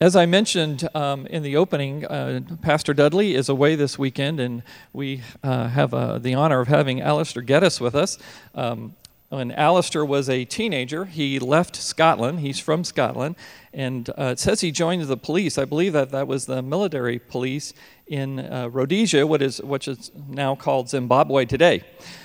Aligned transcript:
as 0.00 0.14
I 0.14 0.26
mentioned 0.26 0.88
um, 0.94 1.26
in 1.26 1.42
the 1.42 1.56
opening, 1.56 2.04
uh, 2.06 2.40
Pastor 2.62 2.94
Dudley 2.94 3.34
is 3.34 3.48
away 3.48 3.74
this 3.74 3.98
weekend, 3.98 4.38
and 4.38 4.62
we 4.92 5.22
uh, 5.42 5.68
have 5.68 5.92
uh, 5.92 6.18
the 6.18 6.34
honor 6.34 6.60
of 6.60 6.68
having 6.68 7.00
Alistair 7.00 7.42
Geddes 7.42 7.80
with 7.80 7.96
us. 7.96 8.16
Um, 8.54 8.94
when 9.30 9.50
Alistair 9.50 10.04
was 10.04 10.30
a 10.30 10.44
teenager, 10.44 11.04
he 11.04 11.38
left 11.38 11.74
Scotland. 11.76 12.40
He's 12.40 12.60
from 12.60 12.84
Scotland, 12.84 13.34
and 13.74 14.08
uh, 14.10 14.30
it 14.32 14.38
says 14.38 14.60
he 14.60 14.70
joined 14.70 15.02
the 15.02 15.16
police. 15.16 15.58
I 15.58 15.64
believe 15.64 15.92
that 15.94 16.10
that 16.12 16.28
was 16.28 16.46
the 16.46 16.62
military 16.62 17.18
police 17.18 17.74
in 18.06 18.38
uh, 18.38 18.68
Rhodesia, 18.68 19.26
what 19.26 19.42
is, 19.42 19.60
which 19.60 19.88
is 19.88 20.12
now 20.28 20.54
called 20.54 20.88
Zimbabwe 20.88 21.44
today. 21.44 21.82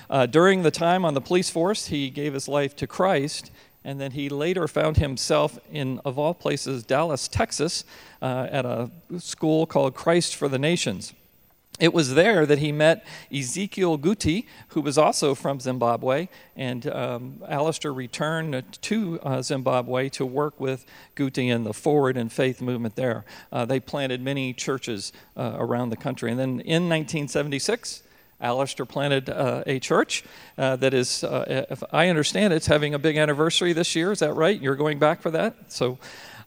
Uh, 0.10 0.28
during 0.28 0.62
the 0.62 0.72
time 0.72 1.04
on 1.04 1.16
the 1.16 1.22
police 1.22 1.50
force, 1.50 1.88
he 1.88 2.12
gave 2.12 2.36
his 2.36 2.48
life 2.48 2.76
to 2.78 2.88
Christ 2.88 3.52
and 3.84 4.00
then 4.00 4.12
he 4.12 4.30
later 4.30 4.68
found 4.68 4.98
himself 4.98 5.60
in, 5.72 6.00
of 6.06 6.18
all 6.18 6.34
places, 6.34 6.84
Dallas, 6.84 7.28
Texas, 7.28 7.84
uh, 8.22 8.48
at 8.50 8.66
a 8.66 8.90
school 9.20 9.66
called 9.66 9.94
Christ 9.96 10.36
for 10.36 10.48
the 10.48 10.60
Nations. 10.60 11.14
It 11.80 11.92
was 11.92 12.14
there 12.14 12.46
that 12.46 12.60
he 12.60 12.72
met 12.72 13.04
Ezekiel 13.34 13.98
Guti, 13.98 14.46
who 14.70 14.82
was 14.82 14.96
also 14.96 15.34
from 15.34 15.60
Zimbabwe, 15.60 16.28
and 16.56 16.86
um, 16.86 17.42
Alistair 17.48 17.92
returned 17.92 18.64
to 18.84 19.20
uh, 19.24 19.42
Zimbabwe 19.42 20.08
to 20.10 20.26
work 20.26 20.60
with 20.60 20.86
Guti 21.16 21.50
in 21.50 21.64
the 21.64 21.74
Forward 21.74 22.16
in 22.16 22.30
Faith 22.30 22.62
movement 22.62 22.96
there. 22.96 23.26
Uh, 23.52 23.66
they 23.66 23.80
planted 23.80 24.22
many 24.22 24.54
churches 24.54 25.12
uh, 25.36 25.56
around 25.58 25.90
the 25.90 25.98
country. 25.98 26.30
And 26.30 26.40
then 26.40 26.50
in 26.60 26.88
1976, 26.88 28.04
Alistair 28.44 28.86
planted 28.86 29.30
uh, 29.30 29.64
a 29.66 29.80
church 29.80 30.24
uh, 30.58 30.76
that 30.76 30.94
is, 30.94 31.24
uh, 31.24 31.66
if 31.70 31.82
I 31.92 32.10
understand 32.10 32.54
it's 32.54 32.68
having 32.68 32.94
a 32.94 33.00
big 33.00 33.18
anniversary 33.18 33.72
this 33.74 33.96
year. 33.96 34.12
Is 34.12 34.20
that 34.20 34.34
right? 34.34 34.60
You're 34.62 34.76
going 34.76 35.00
back 35.00 35.22
for 35.22 35.32
that? 35.32 35.72
So, 35.72 35.98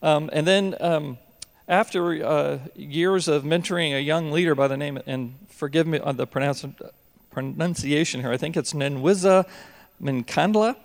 um, 0.03 0.29
and 0.33 0.47
then 0.47 0.77
um, 0.79 1.19
after 1.67 2.25
uh, 2.25 2.59
years 2.77 3.29
of 3.29 3.45
mentoring 3.45 3.97
a 3.97 4.01
young 4.01 4.31
leader 4.31 4.55
by 4.55 4.69
the 4.69 4.77
name, 4.77 5.01
and 5.07 5.35
forgive 5.49 5.87
me 5.87 5.99
on 5.99 6.17
the 6.17 6.27
pronunciation 6.27 8.21
here, 8.21 8.31
I 8.31 8.37
think 8.37 8.57
it's 8.57 8.75
Nenwiza 8.75 9.47
Minkandla. 10.01 10.77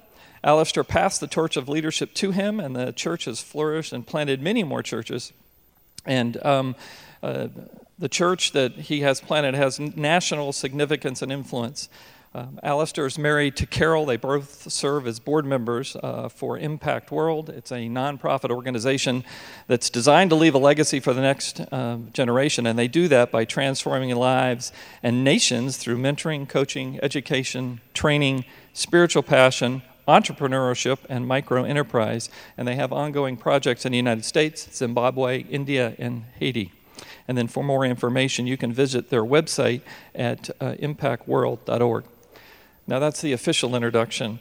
Alistair 0.43 0.83
passed 0.83 1.19
the 1.19 1.27
torch 1.27 1.57
of 1.57 1.69
leadership 1.69 2.13
to 2.15 2.31
him, 2.31 2.59
and 2.59 2.75
the 2.75 2.93
church 2.93 3.25
has 3.25 3.41
flourished 3.41 3.93
and 3.93 4.07
planted 4.07 4.41
many 4.41 4.63
more 4.63 4.81
churches. 4.81 5.33
And 6.05 6.43
um, 6.43 6.75
uh, 7.21 7.49
the 8.01 8.09
church 8.09 8.51
that 8.51 8.73
he 8.73 9.01
has 9.01 9.21
planted 9.21 9.53
has 9.53 9.79
national 9.79 10.51
significance 10.51 11.21
and 11.21 11.31
influence. 11.31 11.87
Um, 12.33 12.59
Alistair 12.63 13.05
is 13.05 13.19
married 13.19 13.55
to 13.57 13.67
Carol. 13.67 14.05
They 14.05 14.17
both 14.17 14.71
serve 14.71 15.05
as 15.05 15.19
board 15.19 15.45
members 15.45 15.95
uh, 16.01 16.27
for 16.29 16.57
Impact 16.57 17.11
World. 17.11 17.49
It's 17.49 17.71
a 17.71 17.89
nonprofit 17.89 18.49
organization 18.49 19.23
that's 19.67 19.89
designed 19.89 20.31
to 20.31 20.35
leave 20.35 20.55
a 20.55 20.57
legacy 20.57 20.99
for 20.99 21.13
the 21.13 21.21
next 21.21 21.59
uh, 21.59 21.97
generation, 22.11 22.65
and 22.65 22.79
they 22.79 22.87
do 22.87 23.07
that 23.09 23.31
by 23.31 23.45
transforming 23.45 24.15
lives 24.15 24.71
and 25.03 25.23
nations 25.23 25.77
through 25.77 25.97
mentoring, 25.97 26.49
coaching, 26.49 26.99
education, 27.03 27.81
training, 27.93 28.45
spiritual 28.73 29.23
passion, 29.23 29.83
entrepreneurship, 30.07 30.99
and 31.07 31.27
micro 31.27 31.65
enterprise. 31.65 32.29
And 32.57 32.67
they 32.67 32.77
have 32.77 32.91
ongoing 32.91 33.37
projects 33.37 33.85
in 33.85 33.91
the 33.91 33.97
United 33.97 34.25
States, 34.25 34.75
Zimbabwe, 34.75 35.41
India, 35.41 35.95
and 35.99 36.23
Haiti. 36.39 36.71
And 37.27 37.37
then 37.37 37.47
for 37.47 37.63
more 37.63 37.85
information, 37.85 38.47
you 38.47 38.57
can 38.57 38.73
visit 38.73 39.09
their 39.09 39.23
website 39.23 39.81
at 40.13 40.49
uh, 40.59 40.73
impactworld.org. 40.73 42.05
Now, 42.87 42.99
that's 42.99 43.21
the 43.21 43.33
official 43.33 43.75
introduction. 43.75 44.39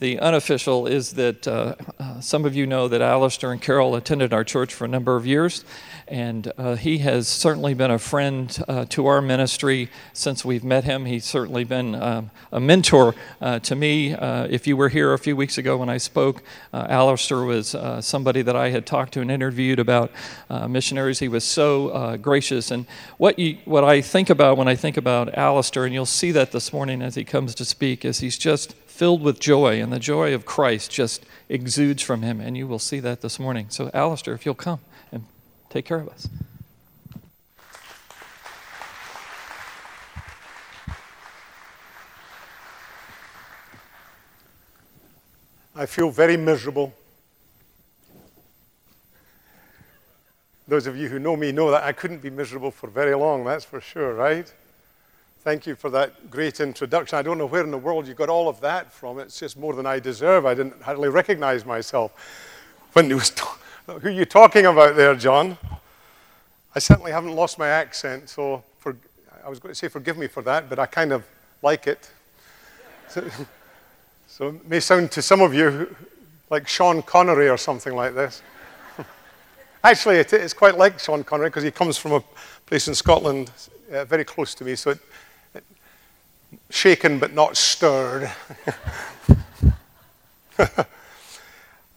The 0.00 0.18
unofficial 0.18 0.86
is 0.86 1.12
that 1.12 1.46
uh, 1.46 1.74
uh, 1.98 2.20
some 2.20 2.46
of 2.46 2.56
you 2.56 2.66
know 2.66 2.88
that 2.88 3.02
Alistair 3.02 3.52
and 3.52 3.60
Carol 3.60 3.94
attended 3.94 4.32
our 4.32 4.44
church 4.44 4.72
for 4.72 4.86
a 4.86 4.88
number 4.88 5.14
of 5.14 5.26
years, 5.26 5.62
and 6.08 6.50
uh, 6.56 6.76
he 6.76 6.96
has 6.98 7.28
certainly 7.28 7.74
been 7.74 7.90
a 7.90 7.98
friend 7.98 8.64
uh, 8.66 8.86
to 8.86 9.06
our 9.08 9.20
ministry 9.20 9.90
since 10.14 10.42
we've 10.42 10.64
met 10.64 10.84
him. 10.84 11.04
He's 11.04 11.26
certainly 11.26 11.64
been 11.64 11.94
um, 11.94 12.30
a 12.50 12.58
mentor 12.58 13.14
uh, 13.42 13.58
to 13.58 13.76
me. 13.76 14.14
Uh, 14.14 14.46
if 14.48 14.66
you 14.66 14.74
were 14.74 14.88
here 14.88 15.12
a 15.12 15.18
few 15.18 15.36
weeks 15.36 15.58
ago 15.58 15.76
when 15.76 15.90
I 15.90 15.98
spoke, 15.98 16.42
Alistair 16.72 17.42
was 17.42 17.76
somebody 18.00 18.40
that 18.40 18.56
I 18.56 18.70
had 18.70 18.86
talked 18.86 19.12
to 19.14 19.20
and 19.20 19.30
interviewed 19.30 19.78
about 19.78 20.10
missionaries. 20.66 21.18
He 21.18 21.28
was 21.28 21.44
so 21.44 22.16
gracious. 22.16 22.70
And 22.70 22.86
what, 23.18 23.38
you, 23.38 23.58
what 23.66 23.84
I 23.84 24.00
think 24.00 24.30
about 24.30 24.56
when 24.56 24.66
I 24.66 24.76
think 24.76 24.96
about 24.96 25.36
Alistair, 25.36 25.84
and 25.84 25.92
you'll 25.92 26.06
see 26.06 26.32
that 26.32 26.52
this 26.52 26.72
morning 26.72 27.02
as 27.02 27.16
he 27.16 27.24
comes 27.24 27.54
to 27.56 27.66
speak, 27.66 28.06
is 28.06 28.20
he's 28.20 28.38
just 28.38 28.74
filled 29.00 29.22
with 29.22 29.40
joy, 29.40 29.80
and 29.80 29.90
the 29.90 29.98
joy 29.98 30.34
of 30.34 30.44
Christ 30.44 30.90
just 30.90 31.24
exudes 31.48 32.02
from 32.02 32.20
him. 32.20 32.38
And 32.38 32.54
you 32.54 32.66
will 32.66 32.78
see 32.78 33.00
that 33.00 33.22
this 33.22 33.38
morning. 33.38 33.68
So, 33.70 33.90
Alistair, 33.94 34.34
if 34.34 34.44
you'll 34.44 34.54
come 34.54 34.80
and 35.10 35.24
take 35.70 35.86
care 35.86 36.00
of 36.00 36.08
us. 36.10 36.28
I 45.74 45.86
feel 45.86 46.10
very 46.10 46.36
miserable. 46.36 46.92
Those 50.68 50.86
of 50.86 50.98
you 50.98 51.08
who 51.08 51.18
know 51.18 51.36
me 51.36 51.52
know 51.52 51.70
that 51.70 51.84
I 51.84 51.92
couldn't 51.92 52.20
be 52.20 52.28
miserable 52.28 52.70
for 52.70 52.90
very 52.90 53.14
long, 53.14 53.46
that's 53.46 53.64
for 53.64 53.80
sure, 53.80 54.12
right? 54.12 54.52
Thank 55.42 55.66
you 55.66 55.74
for 55.74 55.88
that 55.88 56.30
great 56.30 56.60
introduction. 56.60 57.16
I 57.16 57.22
don't 57.22 57.38
know 57.38 57.46
where 57.46 57.64
in 57.64 57.70
the 57.70 57.78
world 57.78 58.06
you 58.06 58.12
got 58.12 58.28
all 58.28 58.46
of 58.46 58.60
that 58.60 58.92
from. 58.92 59.18
It's 59.18 59.40
just 59.40 59.56
more 59.56 59.72
than 59.72 59.86
I 59.86 59.98
deserve. 59.98 60.44
I 60.44 60.52
didn't 60.52 60.82
hardly 60.82 61.08
recognize 61.08 61.64
myself 61.64 62.12
when 62.92 63.06
he 63.06 63.14
was. 63.14 63.32
Who 63.86 64.08
are 64.08 64.10
you 64.10 64.26
talking 64.26 64.66
about 64.66 64.96
there, 64.96 65.14
John? 65.14 65.56
I 66.74 66.78
certainly 66.78 67.10
haven't 67.10 67.34
lost 67.34 67.58
my 67.58 67.68
accent, 67.68 68.28
so 68.28 68.62
for, 68.80 68.94
I 69.42 69.48
was 69.48 69.58
going 69.58 69.72
to 69.72 69.74
say 69.74 69.88
forgive 69.88 70.18
me 70.18 70.26
for 70.26 70.42
that, 70.42 70.68
but 70.68 70.78
I 70.78 70.84
kind 70.84 71.10
of 71.10 71.24
like 71.62 71.86
it. 71.86 72.10
So, 73.08 73.24
so 74.26 74.48
it 74.48 74.68
may 74.68 74.80
sound 74.80 75.10
to 75.12 75.22
some 75.22 75.40
of 75.40 75.54
you 75.54 75.96
like 76.50 76.68
Sean 76.68 77.00
Connery 77.00 77.48
or 77.48 77.56
something 77.56 77.96
like 77.96 78.14
this. 78.14 78.42
Actually, 79.84 80.16
it 80.16 80.34
is 80.34 80.52
quite 80.52 80.76
like 80.76 80.98
Sean 80.98 81.24
Connery 81.24 81.48
because 81.48 81.64
he 81.64 81.70
comes 81.70 81.96
from 81.96 82.12
a 82.12 82.20
place 82.66 82.88
in 82.88 82.94
Scotland 82.94 83.50
uh, 83.90 84.04
very 84.04 84.24
close 84.24 84.54
to 84.54 84.64
me, 84.64 84.76
so 84.76 84.90
it, 84.90 84.98
shaken 86.70 87.18
but 87.18 87.32
not 87.34 87.56
stirred. 87.56 88.30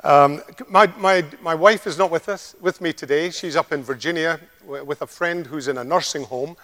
um, 0.03 0.41
my, 0.69 0.87
my, 0.97 1.25
my 1.41 1.55
wife 1.55 1.87
is 1.87 1.97
not 1.97 2.11
with 2.11 2.29
us, 2.29 2.55
with 2.61 2.81
me 2.81 2.93
today. 2.93 3.29
She's 3.29 3.55
up 3.55 3.71
in 3.71 3.83
Virginia 3.83 4.39
with 4.65 5.01
a 5.01 5.07
friend 5.07 5.45
who's 5.45 5.67
in 5.67 5.77
a 5.77 5.83
nursing 5.83 6.23
home. 6.23 6.55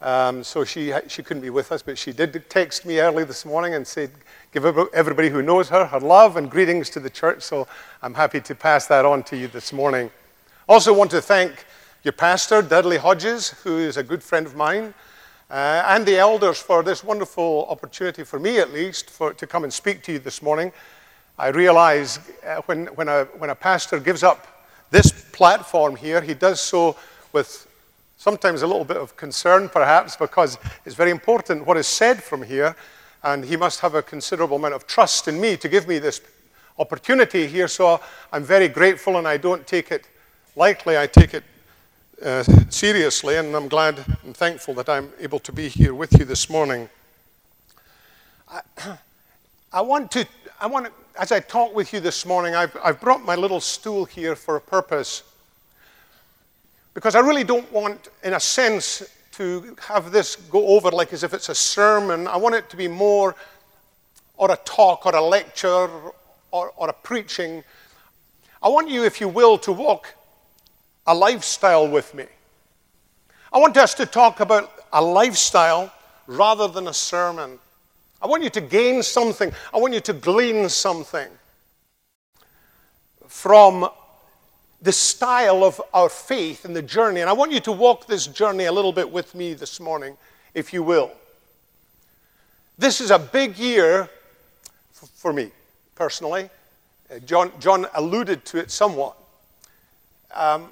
Um, 0.00 0.44
so 0.44 0.64
she, 0.64 0.92
she 1.08 1.22
couldn't 1.24 1.42
be 1.42 1.50
with 1.50 1.72
us, 1.72 1.82
but 1.82 1.98
she 1.98 2.12
did 2.12 2.48
text 2.48 2.86
me 2.86 3.00
early 3.00 3.24
this 3.24 3.44
morning 3.44 3.74
and 3.74 3.84
said, 3.84 4.10
give 4.52 4.64
everybody 4.94 5.28
who 5.28 5.42
knows 5.42 5.68
her 5.70 5.84
her 5.86 5.98
love 5.98 6.36
and 6.36 6.50
greetings 6.50 6.88
to 6.90 7.00
the 7.00 7.10
church. 7.10 7.42
So 7.42 7.66
I'm 8.02 8.14
happy 8.14 8.40
to 8.40 8.54
pass 8.54 8.86
that 8.86 9.04
on 9.04 9.24
to 9.24 9.36
you 9.36 9.48
this 9.48 9.72
morning. 9.72 10.10
Also 10.68 10.92
want 10.92 11.10
to 11.10 11.20
thank 11.20 11.64
your 12.04 12.12
pastor, 12.12 12.62
Dudley 12.62 12.96
Hodges, 12.96 13.50
who 13.64 13.78
is 13.78 13.96
a 13.96 14.02
good 14.04 14.22
friend 14.22 14.46
of 14.46 14.54
mine 14.54 14.94
uh, 15.50 15.82
and 15.86 16.04
the 16.04 16.18
elders 16.18 16.58
for 16.58 16.82
this 16.82 17.02
wonderful 17.02 17.66
opportunity, 17.68 18.24
for 18.24 18.38
me 18.38 18.58
at 18.58 18.72
least, 18.72 19.10
for, 19.10 19.32
to 19.32 19.46
come 19.46 19.64
and 19.64 19.72
speak 19.72 20.02
to 20.02 20.12
you 20.12 20.18
this 20.18 20.42
morning. 20.42 20.72
I 21.38 21.48
realize 21.48 22.18
uh, 22.46 22.62
when, 22.66 22.86
when, 22.88 23.08
a, 23.08 23.24
when 23.38 23.50
a 23.50 23.54
pastor 23.54 24.00
gives 24.00 24.22
up 24.22 24.46
this 24.90 25.12
platform 25.32 25.96
here, 25.96 26.20
he 26.20 26.34
does 26.34 26.60
so 26.60 26.96
with 27.32 27.66
sometimes 28.16 28.62
a 28.62 28.66
little 28.66 28.84
bit 28.84 28.96
of 28.96 29.16
concern, 29.16 29.68
perhaps, 29.68 30.16
because 30.16 30.58
it's 30.84 30.96
very 30.96 31.10
important 31.10 31.66
what 31.66 31.76
is 31.76 31.86
said 31.86 32.22
from 32.22 32.42
here, 32.42 32.74
and 33.22 33.44
he 33.44 33.56
must 33.56 33.80
have 33.80 33.94
a 33.94 34.02
considerable 34.02 34.56
amount 34.56 34.74
of 34.74 34.86
trust 34.86 35.28
in 35.28 35.40
me 35.40 35.56
to 35.56 35.68
give 35.68 35.88
me 35.88 35.98
this 35.98 36.20
opportunity 36.78 37.46
here. 37.46 37.68
So 37.68 38.00
I'm 38.32 38.44
very 38.44 38.68
grateful, 38.68 39.16
and 39.16 39.26
I 39.26 39.36
don't 39.36 39.66
take 39.66 39.92
it 39.92 40.04
lightly. 40.56 40.98
I 40.98 41.06
take 41.06 41.34
it 41.34 41.44
uh, 42.24 42.42
seriously, 42.68 43.36
and 43.36 43.54
I'm 43.54 43.68
glad 43.68 44.04
and 44.24 44.36
thankful 44.36 44.74
that 44.74 44.88
I'm 44.88 45.10
able 45.20 45.38
to 45.40 45.52
be 45.52 45.68
here 45.68 45.94
with 45.94 46.18
you 46.18 46.24
this 46.24 46.50
morning. 46.50 46.88
I, 48.48 48.60
I 49.72 49.80
want 49.80 50.10
to, 50.12 50.26
I 50.60 50.66
want 50.66 50.86
to, 50.86 50.92
as 51.20 51.32
I 51.32 51.40
talk 51.40 51.74
with 51.74 51.92
you 51.92 52.00
this 52.00 52.26
morning, 52.26 52.54
I've, 52.54 52.76
I've 52.82 53.00
brought 53.00 53.24
my 53.24 53.36
little 53.36 53.60
stool 53.60 54.04
here 54.04 54.34
for 54.34 54.56
a 54.56 54.60
purpose. 54.60 55.22
Because 56.94 57.14
I 57.14 57.20
really 57.20 57.44
don't 57.44 57.70
want, 57.70 58.08
in 58.24 58.34
a 58.34 58.40
sense, 58.40 59.04
to 59.32 59.76
have 59.80 60.10
this 60.10 60.34
go 60.34 60.66
over 60.66 60.90
like 60.90 61.12
as 61.12 61.22
if 61.22 61.32
it's 61.32 61.48
a 61.48 61.54
sermon. 61.54 62.26
I 62.26 62.36
want 62.36 62.56
it 62.56 62.68
to 62.70 62.76
be 62.76 62.88
more, 62.88 63.36
or 64.36 64.50
a 64.50 64.56
talk, 64.64 65.06
or 65.06 65.14
a 65.14 65.22
lecture, 65.22 65.88
or, 66.50 66.72
or 66.76 66.88
a 66.88 66.92
preaching. 66.92 67.62
I 68.60 68.68
want 68.68 68.88
you, 68.88 69.04
if 69.04 69.20
you 69.20 69.28
will, 69.28 69.58
to 69.58 69.72
walk 69.72 70.14
a 71.08 71.14
lifestyle 71.14 71.88
with 71.88 72.14
me. 72.14 72.26
I 73.50 73.58
want 73.58 73.78
us 73.78 73.94
to 73.94 74.04
talk 74.04 74.40
about 74.40 74.70
a 74.92 75.02
lifestyle 75.02 75.90
rather 76.26 76.68
than 76.68 76.86
a 76.86 76.94
sermon. 76.94 77.58
I 78.20 78.26
want 78.26 78.42
you 78.42 78.50
to 78.50 78.60
gain 78.60 79.02
something, 79.02 79.50
I 79.72 79.78
want 79.78 79.94
you 79.94 80.00
to 80.00 80.12
glean 80.12 80.68
something 80.68 81.28
from 83.26 83.88
the 84.82 84.92
style 84.92 85.64
of 85.64 85.80
our 85.94 86.10
faith 86.10 86.66
and 86.66 86.76
the 86.76 86.82
journey. 86.82 87.22
And 87.22 87.30
I 87.30 87.32
want 87.32 87.52
you 87.52 87.60
to 87.60 87.72
walk 87.72 88.06
this 88.06 88.26
journey 88.26 88.64
a 88.64 88.72
little 88.72 88.92
bit 88.92 89.10
with 89.10 89.34
me 89.34 89.54
this 89.54 89.80
morning, 89.80 90.14
if 90.52 90.74
you 90.74 90.82
will. 90.82 91.10
This 92.76 93.00
is 93.00 93.10
a 93.10 93.18
big 93.18 93.56
year 93.56 94.10
for 94.92 95.32
me, 95.32 95.52
personally. 95.94 96.50
Uh, 97.10 97.18
John, 97.20 97.50
John 97.60 97.86
alluded 97.94 98.44
to 98.44 98.58
it 98.58 98.70
somewhat. 98.70 99.16
Um, 100.34 100.70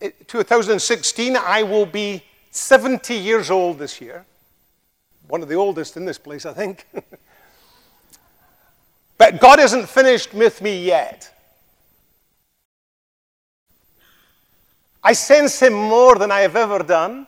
2016, 0.00 1.36
I 1.36 1.62
will 1.62 1.86
be 1.86 2.22
70 2.50 3.14
years 3.14 3.50
old 3.50 3.78
this 3.78 4.00
year. 4.00 4.24
One 5.28 5.42
of 5.42 5.48
the 5.48 5.56
oldest 5.56 5.96
in 5.96 6.04
this 6.04 6.18
place, 6.18 6.46
I 6.46 6.52
think. 6.52 6.86
but 9.18 9.40
God 9.40 9.60
isn't 9.60 9.88
finished 9.88 10.32
with 10.32 10.62
me 10.62 10.84
yet. 10.84 11.34
I 15.02 15.12
sense 15.12 15.60
Him 15.60 15.72
more 15.72 16.16
than 16.16 16.30
I 16.30 16.40
have 16.40 16.56
ever 16.56 16.80
done. 16.80 17.26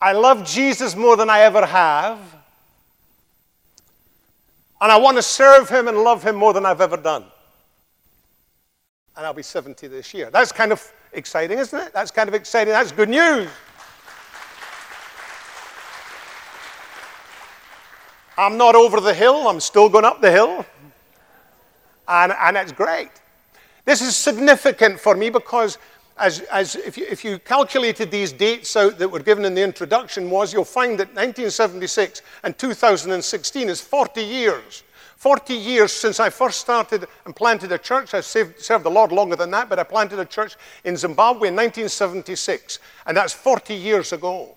I 0.00 0.12
love 0.12 0.46
Jesus 0.46 0.94
more 0.94 1.16
than 1.16 1.30
I 1.30 1.40
ever 1.40 1.64
have. 1.64 2.18
And 4.80 4.92
I 4.92 4.98
want 4.98 5.16
to 5.16 5.22
serve 5.22 5.68
Him 5.68 5.88
and 5.88 5.98
love 5.98 6.22
Him 6.22 6.36
more 6.36 6.52
than 6.52 6.66
I've 6.66 6.80
ever 6.80 6.96
done. 6.96 7.24
And 9.16 9.24
I'll 9.24 9.32
be 9.32 9.42
70 9.42 9.86
this 9.86 10.12
year. 10.12 10.30
That's 10.30 10.52
kind 10.52 10.72
of 10.72 10.92
exciting, 11.12 11.58
isn't 11.58 11.78
it? 11.78 11.92
That's 11.92 12.10
kind 12.10 12.28
of 12.28 12.34
exciting. 12.34 12.72
That's 12.72 12.92
good 12.92 13.08
news. 13.08 13.48
I'm 18.38 18.58
not 18.58 18.74
over 18.74 19.00
the 19.00 19.14
hill, 19.14 19.48
I'm 19.48 19.60
still 19.60 19.88
going 19.88 20.04
up 20.04 20.20
the 20.20 20.30
hill. 20.30 20.66
And, 22.06 22.32
and 22.32 22.56
it's 22.56 22.72
great. 22.72 23.10
This 23.86 24.02
is 24.02 24.14
significant 24.14 25.00
for 25.00 25.14
me 25.14 25.30
because 25.30 25.78
as, 26.18 26.40
as 26.42 26.76
if, 26.76 26.98
you, 26.98 27.06
if 27.08 27.24
you 27.24 27.38
calculated 27.38 28.10
these 28.10 28.32
dates 28.32 28.76
out 28.76 28.98
that 28.98 29.08
were 29.08 29.20
given 29.20 29.44
in 29.44 29.54
the 29.54 29.62
introduction 29.62 30.30
was, 30.30 30.52
you'll 30.52 30.64
find 30.64 30.92
that 30.98 31.08
1976 31.08 32.22
and 32.42 32.56
2016 32.58 33.68
is 33.68 33.80
40 33.80 34.22
years. 34.22 34.82
40 35.16 35.54
years 35.54 35.92
since 35.92 36.20
I 36.20 36.28
first 36.28 36.60
started 36.60 37.06
and 37.24 37.34
planted 37.34 37.72
a 37.72 37.78
church. 37.78 38.12
I've 38.12 38.26
saved, 38.26 38.60
served 38.60 38.84
the 38.84 38.90
Lord 38.90 39.12
longer 39.12 39.34
than 39.34 39.50
that, 39.52 39.68
but 39.68 39.78
I 39.78 39.82
planted 39.82 40.18
a 40.18 40.26
church 40.26 40.56
in 40.84 40.96
Zimbabwe 40.96 41.48
in 41.48 41.56
1976, 41.56 42.78
and 43.06 43.16
that's 43.16 43.32
40 43.32 43.74
years 43.74 44.12
ago. 44.12 44.54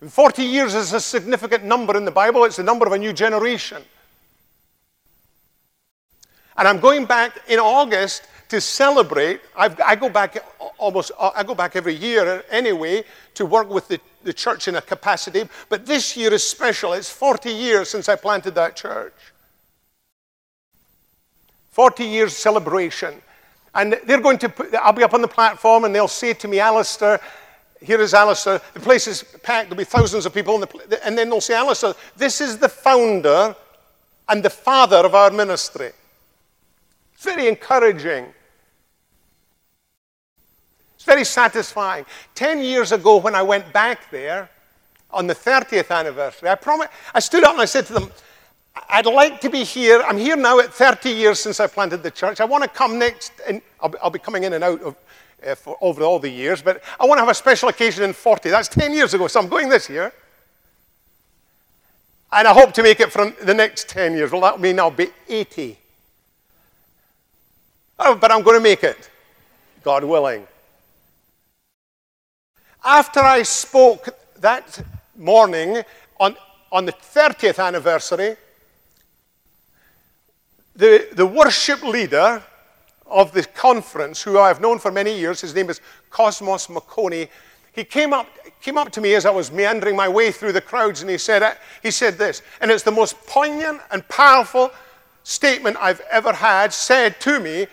And 0.00 0.10
40 0.10 0.42
years 0.42 0.74
is 0.74 0.94
a 0.94 1.00
significant 1.00 1.64
number 1.64 1.96
in 1.96 2.06
the 2.06 2.10
Bible. 2.10 2.44
It's 2.44 2.56
the 2.56 2.62
number 2.62 2.86
of 2.86 2.92
a 2.92 2.98
new 2.98 3.12
generation. 3.12 3.82
And 6.56 6.66
I'm 6.66 6.80
going 6.80 7.04
back 7.04 7.38
in 7.48 7.58
August 7.58 8.22
to 8.48 8.62
celebrate. 8.62 9.40
I've, 9.54 9.78
i 9.80 9.94
go 9.94 10.08
back 10.08 10.42
almost, 10.78 11.12
I 11.18 11.42
go 11.42 11.54
back 11.54 11.76
every 11.76 11.94
year 11.94 12.44
anyway 12.50 13.04
to 13.34 13.44
work 13.44 13.68
with 13.68 13.88
the, 13.88 14.00
the 14.22 14.32
church 14.32 14.68
in 14.68 14.76
a 14.76 14.80
capacity. 14.80 15.46
But 15.68 15.84
this 15.84 16.16
year 16.16 16.32
is 16.32 16.42
special. 16.42 16.94
It's 16.94 17.10
40 17.10 17.50
years 17.50 17.90
since 17.90 18.08
I 18.08 18.16
planted 18.16 18.54
that 18.54 18.74
church. 18.74 19.12
40 21.76 22.04
years 22.04 22.34
celebration. 22.34 23.20
And 23.74 24.00
they're 24.06 24.22
going 24.22 24.38
to 24.38 24.48
put, 24.48 24.74
I'll 24.76 24.94
be 24.94 25.02
up 25.02 25.12
on 25.12 25.20
the 25.20 25.28
platform 25.28 25.84
and 25.84 25.94
they'll 25.94 26.08
say 26.08 26.32
to 26.32 26.48
me, 26.48 26.58
Alistair, 26.58 27.20
here 27.82 28.00
is 28.00 28.14
Alistair. 28.14 28.62
The 28.72 28.80
place 28.80 29.06
is 29.06 29.22
packed. 29.42 29.68
There'll 29.68 29.76
be 29.76 29.84
thousands 29.84 30.24
of 30.24 30.32
people. 30.32 30.56
The, 30.58 31.06
and 31.06 31.18
then 31.18 31.28
they'll 31.28 31.42
say, 31.42 31.52
Alistair, 31.52 31.92
this 32.16 32.40
is 32.40 32.56
the 32.56 32.70
founder 32.70 33.54
and 34.26 34.42
the 34.42 34.48
father 34.48 34.96
of 34.96 35.14
our 35.14 35.30
ministry. 35.30 35.92
It's 37.14 37.24
very 37.24 37.46
encouraging. 37.46 38.24
It's 40.94 41.04
very 41.04 41.24
satisfying. 41.24 42.06
Ten 42.34 42.62
years 42.62 42.92
ago, 42.92 43.18
when 43.18 43.34
I 43.34 43.42
went 43.42 43.70
back 43.74 44.10
there 44.10 44.48
on 45.10 45.26
the 45.26 45.34
30th 45.34 45.90
anniversary, 45.90 46.48
I, 46.48 46.54
promised, 46.54 46.88
I 47.14 47.20
stood 47.20 47.44
up 47.44 47.52
and 47.52 47.60
I 47.60 47.66
said 47.66 47.84
to 47.88 47.92
them, 47.92 48.10
I'd 48.88 49.06
like 49.06 49.40
to 49.40 49.50
be 49.50 49.64
here. 49.64 50.02
I'm 50.02 50.18
here 50.18 50.36
now 50.36 50.58
at 50.60 50.72
30 50.72 51.10
years 51.10 51.40
since 51.40 51.60
I 51.60 51.66
planted 51.66 52.02
the 52.02 52.10
church. 52.10 52.40
I 52.40 52.44
want 52.44 52.62
to 52.64 52.68
come 52.68 52.98
next, 52.98 53.32
and 53.46 53.62
I'll 53.80 54.10
be, 54.10 54.18
coming 54.18 54.44
in 54.44 54.52
and 54.52 54.62
out 54.62 54.80
of, 54.82 54.96
uh, 55.46 55.54
for, 55.54 55.76
over 55.80 56.02
all 56.02 56.18
the 56.18 56.28
years, 56.28 56.62
but 56.62 56.82
I 57.00 57.06
want 57.06 57.18
to 57.18 57.22
have 57.22 57.30
a 57.30 57.34
special 57.34 57.68
occasion 57.68 58.04
in 58.04 58.12
40. 58.12 58.50
That's 58.50 58.68
10 58.68 58.92
years 58.92 59.14
ago, 59.14 59.26
so 59.28 59.40
I'm 59.40 59.48
going 59.48 59.68
this 59.68 59.88
year. 59.88 60.12
And 62.32 62.46
I 62.46 62.52
hope 62.52 62.72
to 62.74 62.82
make 62.82 63.00
it 63.00 63.12
for 63.12 63.30
the 63.30 63.54
next 63.54 63.88
10 63.88 64.14
years. 64.14 64.32
Well, 64.32 64.40
that 64.42 64.60
mean 64.60 64.78
I'll 64.78 64.90
be 64.90 65.08
80. 65.28 65.78
Oh, 67.98 68.14
but 68.14 68.30
I'm 68.30 68.42
going 68.42 68.56
to 68.56 68.62
make 68.62 68.82
it, 68.82 69.08
God 69.82 70.04
willing. 70.04 70.46
After 72.84 73.20
I 73.20 73.42
spoke 73.42 74.08
that 74.40 74.84
morning 75.16 75.82
on, 76.20 76.36
on 76.70 76.84
the 76.84 76.92
30th 76.92 77.64
anniversary, 77.64 78.36
the, 80.76 81.08
the 81.12 81.26
worship 81.26 81.82
leader 81.82 82.42
of 83.06 83.32
the 83.32 83.44
conference, 83.44 84.22
who 84.22 84.38
I've 84.38 84.60
known 84.60 84.78
for 84.78 84.90
many 84.90 85.18
years, 85.18 85.40
his 85.40 85.54
name 85.54 85.70
is 85.70 85.80
Cosmos 86.10 86.66
Makoni, 86.66 87.28
he 87.72 87.84
came 87.84 88.12
up, 88.12 88.28
came 88.60 88.78
up 88.78 88.90
to 88.92 89.00
me 89.00 89.14
as 89.14 89.26
I 89.26 89.30
was 89.30 89.52
meandering 89.52 89.96
my 89.96 90.08
way 90.08 90.32
through 90.32 90.52
the 90.52 90.60
crowds 90.60 91.02
and 91.02 91.10
he 91.10 91.18
said, 91.18 91.42
uh, 91.42 91.54
he 91.82 91.90
said 91.90 92.18
this, 92.18 92.42
and 92.60 92.70
it's 92.70 92.82
the 92.82 92.90
most 92.90 93.16
poignant 93.26 93.80
and 93.90 94.06
powerful 94.08 94.70
statement 95.24 95.76
I've 95.80 96.00
ever 96.10 96.32
had 96.32 96.72
said 96.72 97.20
to 97.20 97.40
me 97.40 97.66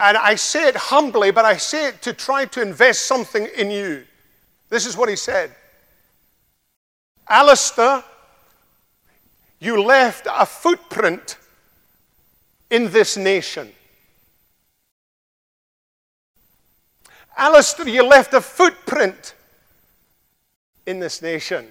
and 0.00 0.16
I 0.16 0.34
say 0.34 0.68
it 0.68 0.76
humbly, 0.76 1.30
but 1.30 1.44
I 1.44 1.56
say 1.56 1.88
it 1.88 2.02
to 2.02 2.12
try 2.12 2.44
to 2.46 2.60
invest 2.60 3.06
something 3.06 3.48
in 3.56 3.70
you. 3.70 4.04
This 4.68 4.86
is 4.86 4.96
what 4.96 5.08
he 5.08 5.16
said 5.16 5.52
Alistair, 7.28 8.04
you 9.60 9.82
left 9.82 10.26
a 10.30 10.44
footprint 10.44 11.38
in 12.74 12.90
this 12.90 13.16
nation. 13.16 13.72
Alistair, 17.36 17.86
you 17.86 18.02
left 18.02 18.34
a 18.34 18.40
footprint 18.40 19.34
in 20.84 20.98
this 20.98 21.22
nation. 21.22 21.68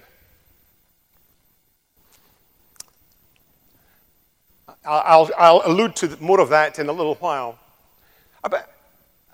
I'll, 4.86 5.30
I'll, 5.38 5.62
allude 5.66 5.98
to 5.98 6.18
more 6.22 6.40
of 6.40 6.48
that 6.50 6.80
in 6.80 6.88
a 6.88 6.94
little 6.94 7.16
while. 7.16 7.60
About, 8.42 8.70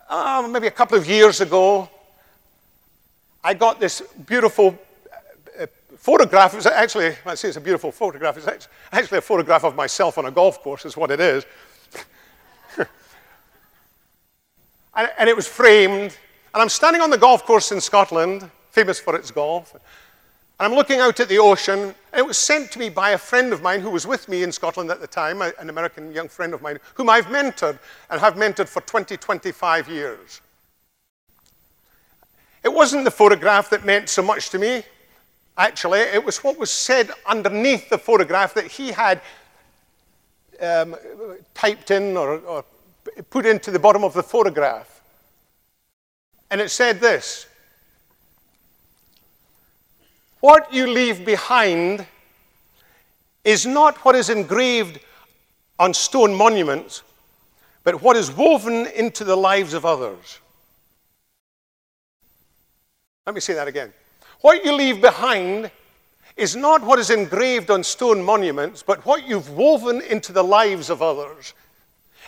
uh, 0.10 0.48
maybe 0.52 0.66
a 0.66 0.72
couple 0.72 0.98
of 0.98 1.08
years 1.08 1.40
ago, 1.40 1.88
I 3.44 3.54
got 3.54 3.80
this 3.80 4.02
beautiful 4.26 4.76
photograph. 6.00 6.56
It's 6.56 6.66
actually, 6.66 7.14
I 7.26 7.36
say 7.36 7.50
it's 7.50 7.58
a 7.58 7.62
beautiful 7.62 7.92
photograph. 7.92 8.38
It's 8.38 8.68
actually 8.92 9.18
a 9.18 9.22
photograph 9.22 9.66
of 9.66 9.76
myself 9.76 10.18
on 10.18 10.26
a 10.26 10.32
golf 10.32 10.62
course, 10.64 10.86
is 10.86 10.96
what 10.98 11.12
it 11.12 11.20
is. 11.20 11.46
and, 14.96 15.12
and 15.20 15.30
it 15.30 15.36
was 15.36 15.48
framed. 15.48 16.18
And 16.54 16.62
I'm 16.62 16.70
standing 16.70 17.02
on 17.02 17.10
the 17.10 17.18
golf 17.18 17.46
course 17.46 17.72
in 17.74 17.82
Scotland, 17.82 18.50
famous 18.72 18.98
for 19.00 19.16
its 19.16 19.30
golf. 19.30 19.74
And 19.74 19.82
I'm 20.60 20.74
looking 20.74 21.00
out 21.02 21.20
at 21.20 21.28
the 21.28 21.38
ocean, 21.38 21.80
and 21.80 21.96
it 22.14 22.26
was 22.26 22.38
sent 22.38 22.72
to 22.72 22.80
me 22.80 22.90
by 22.90 23.12
a 23.12 23.18
friend 23.18 23.52
of 23.52 23.62
mine 23.62 23.82
who 23.82 23.90
was 23.90 24.08
with 24.08 24.30
me 24.30 24.44
in 24.44 24.52
Scotland 24.54 24.90
at 24.90 25.02
the 25.02 25.08
time, 25.08 25.42
an 25.42 25.70
American 25.70 26.14
young 26.14 26.30
friend 26.30 26.54
of 26.54 26.62
mine, 26.62 26.80
whom 26.96 27.10
I've 27.10 27.26
mentored 27.26 27.78
and 28.10 28.22
have 28.22 28.36
mentored 28.36 28.70
for 28.70 28.82
20, 28.82 29.18
25 29.18 29.90
years. 29.90 30.42
It 32.64 32.74
wasn't 32.74 33.04
the 33.04 33.12
photograph 33.12 33.70
that 33.70 33.86
meant 33.86 34.10
so 34.10 34.22
much 34.22 34.50
to 34.50 34.60
me, 34.60 34.84
actually. 35.60 36.00
It 36.00 36.24
was 36.24 36.44
what 36.44 36.58
was 36.58 36.72
said 36.72 37.12
underneath 37.28 37.90
the 37.90 37.98
photograph 37.98 38.56
that 38.56 38.66
he 38.66 38.92
had 38.92 39.22
um, 40.62 40.96
typed 41.54 41.92
in 41.92 42.18
or, 42.18 42.40
or 42.40 42.66
put 43.30 43.46
into 43.46 43.70
the 43.70 43.80
bottom 43.80 44.04
of 44.04 44.14
the 44.14 44.24
photograph. 44.24 45.02
And 46.50 46.60
it 46.60 46.72
said 46.72 47.00
this 47.00 47.46
what 50.40 50.74
you 50.74 50.88
leave 50.88 51.26
behind 51.26 52.08
is 53.44 53.66
not 53.66 53.98
what 54.06 54.16
is 54.16 54.30
engraved 54.30 55.00
on 55.78 55.94
stone 55.94 56.34
monuments, 56.34 57.04
but 57.84 58.02
what 58.02 58.16
is 58.16 58.32
woven 58.32 58.88
into 58.88 59.24
the 59.24 59.36
lives 59.36 59.74
of 59.74 59.86
others. 59.86 60.40
Let 63.26 63.36
me 63.36 63.42
say 63.42 63.54
that 63.54 63.68
again. 63.68 63.94
What 64.42 64.64
you 64.64 64.74
leave 64.74 65.02
behind 65.02 65.72
is 66.38 66.56
not 66.56 66.82
what 66.84 67.00
is 67.00 67.10
engraved 67.10 67.70
on 67.70 67.84
stone 67.84 68.24
monuments, 68.24 68.82
but 68.82 69.06
what 69.06 69.28
you've 69.28 69.50
woven 69.50 70.02
into 70.02 70.32
the 70.32 70.44
lives 70.44 70.90
of 70.90 71.02
others. 71.02 71.54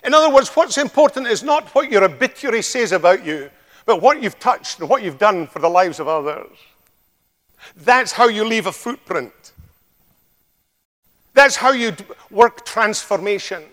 In 0.04 0.14
other 0.14 0.34
words, 0.34 0.50
what's 0.50 0.78
important 0.78 1.28
is 1.28 1.44
not 1.44 1.70
what 1.70 1.92
your 1.92 2.04
obituary 2.04 2.62
says 2.62 2.92
about 2.92 3.26
you, 3.26 3.50
but 3.86 4.02
what 4.02 4.22
you've 4.22 4.40
touched 4.40 4.80
and 4.80 4.90
what 4.90 5.04
you've 5.04 5.20
done 5.20 5.48
for 5.48 5.60
the 5.60 5.70
lives 5.70 6.00
of 6.00 6.08
others. 6.08 6.58
That's 7.78 8.12
how 8.12 8.28
you 8.28 8.44
leave 8.44 8.68
a 8.68 8.72
footprint. 8.72 9.54
That's 11.34 11.56
how 11.56 11.72
you 11.72 11.96
work 12.30 12.66
transformation. 12.66 13.64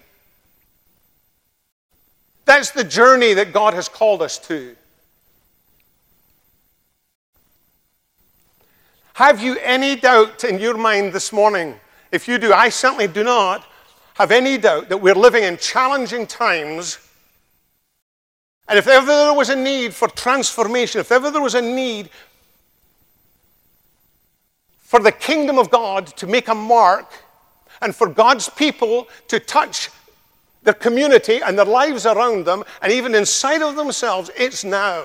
That's 2.45 2.71
the 2.71 2.85
journey 2.85 3.35
that 3.35 3.53
God 3.53 3.75
has 3.75 3.89
called 3.89 4.23
us 4.23 4.39
to. 4.47 4.77
Have 9.19 9.43
you 9.43 9.59
any 9.59 9.97
doubt 9.97 10.45
in 10.45 10.61
your 10.61 10.77
mind 10.77 11.13
this 11.13 11.33
morning? 11.33 11.75
If 12.13 12.29
you 12.29 12.39
do, 12.39 12.53
I 12.53 12.69
certainly 12.69 13.09
do 13.09 13.25
not 13.25 13.67
have 14.15 14.31
any 14.31 14.59
doubt 14.59 14.91
that 14.91 14.99
we're 14.99 15.17
living 15.17 15.43
in 15.43 15.57
challenging 15.57 16.25
times. 16.25 17.01
And 18.69 18.79
if 18.79 18.87
ever 18.87 19.07
there 19.07 19.35
was 19.35 19.49
a 19.49 19.57
need 19.57 19.93
for 19.93 20.07
transformation, 20.07 21.01
if 21.01 21.11
ever 21.11 21.33
there 21.33 21.43
was 21.43 21.57
a 21.57 21.61
need 21.61 22.11
for 24.79 25.01
the 25.01 25.11
kingdom 25.11 25.59
of 25.59 25.69
God 25.69 26.07
to 26.19 26.29
make 26.29 26.47
a 26.47 26.55
mark 26.55 27.13
and 27.83 27.93
for 27.93 28.07
God's 28.07 28.49
people 28.49 29.09
to 29.27 29.41
touch 29.41 29.91
their 30.63 30.75
community 30.75 31.41
and 31.43 31.59
their 31.59 31.65
lives 31.65 32.07
around 32.07 32.47
them 32.47 32.63
and 32.83 32.93
even 32.93 33.17
inside 33.17 33.63
of 33.63 33.75
themselves, 33.75 34.31
it's 34.37 34.63
now. 34.63 35.05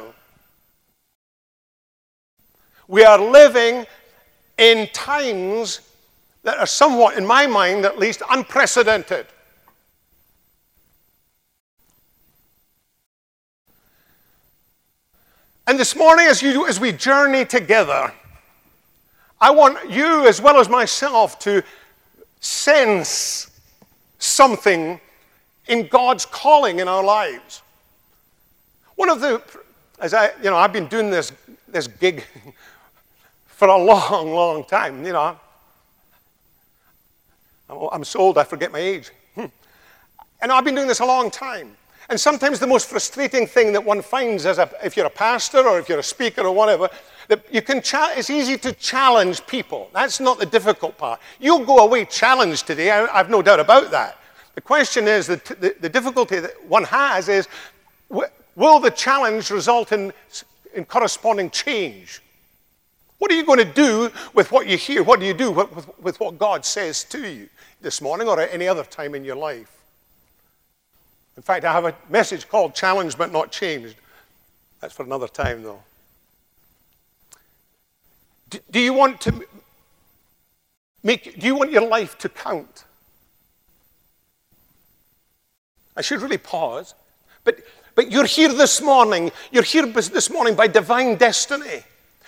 We 2.88 3.04
are 3.06 3.18
living 3.18 3.88
in 4.58 4.88
times 4.94 5.82
that 6.44 6.58
are 6.58 6.66
somewhat, 6.66 7.18
in 7.18 7.26
my 7.26 7.48
mind 7.48 7.86
at 7.86 7.98
least, 7.98 8.22
unprecedented. 8.30 9.26
And 15.66 15.80
this 15.80 15.96
morning, 15.96 16.26
as, 16.28 16.42
you, 16.42 16.68
as 16.68 16.80
we 16.80 16.92
journey 16.92 17.46
together, 17.46 18.14
I 19.40 19.52
want 19.52 19.90
you 19.90 20.28
as 20.28 20.42
well 20.42 20.60
as 20.60 20.68
myself 20.68 21.40
to 21.40 21.64
sense 22.42 23.50
something 24.20 25.00
in 25.68 25.88
God's 25.88 26.26
calling 26.26 26.80
in 26.80 26.88
our 26.90 27.04
lives. 27.04 27.62
One 28.96 29.10
of 29.10 29.22
the, 29.22 29.42
as 30.00 30.14
I, 30.14 30.32
you 30.38 30.50
know, 30.50 30.58
I've 30.58 30.74
been 30.74 30.88
doing 30.88 31.10
this, 31.10 31.32
this 31.68 31.88
gig 31.88 32.26
for 33.56 33.68
a 33.68 33.78
long, 33.84 34.34
long 34.34 34.64
time. 34.66 35.06
You 35.06 35.14
know, 35.14 35.40
I'm 37.92 38.04
so 38.04 38.20
old 38.20 38.38
I 38.38 38.44
forget 38.44 38.72
my 38.72 38.80
age. 38.80 39.12
Hmm. 39.36 39.46
And 40.42 40.52
I've 40.52 40.66
been 40.66 40.76
doing 40.76 40.88
this 40.88 41.00
a 41.00 41.06
long 41.06 41.32
time. 41.32 41.78
And 42.10 42.20
sometimes 42.20 42.60
the 42.60 42.68
most 42.68 42.90
frustrating 42.90 43.48
thing 43.48 43.72
that 43.74 43.84
one 43.84 44.02
finds 44.02 44.46
as 44.46 44.58
a, 44.58 44.70
if 44.84 44.98
you're 44.98 45.06
a 45.06 45.10
pastor 45.10 45.60
or 45.60 45.80
if 45.80 45.88
you're 45.88 46.00
a 46.00 46.04
speaker 46.04 46.42
or 46.42 46.54
whatever, 46.54 46.90
that 47.30 47.46
you 47.52 47.62
can 47.62 47.82
cha- 47.82 48.14
it's 48.18 48.30
easy 48.30 48.58
to 48.58 48.74
challenge 48.74 49.46
people. 49.48 49.90
That's 49.94 50.20
not 50.20 50.38
the 50.38 50.46
difficult 50.46 50.98
part. 50.98 51.22
You'll 51.40 51.66
go 51.66 51.80
away 51.80 52.04
challenged 52.06 52.68
today. 52.68 52.92
I, 52.92 53.18
have 53.18 53.30
no 53.30 53.42
doubt 53.42 53.62
about 53.62 53.90
that. 53.92 54.20
The 54.56 54.62
question 54.62 55.08
is 55.08 55.28
that 55.28 55.46
the, 55.46 55.76
the 55.80 55.90
difficulty 55.90 56.40
that 56.40 56.66
one 56.66 56.84
has 56.84 57.30
is 57.30 57.48
will 58.10 58.80
the 58.80 58.92
challenge 58.92 59.50
result 59.50 59.94
in, 59.94 60.12
in 60.74 60.84
corresponding 60.86 61.50
change? 61.50 62.22
What 63.24 63.32
are 63.32 63.36
you 63.36 63.46
going 63.46 63.60
to 63.60 63.64
do 63.64 64.12
with 64.34 64.52
what 64.52 64.68
you 64.68 64.76
hear? 64.76 65.02
What 65.02 65.22
do 65.22 65.26
you 65.26 65.34
do 65.34 65.50
with, 65.50 65.98
with 65.98 66.20
what 66.20 66.38
God 66.38 66.66
says 66.66 67.06
to 67.06 67.26
you 67.26 67.48
this 67.82 68.02
morning 68.02 68.28
or 68.28 68.38
at 68.42 68.54
any 68.54 68.68
other 68.68 68.84
time 68.84 69.16
in 69.16 69.24
your 69.24 69.38
life? 69.38 69.72
In 71.38 71.42
fact, 71.42 71.64
I 71.64 71.72
have 71.72 71.86
a 71.86 71.96
message 72.10 72.50
called 72.50 72.76
Challenged 72.76 73.18
but 73.18 73.32
Not 73.32 73.50
Changed. 73.50 73.96
That's 74.82 74.94
for 74.94 75.04
another 75.04 75.30
time, 75.30 75.64
though. 75.64 75.82
Do, 78.50 78.60
do 78.70 78.80
you 78.82 78.92
want 78.92 79.22
to 79.22 79.46
make, 81.02 81.40
do 81.40 81.48
you 81.48 81.56
want 81.56 81.72
your 81.72 81.88
life 81.88 82.18
to 82.18 82.28
count? 82.28 82.84
I 85.96 86.02
should 86.02 86.22
really 86.22 86.38
pause. 86.38 86.94
But, 87.46 87.60
but 87.96 88.12
you're 88.12 88.26
here 88.26 88.52
this 88.52 88.82
morning. 88.82 89.32
You're 89.50 89.64
here 89.64 89.86
this 89.86 90.30
morning 90.30 90.56
by 90.56 90.68
divine 90.68 91.16
destiny. 91.16 91.86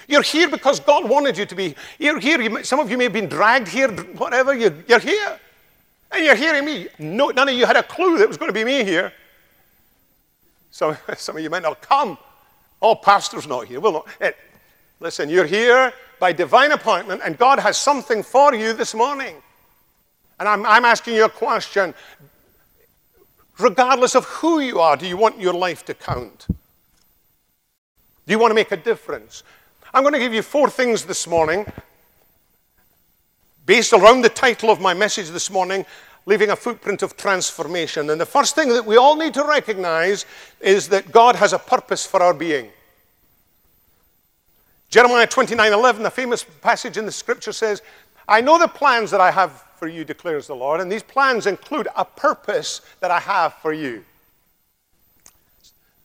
You're 0.07 0.21
here 0.21 0.50
because 0.50 0.79
God 0.79 1.09
wanted 1.09 1.38
you 1.38 1.45
to 1.45 1.55
be. 1.55 1.75
You're 2.00 2.19
here. 2.19 2.63
Some 2.63 2.79
of 2.79 2.91
you 2.91 2.97
may 2.97 3.05
have 3.05 3.13
been 3.13 3.29
dragged 3.29 3.67
here, 3.67 3.91
whatever. 3.91 4.53
You're, 4.53 4.74
you're 4.88 5.00
here. 5.00 5.39
And 6.12 6.24
you're 6.24 6.35
hearing 6.35 6.65
me. 6.65 6.88
No, 7.00 7.29
none 7.29 7.50
of 7.50 7.55
you 7.55 7.65
had 7.65 7.75
a 7.75 7.83
clue 7.83 8.17
that 8.17 8.24
it 8.24 8.27
was 8.27 8.38
going 8.38 8.50
to 8.50 8.53
be 8.53 8.63
me 8.63 8.83
here. 8.83 9.12
Some, 10.71 10.97
some 11.17 11.38
of 11.38 11.43
you 11.43 11.50
might 11.50 11.63
not 11.63 11.81
come. 11.81 12.17
Oh, 12.81 12.95
pastor's 12.95 13.47
not 13.47 13.67
here. 13.67 13.79
Well, 13.79 13.91
no. 13.93 14.05
Eh, 14.21 14.31
listen, 15.00 15.29
you're 15.29 15.45
here 15.45 15.93
by 16.19 16.31
divine 16.31 16.71
appointment, 16.71 17.21
and 17.24 17.38
God 17.38 17.59
has 17.59 17.77
something 17.77 18.24
for 18.24 18.53
you 18.53 18.74
this 18.74 18.93
morning. 18.93 19.35
And 20.39 20.47
I'm, 20.47 20.65
I'm 20.65 20.85
asking 20.85 21.15
you 21.15 21.25
a 21.25 21.29
question. 21.29 21.93
Regardless 23.57 24.15
of 24.15 24.25
who 24.25 24.59
you 24.59 24.79
are, 24.79 24.97
do 24.97 25.07
you 25.07 25.17
want 25.17 25.39
your 25.39 25.53
life 25.53 25.85
to 25.85 25.93
count? 25.93 26.47
Do 26.50 28.31
you 28.33 28.39
want 28.39 28.51
to 28.51 28.55
make 28.55 28.71
a 28.71 28.77
difference? 28.77 29.43
I'm 29.95 30.03
going 30.03 30.11
to 30.11 30.19
give 30.19 30.33
you 30.33 30.41
four 30.41 30.69
things 30.69 31.05
this 31.05 31.25
morning 31.25 31.65
based 33.65 33.93
around 33.93 34.23
the 34.23 34.29
title 34.29 34.69
of 34.69 34.81
my 34.81 34.93
message 34.93 35.29
this 35.29 35.49
morning 35.49 35.85
leaving 36.25 36.49
a 36.49 36.55
footprint 36.57 37.01
of 37.01 37.15
transformation. 37.15 38.09
And 38.09 38.19
the 38.19 38.25
first 38.25 38.55
thing 38.55 38.67
that 38.73 38.85
we 38.85 38.97
all 38.97 39.15
need 39.15 39.33
to 39.35 39.45
recognize 39.45 40.25
is 40.59 40.89
that 40.89 41.13
God 41.13 41.37
has 41.37 41.53
a 41.53 41.59
purpose 41.59 42.05
for 42.05 42.21
our 42.21 42.33
being. 42.33 42.71
Jeremiah 44.89 45.27
29 45.27 45.71
11, 45.71 46.05
a 46.05 46.11
famous 46.11 46.43
passage 46.43 46.97
in 46.97 47.05
the 47.05 47.11
scripture 47.13 47.53
says, 47.53 47.81
I 48.27 48.41
know 48.41 48.59
the 48.59 48.67
plans 48.67 49.11
that 49.11 49.21
I 49.21 49.31
have 49.31 49.63
for 49.77 49.87
you, 49.87 50.03
declares 50.03 50.45
the 50.45 50.57
Lord, 50.57 50.81
and 50.81 50.91
these 50.91 51.03
plans 51.03 51.47
include 51.47 51.87
a 51.95 52.03
purpose 52.03 52.81
that 52.99 53.11
I 53.11 53.21
have 53.21 53.53
for 53.53 53.71
you. 53.71 54.03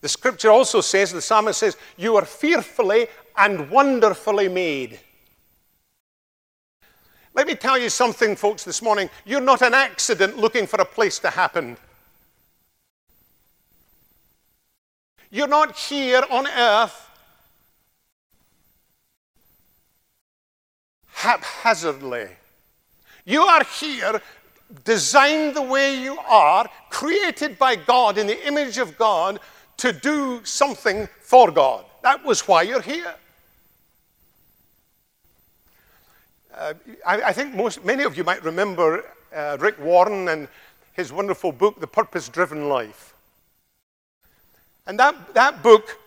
The 0.01 0.09
scripture 0.09 0.51
also 0.51 0.81
says, 0.81 1.13
the 1.13 1.21
psalmist 1.21 1.61
says, 1.61 1.77
You 1.97 2.17
are 2.17 2.25
fearfully 2.25 3.09
and 3.37 3.71
wonderfully 3.71 4.49
made. 4.49 4.99
Let 7.35 7.47
me 7.47 7.55
tell 7.55 7.79
you 7.79 7.91
something, 7.91 8.35
folks, 8.35 8.65
this 8.65 8.83
morning. 8.83 9.09
You're 9.25 9.41
not 9.41 9.63
an 9.63 9.75
accident 9.75 10.37
looking 10.39 10.67
for 10.67 10.81
a 10.81 10.85
place 10.85 11.19
to 11.21 11.31
happen. 11.31 11.77
You're 15.31 15.47
not 15.47 15.77
here 15.77 16.25
on 16.29 16.47
earth 16.49 17.09
haphazardly. 21.13 22.29
You 23.25 23.43
are 23.43 23.63
here 23.65 24.21
designed 24.85 25.55
the 25.55 25.63
way 25.63 26.01
you 26.01 26.19
are, 26.19 26.69
created 26.89 27.59
by 27.59 27.77
God 27.77 28.19
in 28.19 28.27
the 28.27 28.47
image 28.47 28.79
of 28.79 28.97
God 28.97 29.39
to 29.81 29.93
do 29.93 30.45
something 30.45 31.09
for 31.21 31.51
God. 31.51 31.85
That 32.03 32.25
was 32.25 32.47
why 32.47 32.63
you're 32.63 32.83
here. 32.83 33.15
Uh, 36.55 36.75
I, 37.07 37.23
I, 37.23 37.33
think 37.33 37.55
most, 37.55 37.85
many 37.85 38.05
of 38.05 38.17
you 38.17 38.25
might 38.25 38.45
remember 38.45 39.05
uh, 39.35 39.57
Rick 39.59 39.79
Warren 39.81 40.29
and 40.29 40.49
his 40.93 41.13
wonderful 41.13 41.53
book, 41.53 41.81
The 41.81 41.87
Purpose 41.87 42.29
Driven 42.29 42.69
Life. 42.69 43.15
And 44.87 44.99
that, 44.99 45.35
that 45.35 45.63
book 45.63 45.99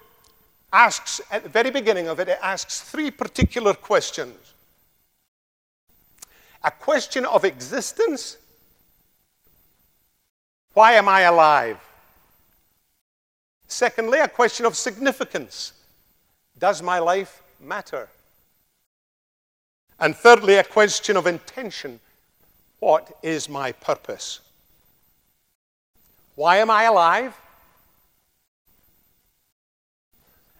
asks, 0.71 1.21
at 1.31 1.43
the 1.43 1.49
very 1.49 1.71
beginning 1.71 2.07
of 2.07 2.19
it, 2.19 2.27
it 2.27 2.39
asks 2.41 2.81
three 2.81 3.09
particular 3.09 3.73
questions 3.73 4.37
a 6.65 6.71
question 6.71 7.25
of 7.25 7.43
existence 7.43 8.37
why 10.73 10.93
am 10.93 11.07
I 11.07 11.21
alive? 11.21 11.77
Secondly, 13.67 14.19
a 14.19 14.27
question 14.27 14.65
of 14.65 14.75
significance 14.75 15.73
does 16.57 16.81
my 16.81 16.99
life 16.99 17.41
matter? 17.59 18.07
And 19.99 20.15
thirdly, 20.15 20.55
a 20.55 20.63
question 20.63 21.17
of 21.17 21.27
intention 21.27 21.99
what 22.79 23.17
is 23.23 23.47
my 23.47 23.71
purpose? 23.71 24.41
Why 26.35 26.57
am 26.57 26.69
I 26.69 26.83
alive? 26.83 27.33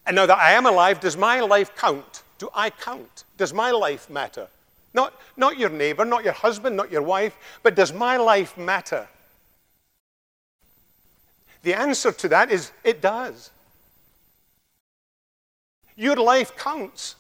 And 0.06 0.16
now 0.16 0.26
that 0.26 0.38
I 0.38 0.52
am 0.52 0.66
alive, 0.66 1.00
does 1.00 1.18
my 1.18 1.42
life 1.42 1.76
count? 1.76 2.24
Do 2.38 2.50
I 2.54 2.70
count? 2.70 3.26
Does 3.38 3.54
my 3.54 3.72
life 3.72 4.10
matter? 4.10 4.48
Not, 4.94 5.14
not 5.38 5.58
your 5.58 5.70
neighbor, 5.70 6.06
not 6.06 6.24
your 6.24 6.34
husband, 6.34 6.78
not 6.78 6.92
your 6.92 7.02
wife, 7.02 7.36
but 7.64 7.76
does 7.76 7.92
my 7.92 8.18
life 8.18 8.58
matter? 8.58 9.08
The 11.64 11.74
answer 11.74 12.12
to 12.12 12.28
that 12.28 12.52
is 12.52 12.72
it 12.84 13.02
does. 13.02 13.50
Your 15.96 16.18
life 16.18 16.56
counts. 16.58 17.16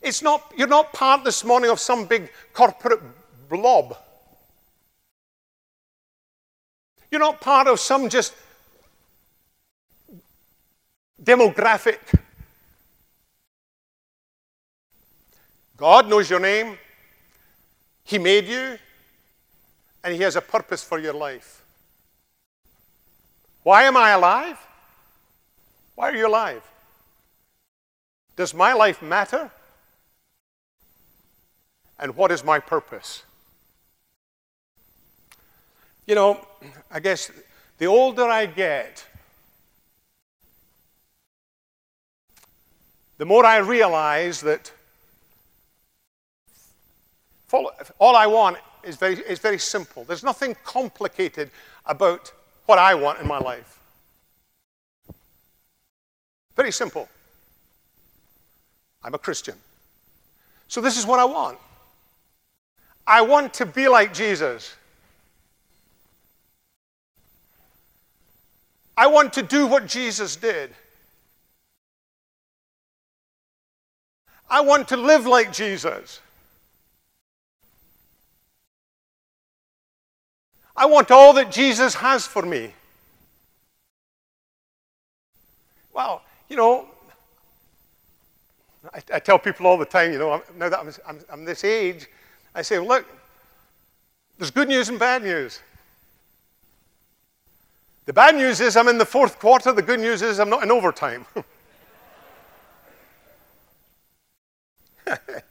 It's 0.00 0.22
not, 0.22 0.52
you're 0.56 0.68
not 0.68 0.92
part 0.92 1.24
this 1.24 1.44
morning 1.44 1.70
of 1.70 1.78
some 1.78 2.06
big 2.06 2.30
corporate 2.52 3.02
blob. 3.48 3.96
You're 7.10 7.20
not 7.20 7.40
part 7.40 7.66
of 7.68 7.80
some 7.80 8.08
just 8.08 8.34
demographic. 11.22 11.98
God 15.76 16.08
knows 16.08 16.30
your 16.30 16.40
name. 16.40 16.78
He 18.04 18.18
made 18.18 18.46
you, 18.46 18.78
and 20.08 20.16
He 20.16 20.22
has 20.22 20.36
a 20.36 20.40
purpose 20.40 20.82
for 20.82 20.98
your 20.98 21.12
life. 21.12 21.62
Why 23.62 23.82
am 23.82 23.94
I 23.94 24.12
alive? 24.12 24.56
Why 25.96 26.08
are 26.08 26.16
you 26.16 26.26
alive? 26.26 26.62
Does 28.34 28.54
my 28.54 28.72
life 28.72 29.02
matter? 29.02 29.50
And 31.98 32.16
what 32.16 32.32
is 32.32 32.42
my 32.42 32.58
purpose? 32.58 33.22
You 36.06 36.14
know, 36.14 36.46
I 36.90 37.00
guess 37.00 37.30
the 37.76 37.86
older 37.86 38.24
I 38.24 38.46
get, 38.46 39.04
the 43.18 43.26
more 43.26 43.44
I 43.44 43.58
realize 43.58 44.40
that 44.40 44.72
all 47.98 48.16
I 48.16 48.26
want 48.26 48.56
is 48.88 48.96
very, 48.96 49.16
is 49.18 49.38
very 49.38 49.58
simple. 49.58 50.04
There's 50.04 50.24
nothing 50.24 50.56
complicated 50.64 51.50
about 51.86 52.32
what 52.66 52.78
I 52.78 52.94
want 52.94 53.20
in 53.20 53.26
my 53.26 53.38
life. 53.38 53.78
Very 56.56 56.72
simple. 56.72 57.08
I'm 59.04 59.14
a 59.14 59.18
Christian. 59.18 59.54
So 60.66 60.80
this 60.80 60.98
is 60.98 61.06
what 61.06 61.20
I 61.20 61.24
want. 61.24 61.58
I 63.06 63.22
want 63.22 63.54
to 63.54 63.66
be 63.66 63.88
like 63.88 64.12
Jesus. 64.12 64.74
I 68.96 69.06
want 69.06 69.32
to 69.34 69.42
do 69.42 69.66
what 69.66 69.86
Jesus 69.86 70.34
did. 70.34 70.70
I 74.50 74.62
want 74.62 74.88
to 74.88 74.96
live 74.96 75.26
like 75.26 75.52
Jesus. 75.52 76.20
I 80.78 80.86
want 80.86 81.10
all 81.10 81.32
that 81.32 81.50
Jesus 81.50 81.96
has 81.96 82.24
for 82.24 82.42
me. 82.42 82.72
Well, 85.92 86.22
you 86.48 86.56
know, 86.56 86.86
I, 88.94 89.02
I 89.14 89.18
tell 89.18 89.40
people 89.40 89.66
all 89.66 89.76
the 89.76 89.84
time, 89.84 90.12
you 90.12 90.20
know, 90.20 90.40
now 90.56 90.68
that 90.68 90.78
I'm, 90.78 90.92
I'm, 91.04 91.18
I'm 91.32 91.44
this 91.44 91.64
age, 91.64 92.06
I 92.54 92.62
say, 92.62 92.78
look, 92.78 93.04
there's 94.38 94.52
good 94.52 94.68
news 94.68 94.88
and 94.88 95.00
bad 95.00 95.24
news. 95.24 95.60
The 98.06 98.12
bad 98.12 98.36
news 98.36 98.60
is 98.60 98.76
I'm 98.76 98.86
in 98.86 98.98
the 98.98 99.04
fourth 99.04 99.40
quarter. 99.40 99.72
The 99.72 99.82
good 99.82 99.98
news 99.98 100.22
is 100.22 100.38
I'm 100.38 100.48
not 100.48 100.62
in 100.62 100.70
overtime. 100.70 101.26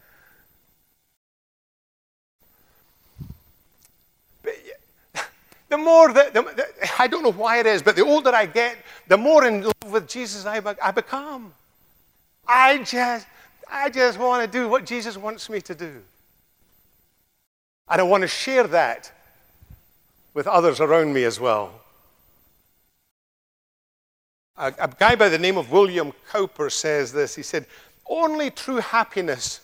The 5.69 5.77
more 5.77 6.13
that, 6.13 6.33
the, 6.33 6.41
the, 6.41 6.67
I 6.99 7.07
don't 7.07 7.23
know 7.23 7.31
why 7.31 7.59
it 7.59 7.65
is, 7.65 7.81
but 7.81 7.95
the 7.95 8.05
older 8.05 8.33
I 8.33 8.45
get, 8.45 8.77
the 9.07 9.17
more 9.17 9.45
in 9.45 9.63
love 9.63 9.91
with 9.91 10.07
Jesus 10.07 10.45
I, 10.45 10.61
I 10.81 10.91
become. 10.91 11.53
I 12.47 12.77
just, 12.79 13.27
I 13.69 13.89
just 13.89 14.17
want 14.17 14.49
to 14.49 14.49
do 14.49 14.69
what 14.69 14.85
Jesus 14.85 15.17
wants 15.17 15.49
me 15.49 15.59
to 15.61 15.75
do. 15.75 16.01
And 17.89 18.01
I 18.01 18.03
want 18.03 18.21
to 18.21 18.27
share 18.27 18.65
that 18.67 19.11
with 20.33 20.47
others 20.47 20.79
around 20.79 21.13
me 21.13 21.23
as 21.23 21.39
well. 21.39 21.73
A, 24.57 24.73
a 24.79 24.87
guy 24.87 25.15
by 25.15 25.29
the 25.29 25.37
name 25.37 25.57
of 25.57 25.71
William 25.71 26.13
Cowper 26.31 26.69
says 26.69 27.11
this. 27.11 27.35
He 27.35 27.43
said, 27.43 27.65
Only 28.09 28.49
true 28.49 28.77
happiness 28.77 29.61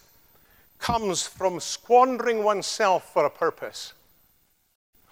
comes 0.79 1.25
from 1.25 1.59
squandering 1.59 2.43
oneself 2.43 3.11
for 3.13 3.25
a 3.25 3.29
purpose. 3.29 3.93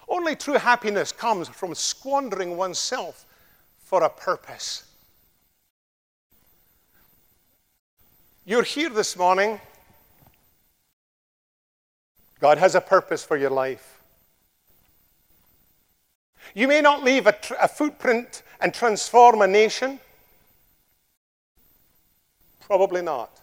Only 0.08 0.36
true 0.36 0.54
happiness 0.54 1.12
comes 1.12 1.48
from 1.48 1.74
squandering 1.74 2.56
oneself 2.56 3.24
for 3.84 4.02
a 4.02 4.10
purpose. 4.10 4.84
You're 8.44 8.64
here 8.64 8.90
this 8.90 9.16
morning. 9.16 9.60
God 12.40 12.58
has 12.58 12.74
a 12.74 12.80
purpose 12.80 13.22
for 13.24 13.36
your 13.36 13.50
life. 13.50 14.00
You 16.54 16.66
may 16.66 16.80
not 16.80 17.04
leave 17.04 17.26
a, 17.26 17.32
tr- 17.32 17.54
a 17.60 17.68
footprint 17.68 18.42
and 18.60 18.74
transform 18.74 19.42
a 19.42 19.46
nation. 19.46 20.00
Probably 22.60 23.02
not. 23.02 23.41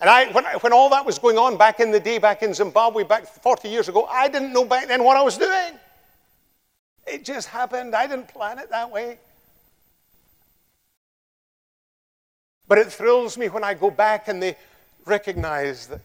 And 0.00 0.08
I, 0.08 0.32
when, 0.32 0.44
when 0.44 0.72
all 0.72 0.88
that 0.90 1.04
was 1.04 1.18
going 1.18 1.36
on 1.36 1.58
back 1.58 1.78
in 1.78 1.90
the 1.90 2.00
day, 2.00 2.18
back 2.18 2.42
in 2.42 2.54
Zimbabwe, 2.54 3.04
back 3.04 3.26
40 3.26 3.68
years 3.68 3.88
ago, 3.88 4.06
I 4.06 4.28
didn't 4.28 4.52
know 4.52 4.64
back 4.64 4.88
then 4.88 5.04
what 5.04 5.16
I 5.16 5.22
was 5.22 5.36
doing. 5.36 5.78
It 7.06 7.24
just 7.24 7.48
happened. 7.48 7.94
I 7.94 8.06
didn't 8.06 8.28
plan 8.28 8.58
it 8.58 8.70
that 8.70 8.90
way. 8.90 9.18
But 12.66 12.78
it 12.78 12.90
thrills 12.90 13.36
me 13.36 13.48
when 13.48 13.62
I 13.62 13.74
go 13.74 13.90
back 13.90 14.28
and 14.28 14.42
they 14.42 14.56
recognize 15.04 15.88
that 15.88 16.00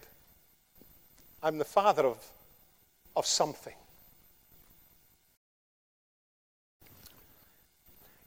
I'm 1.41 1.57
the 1.57 1.65
father 1.65 2.05
of, 2.05 2.17
of 3.15 3.25
something. 3.25 3.75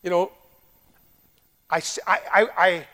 You 0.03 0.11
know, 0.11 0.33
I, 1.69 1.83
I, 2.07 2.21
I, 2.33 2.47
I 2.57 2.87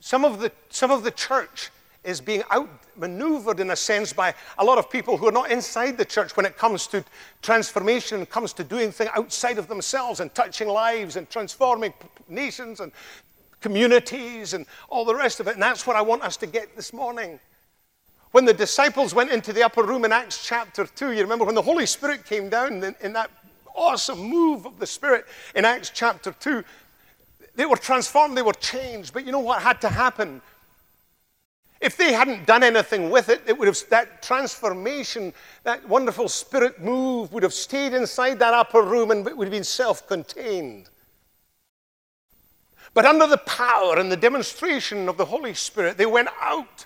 some, 0.00 0.24
of 0.24 0.38
the, 0.40 0.52
some 0.70 0.90
of 0.90 1.02
the 1.02 1.10
church 1.10 1.70
is 2.02 2.20
being 2.20 2.42
outmaneuvered 2.50 3.60
in 3.60 3.70
a 3.70 3.76
sense 3.76 4.12
by 4.12 4.34
a 4.58 4.64
lot 4.64 4.78
of 4.78 4.88
people 4.88 5.16
who 5.16 5.28
are 5.28 5.32
not 5.32 5.50
inside 5.50 5.98
the 5.98 6.04
church 6.04 6.36
when 6.36 6.46
it 6.46 6.56
comes 6.56 6.86
to 6.88 7.04
transformation, 7.42 8.18
and 8.18 8.30
comes 8.30 8.52
to 8.54 8.64
doing 8.64 8.90
things 8.90 9.10
outside 9.14 9.58
of 9.58 9.68
themselves 9.68 10.20
and 10.20 10.34
touching 10.34 10.68
lives 10.68 11.16
and 11.16 11.28
transforming 11.28 11.92
nations 12.28 12.80
and 12.80 12.92
communities 13.60 14.54
and 14.54 14.64
all 14.88 15.04
the 15.04 15.14
rest 15.14 15.40
of 15.40 15.46
it. 15.46 15.54
And 15.54 15.62
that's 15.62 15.86
what 15.86 15.96
I 15.96 16.00
want 16.00 16.22
us 16.22 16.38
to 16.38 16.46
get 16.46 16.74
this 16.74 16.92
morning. 16.92 17.38
When 18.32 18.44
the 18.44 18.54
disciples 18.54 19.14
went 19.14 19.30
into 19.30 19.52
the 19.52 19.62
upper 19.62 19.82
room 19.82 20.04
in 20.04 20.12
Acts 20.12 20.46
chapter 20.46 20.86
2, 20.86 21.12
you 21.12 21.20
remember 21.20 21.44
when 21.44 21.54
the 21.54 21.62
Holy 21.62 21.84
Spirit 21.84 22.24
came 22.24 22.48
down 22.48 22.82
in 23.00 23.12
that 23.12 23.30
awesome 23.74 24.20
move 24.20 24.66
of 24.66 24.78
the 24.78 24.86
Spirit 24.86 25.26
in 25.54 25.64
Acts 25.64 25.90
chapter 25.92 26.32
2, 26.32 26.64
they 27.56 27.66
were 27.66 27.76
transformed, 27.76 28.36
they 28.36 28.42
were 28.42 28.52
changed. 28.54 29.12
But 29.12 29.26
you 29.26 29.32
know 29.32 29.40
what 29.40 29.60
had 29.60 29.80
to 29.80 29.88
happen? 29.88 30.40
If 31.80 31.96
they 31.96 32.12
hadn't 32.12 32.46
done 32.46 32.62
anything 32.62 33.08
with 33.08 33.30
it, 33.30 33.42
it 33.46 33.58
would 33.58 33.66
have, 33.66 33.78
that 33.88 34.22
transformation, 34.22 35.32
that 35.64 35.88
wonderful 35.88 36.28
spirit 36.28 36.80
move 36.80 37.32
would 37.32 37.42
have 37.42 37.54
stayed 37.54 37.94
inside 37.94 38.38
that 38.40 38.52
upper 38.52 38.82
room 38.82 39.10
and 39.10 39.26
it 39.26 39.36
would 39.36 39.46
have 39.46 39.52
been 39.52 39.64
self 39.64 40.06
contained. 40.06 40.90
But 42.92 43.06
under 43.06 43.26
the 43.26 43.38
power 43.38 43.98
and 43.98 44.12
the 44.12 44.16
demonstration 44.16 45.08
of 45.08 45.16
the 45.16 45.24
Holy 45.24 45.54
Spirit, 45.54 45.96
they 45.96 46.06
went 46.06 46.28
out. 46.40 46.84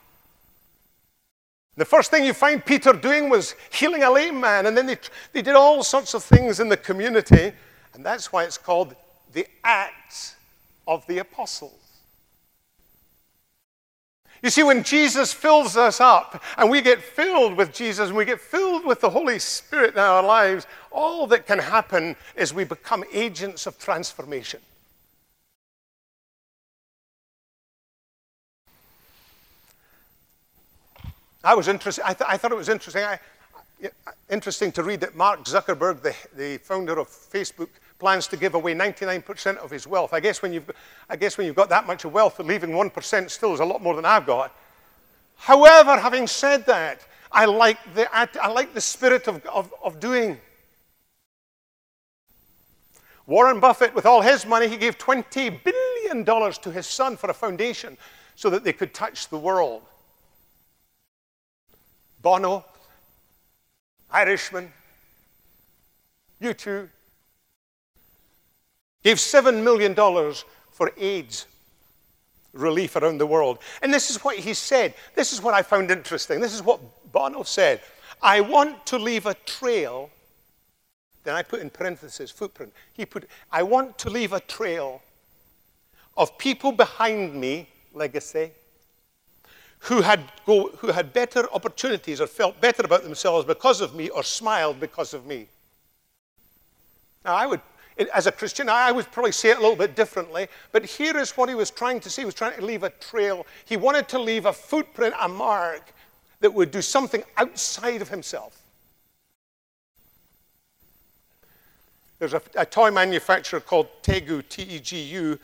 The 1.76 1.84
first 1.84 2.10
thing 2.12 2.24
you 2.24 2.34
find 2.34 2.64
Peter 2.64 2.92
doing 2.92 3.28
was 3.28 3.56
healing 3.72 4.04
a 4.04 4.10
lame 4.10 4.38
man, 4.38 4.66
and 4.66 4.76
then 4.76 4.86
they, 4.86 4.98
they 5.32 5.42
did 5.42 5.54
all 5.54 5.82
sorts 5.82 6.14
of 6.14 6.22
things 6.22 6.60
in 6.60 6.68
the 6.68 6.76
community, 6.76 7.52
and 7.94 8.06
that's 8.06 8.32
why 8.32 8.44
it's 8.44 8.58
called 8.58 8.94
the 9.32 9.46
Acts 9.64 10.36
of 10.86 11.04
the 11.08 11.18
Apostles. 11.18 11.83
You 14.44 14.50
see, 14.50 14.62
when 14.62 14.82
Jesus 14.82 15.32
fills 15.32 15.74
us 15.74 16.02
up 16.02 16.44
and 16.58 16.70
we 16.70 16.82
get 16.82 17.00
filled 17.00 17.56
with 17.56 17.72
Jesus 17.72 18.08
and 18.08 18.16
we 18.16 18.26
get 18.26 18.38
filled 18.38 18.84
with 18.84 19.00
the 19.00 19.08
Holy 19.08 19.38
Spirit 19.38 19.94
in 19.94 19.98
our 19.98 20.22
lives, 20.22 20.66
all 20.90 21.26
that 21.28 21.46
can 21.46 21.58
happen 21.58 22.14
is 22.36 22.52
we 22.52 22.64
become 22.64 23.04
agents 23.10 23.66
of 23.66 23.78
transformation. 23.78 24.60
I 31.42 31.54
was 31.54 31.66
interested, 31.66 32.04
I, 32.04 32.12
th- 32.12 32.28
I 32.28 32.36
thought 32.36 32.52
it 32.52 32.56
was 32.56 32.68
interesting. 32.68 33.02
I, 33.02 33.18
interesting 34.28 34.72
to 34.72 34.82
read 34.82 35.00
that 35.00 35.16
Mark 35.16 35.44
Zuckerberg, 35.44 36.02
the, 36.02 36.14
the 36.36 36.58
founder 36.58 36.98
of 36.98 37.08
Facebook, 37.08 37.70
plans 38.04 38.26
to 38.26 38.36
give 38.36 38.52
away 38.52 38.74
99% 38.74 39.56
of 39.56 39.70
his 39.70 39.86
wealth. 39.86 40.12
I 40.12 40.20
guess 40.20 40.42
when 40.42 40.52
you've, 40.52 40.70
I 41.08 41.16
guess 41.16 41.38
when 41.38 41.46
you've 41.46 41.56
got 41.56 41.70
that 41.70 41.86
much 41.86 42.04
of 42.04 42.12
wealth, 42.12 42.38
leaving 42.38 42.68
1% 42.68 43.30
still 43.30 43.54
is 43.54 43.60
a 43.60 43.64
lot 43.64 43.80
more 43.82 43.96
than 43.96 44.04
I've 44.04 44.26
got. 44.26 44.54
However, 45.38 45.96
having 45.96 46.26
said 46.26 46.66
that, 46.66 47.00
I 47.32 47.46
like 47.46 47.78
the, 47.94 48.06
I 48.14 48.48
like 48.48 48.74
the 48.74 48.80
spirit 48.82 49.26
of, 49.26 49.42
of, 49.46 49.72
of 49.82 50.00
doing. 50.00 50.38
Warren 53.26 53.58
Buffett, 53.58 53.94
with 53.94 54.04
all 54.04 54.20
his 54.20 54.44
money, 54.44 54.68
he 54.68 54.76
gave 54.76 54.98
$20 54.98 55.60
billion 55.64 56.26
to 56.26 56.70
his 56.70 56.86
son 56.86 57.16
for 57.16 57.30
a 57.30 57.34
foundation 57.34 57.96
so 58.34 58.50
that 58.50 58.64
they 58.64 58.74
could 58.74 58.92
touch 58.92 59.30
the 59.30 59.38
world. 59.38 59.80
Bono, 62.20 62.66
Irishman, 64.10 64.70
U2, 66.42 66.90
gave 69.04 69.18
$7 69.18 69.62
million 69.62 69.94
for 70.70 70.90
AIDS 70.96 71.46
relief 72.52 72.96
around 72.96 73.18
the 73.18 73.26
world. 73.26 73.58
And 73.82 73.92
this 73.92 74.10
is 74.10 74.24
what 74.24 74.36
he 74.36 74.54
said. 74.54 74.94
This 75.14 75.32
is 75.32 75.40
what 75.42 75.54
I 75.54 75.62
found 75.62 75.90
interesting. 75.90 76.40
This 76.40 76.54
is 76.54 76.62
what 76.62 76.80
Bono 77.12 77.44
said 77.44 77.80
I 78.22 78.40
want 78.40 78.86
to 78.86 78.98
leave 78.98 79.26
a 79.26 79.34
trail 79.34 80.10
Then 81.24 81.34
I 81.34 81.42
put 81.42 81.60
in 81.60 81.70
parentheses 81.70 82.30
footprint. 82.30 82.72
He 82.92 83.06
put, 83.06 83.28
I 83.50 83.62
want 83.62 83.98
to 83.98 84.10
leave 84.10 84.32
a 84.32 84.40
trail 84.40 85.02
of 86.16 86.36
people 86.38 86.70
behind 86.70 87.34
me, 87.34 87.68
legacy, 87.92 88.52
who 89.80 90.02
had, 90.02 90.20
go, 90.46 90.68
who 90.78 90.88
had 90.88 91.12
better 91.12 91.50
opportunities 91.52 92.20
or 92.20 92.26
felt 92.26 92.60
better 92.60 92.84
about 92.84 93.02
themselves 93.02 93.46
because 93.46 93.80
of 93.80 93.94
me 93.94 94.10
or 94.10 94.22
smiled 94.22 94.78
because 94.78 95.12
of 95.14 95.26
me. 95.26 95.48
Now, 97.24 97.34
I 97.34 97.46
would, 97.46 97.60
as 98.12 98.26
a 98.26 98.32
Christian, 98.32 98.68
I 98.68 98.90
would 98.92 99.10
probably 99.12 99.32
say 99.32 99.50
it 99.50 99.58
a 99.58 99.60
little 99.60 99.76
bit 99.76 99.94
differently, 99.94 100.48
but 100.72 100.84
here 100.84 101.16
is 101.16 101.32
what 101.32 101.48
he 101.48 101.54
was 101.54 101.70
trying 101.70 102.00
to 102.00 102.10
say. 102.10 102.22
He 102.22 102.26
was 102.26 102.34
trying 102.34 102.56
to 102.58 102.64
leave 102.64 102.82
a 102.82 102.90
trail. 102.90 103.46
He 103.64 103.76
wanted 103.76 104.08
to 104.08 104.18
leave 104.18 104.46
a 104.46 104.52
footprint, 104.52 105.14
a 105.20 105.28
mark 105.28 105.92
that 106.40 106.52
would 106.52 106.70
do 106.70 106.82
something 106.82 107.22
outside 107.36 108.02
of 108.02 108.08
himself. 108.08 108.60
There's 112.18 112.34
a, 112.34 112.42
a 112.56 112.66
toy 112.66 112.90
manufacturer 112.90 113.60
called 113.60 113.88
Tegu, 114.02 114.42
T 114.48 114.62
E 114.62 114.78
G 114.80 115.02
U, 115.02 115.38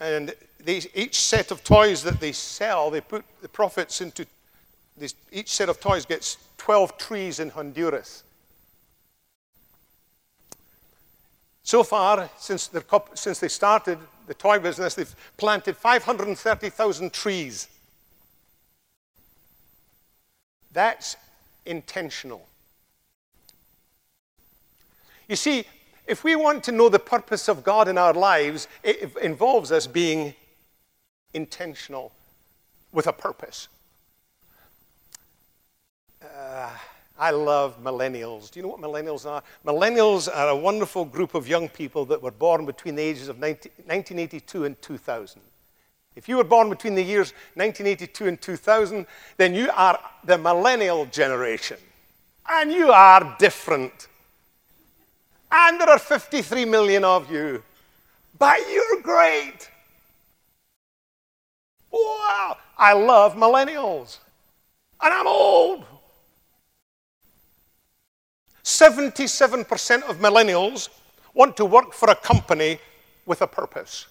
and 0.00 0.34
each 0.66 1.20
set 1.20 1.50
of 1.50 1.62
toys 1.62 2.02
that 2.02 2.20
they 2.20 2.32
sell, 2.32 2.90
they 2.90 3.00
put 3.00 3.24
the 3.42 3.48
profits 3.48 4.00
into 4.00 4.26
each 5.32 5.50
set 5.50 5.68
of 5.68 5.80
toys 5.80 6.04
gets 6.04 6.36
12 6.58 6.98
trees 6.98 7.40
in 7.40 7.50
Honduras. 7.50 8.23
So 11.64 11.82
far, 11.82 12.28
since, 12.38 12.70
since 13.14 13.40
they 13.40 13.48
started 13.48 13.98
the 14.26 14.34
toy 14.34 14.58
business, 14.58 14.94
they've 14.94 15.16
planted 15.38 15.76
530,000 15.76 17.10
trees. 17.10 17.68
That's 20.72 21.16
intentional. 21.64 22.46
You 25.26 25.36
see, 25.36 25.64
if 26.06 26.22
we 26.22 26.36
want 26.36 26.64
to 26.64 26.72
know 26.72 26.90
the 26.90 26.98
purpose 26.98 27.48
of 27.48 27.64
God 27.64 27.88
in 27.88 27.96
our 27.96 28.12
lives, 28.12 28.68
it 28.82 29.16
involves 29.22 29.72
us 29.72 29.86
being 29.86 30.34
intentional 31.32 32.12
with 32.92 33.06
a 33.06 33.12
purpose. 33.12 33.68
Uh, 36.22 36.70
I 37.18 37.30
love 37.30 37.82
millennials. 37.82 38.50
Do 38.50 38.58
you 38.58 38.64
know 38.64 38.70
what 38.70 38.80
millennials 38.80 39.24
are? 39.24 39.42
Millennials 39.64 40.28
are 40.32 40.48
a 40.48 40.56
wonderful 40.56 41.04
group 41.04 41.34
of 41.34 41.46
young 41.46 41.68
people 41.68 42.04
that 42.06 42.20
were 42.20 42.32
born 42.32 42.66
between 42.66 42.96
the 42.96 43.02
ages 43.02 43.28
of 43.28 43.38
19, 43.38 43.70
1982 43.86 44.64
and 44.64 44.82
2000. 44.82 45.40
If 46.16 46.28
you 46.28 46.36
were 46.36 46.44
born 46.44 46.70
between 46.70 46.94
the 46.94 47.02
years 47.02 47.32
1982 47.54 48.26
and 48.26 48.40
2000, 48.40 49.06
then 49.36 49.54
you 49.54 49.70
are 49.74 49.98
the 50.24 50.38
millennial 50.38 51.06
generation. 51.06 51.78
And 52.48 52.72
you 52.72 52.90
are 52.90 53.36
different. 53.38 54.08
And 55.50 55.80
there 55.80 55.88
are 55.88 55.98
53 55.98 56.64
million 56.64 57.04
of 57.04 57.30
you. 57.30 57.62
But 58.38 58.58
you're 58.72 59.00
great. 59.02 59.70
Wow. 61.92 62.56
I 62.76 62.92
love 62.92 63.34
millennials. 63.34 64.18
And 65.00 65.14
I'm 65.14 65.28
old. 65.28 65.84
77% 68.64 70.02
of 70.04 70.18
millennials 70.18 70.88
want 71.34 71.56
to 71.58 71.64
work 71.64 71.92
for 71.92 72.10
a 72.10 72.14
company 72.14 72.78
with 73.26 73.42
a 73.42 73.46
purpose. 73.46 74.06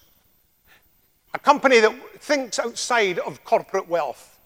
A 1.34 1.38
company 1.38 1.80
that 1.80 1.92
thinks 2.20 2.58
outside 2.58 3.18
of 3.18 3.42
corporate 3.44 3.88
wealth. 3.88 4.38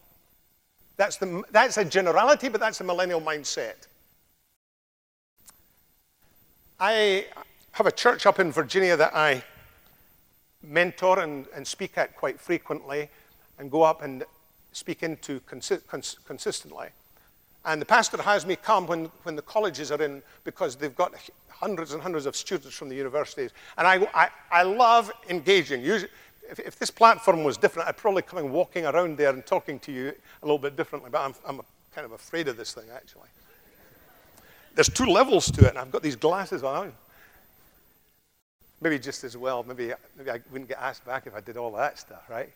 That's, 0.97 1.16
the, 1.16 1.42
that's 1.51 1.77
a 1.77 1.85
generality, 1.85 2.49
but 2.49 2.61
that's 2.61 2.81
a 2.81 2.85
millennial 2.85 3.21
mindset. 3.21 3.87
I 6.81 7.27
have 7.73 7.87
a 7.87 7.92
church 7.92 8.25
up 8.25 8.40
in 8.40 8.51
Virginia 8.51 8.97
that 8.97 9.14
I 9.14 9.42
mentor 10.62 11.21
and, 11.21 11.47
and 11.55 11.66
speak 11.66 11.99
at 11.99 12.16
quite 12.16 12.40
frequently 12.40 13.09
and 13.59 13.71
go 13.71 13.83
up 13.83 14.03
and 14.03 14.25
speak 14.73 15.03
into 15.03 15.40
consi- 15.40 15.87
cons- 15.87 16.18
consistently. 16.25 16.88
And 17.64 17.81
the 17.81 17.87
pastor 17.87 18.21
has 18.23 18.47
me 18.47 18.57
come 18.57 18.87
when, 18.87 19.07
when 19.25 19.37
the 19.37 19.42
colleges 19.42 19.90
are 19.90 20.03
in 20.03 20.23
because 20.44 20.77
they've 20.77 20.94
got 20.94 21.12
hundreds 21.51 21.92
and 21.92 22.01
hundreds 22.01 22.27
of 22.27 22.37
students 22.37 22.77
from 22.77 22.88
the 22.88 22.94
universities. 22.94 23.51
And 23.77 23.87
I, 23.87 24.09
I, 24.14 24.29
I 24.51 24.62
love 24.62 25.11
engaging. 25.29 25.83
Usually, 25.83 26.11
if, 26.51 26.61
if, 26.61 26.79
this 26.79 26.90
platform 26.90 27.44
was 27.44 27.59
different, 27.59 27.88
I'd 27.88 27.97
probably 27.97 28.23
come 28.23 28.51
walking 28.51 28.87
around 28.87 29.18
there 29.18 29.31
and 29.31 29.44
talking 29.44 29.79
to 29.81 29.92
you 29.92 30.12
a 30.42 30.47
little 30.47 30.59
bit 30.59 30.77
differently. 30.77 31.11
But 31.11 31.21
I'm, 31.21 31.35
I'm 31.47 31.61
kind 31.94 32.05
of 32.05 32.12
afraid 32.12 32.49
of 32.49 32.57
this 32.57 32.73
thing, 32.73 32.85
actually. 32.94 33.29
There's 34.75 34.88
two 34.88 35.07
levels 35.07 35.51
to 35.51 35.66
it, 35.66 35.71
and 35.71 35.79
I've 35.79 35.90
got 35.90 36.03
these 36.03 36.16
glasses 36.16 36.62
on. 36.62 36.92
Maybe 38.81 38.99
just 38.99 39.25
as 39.25 39.37
well. 39.37 39.64
Maybe, 39.64 39.92
maybe 40.16 40.31
I 40.31 40.40
wouldn't 40.53 40.68
get 40.68 40.79
asked 40.79 41.05
back 41.05 41.27
if 41.27 41.35
I 41.35 41.40
did 41.40 41.57
all 41.57 41.73
that 41.73 41.99
stuff, 41.99 42.31
right? 42.31 42.51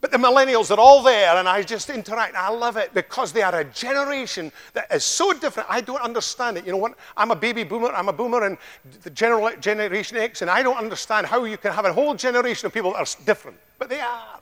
But 0.00 0.12
the 0.12 0.18
millennials 0.18 0.70
are 0.70 0.80
all 0.80 1.02
there, 1.02 1.36
and 1.36 1.46
I 1.46 1.62
just 1.62 1.90
interact. 1.90 2.34
I 2.34 2.48
love 2.48 2.78
it 2.78 2.94
because 2.94 3.32
they 3.32 3.42
are 3.42 3.54
a 3.54 3.64
generation 3.64 4.50
that 4.72 4.90
is 4.90 5.04
so 5.04 5.34
different. 5.34 5.68
I 5.70 5.82
don't 5.82 6.00
understand 6.00 6.56
it. 6.56 6.64
You 6.64 6.72
know 6.72 6.78
what? 6.78 6.94
I'm 7.18 7.30
a 7.30 7.36
baby 7.36 7.64
boomer. 7.64 7.88
I'm 7.88 8.08
a 8.08 8.12
boomer 8.12 8.44
and 8.44 8.56
the 9.02 9.10
general, 9.10 9.50
Generation 9.60 10.16
X, 10.16 10.40
and 10.40 10.50
I 10.50 10.62
don't 10.62 10.78
understand 10.78 11.26
how 11.26 11.44
you 11.44 11.58
can 11.58 11.72
have 11.72 11.84
a 11.84 11.92
whole 11.92 12.14
generation 12.14 12.66
of 12.66 12.72
people 12.72 12.92
that 12.92 12.98
are 12.98 13.24
different. 13.26 13.58
But 13.78 13.90
they 13.90 14.00
are. 14.00 14.40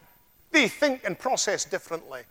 They 0.52 0.68
think 0.68 1.02
and 1.04 1.18
process 1.18 1.64
differently. 1.64 2.22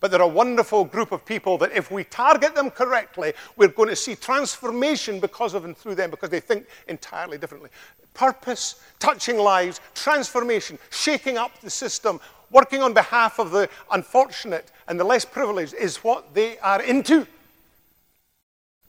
But 0.00 0.10
they're 0.10 0.20
a 0.20 0.28
wonderful 0.28 0.84
group 0.84 1.12
of 1.12 1.24
people 1.24 1.56
that 1.58 1.72
if 1.72 1.90
we 1.90 2.04
target 2.04 2.54
them 2.54 2.70
correctly, 2.70 3.32
we're 3.56 3.68
going 3.68 3.88
to 3.88 3.96
see 3.96 4.14
transformation 4.14 5.18
because 5.20 5.54
of 5.54 5.64
and 5.64 5.74
through 5.74 5.94
them 5.94 6.10
because 6.10 6.28
they 6.28 6.40
think 6.40 6.66
entirely 6.88 7.38
differently. 7.38 7.70
Purpose, 8.14 8.80
touching 8.98 9.38
lives, 9.38 9.80
transformation, 9.94 10.78
shaking 10.90 11.36
up 11.36 11.60
the 11.60 11.70
system, 11.70 12.20
working 12.50 12.82
on 12.82 12.94
behalf 12.94 13.38
of 13.38 13.50
the 13.50 13.68
unfortunate 13.90 14.70
and 14.88 14.98
the 14.98 15.04
less 15.04 15.24
privileged 15.24 15.74
is 15.74 15.98
what 15.98 16.32
they 16.34 16.58
are 16.58 16.80
into. 16.82 17.26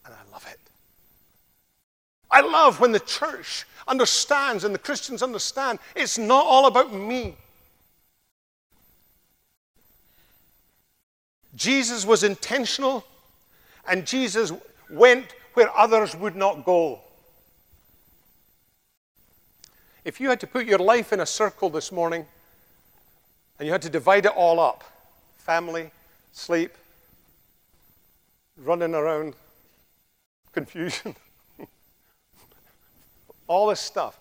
And 0.05 0.13
I 0.13 0.31
love 0.31 0.45
it. 0.49 0.59
I 2.29 2.41
love 2.41 2.79
when 2.79 2.91
the 2.91 2.99
church 2.99 3.65
understands 3.87 4.63
and 4.63 4.73
the 4.73 4.79
Christians 4.79 5.23
understand 5.23 5.79
it's 5.95 6.17
not 6.17 6.45
all 6.45 6.67
about 6.67 6.93
me. 6.93 7.35
Jesus 11.55 12.05
was 12.05 12.23
intentional, 12.23 13.05
and 13.87 14.05
Jesus 14.05 14.51
went 14.89 15.25
where 15.53 15.75
others 15.75 16.13
would 16.15 16.35
not 16.35 16.65
go. 16.65 16.99
If 20.05 20.21
you 20.21 20.29
had 20.29 20.39
to 20.41 20.47
put 20.47 20.67
your 20.67 20.77
life 20.77 21.11
in 21.11 21.19
a 21.19 21.25
circle 21.25 21.71
this 21.71 21.91
morning 21.91 22.27
and 23.57 23.65
you 23.65 23.71
had 23.71 23.81
to 23.81 23.89
divide 23.89 24.27
it 24.27 24.33
all 24.35 24.59
up 24.59 24.83
family, 25.39 25.91
sleep, 26.31 26.71
running 28.57 28.95
around, 28.95 29.35
confusion, 30.53 31.15
all 33.47 33.67
this 33.67 33.79
stuff. 33.79 34.19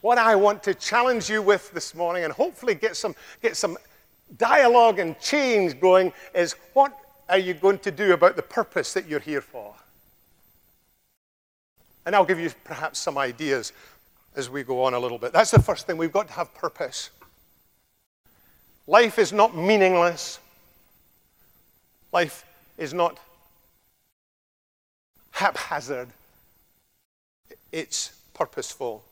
What 0.00 0.18
I 0.18 0.36
want 0.36 0.62
to 0.64 0.74
challenge 0.74 1.28
you 1.28 1.42
with 1.42 1.72
this 1.72 1.92
morning 1.94 2.22
and 2.22 2.32
hopefully 2.32 2.74
get 2.74 2.96
some, 2.96 3.16
get 3.42 3.56
some 3.56 3.76
dialogue 4.38 5.00
and 5.00 5.18
change 5.18 5.80
going 5.80 6.12
is 6.34 6.54
what 6.72 6.96
are 7.28 7.38
you 7.38 7.54
going 7.54 7.78
to 7.80 7.90
do 7.90 8.12
about 8.12 8.36
the 8.36 8.42
purpose 8.42 8.92
that 8.94 9.08
you're 9.08 9.18
here 9.18 9.40
for? 9.40 9.74
And 12.04 12.14
I'll 12.14 12.24
give 12.24 12.38
you 12.38 12.50
perhaps 12.62 13.00
some 13.00 13.18
ideas 13.18 13.72
as 14.36 14.50
we 14.50 14.62
go 14.62 14.84
on 14.84 14.94
a 14.94 14.98
little 14.98 15.18
bit. 15.18 15.32
That's 15.32 15.50
the 15.50 15.62
first 15.62 15.86
thing. 15.86 15.96
We've 15.96 16.12
got 16.12 16.28
to 16.28 16.34
have 16.34 16.54
purpose. 16.54 17.10
Life 18.86 19.18
is 19.18 19.32
not 19.32 19.56
meaningless. 19.56 20.38
Life 22.12 22.44
is 22.78 22.94
not 22.94 23.18
haphazard. 25.32 26.08
It's 27.72 28.12
purposeful. 28.34 29.02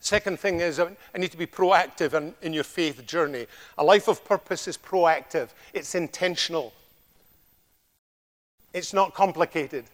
Second 0.00 0.40
thing 0.40 0.60
is, 0.60 0.80
I 0.80 0.88
need 1.16 1.30
to 1.30 1.36
be 1.36 1.46
proactive 1.46 2.14
in, 2.14 2.34
in 2.42 2.52
your 2.52 2.64
faith 2.64 3.06
journey. 3.06 3.46
A 3.78 3.84
life 3.84 4.08
of 4.08 4.24
purpose 4.24 4.66
is 4.66 4.76
proactive, 4.76 5.50
it's 5.72 5.94
intentional, 5.94 6.72
it's 8.74 8.92
not 8.92 9.14
complicated. 9.14 9.84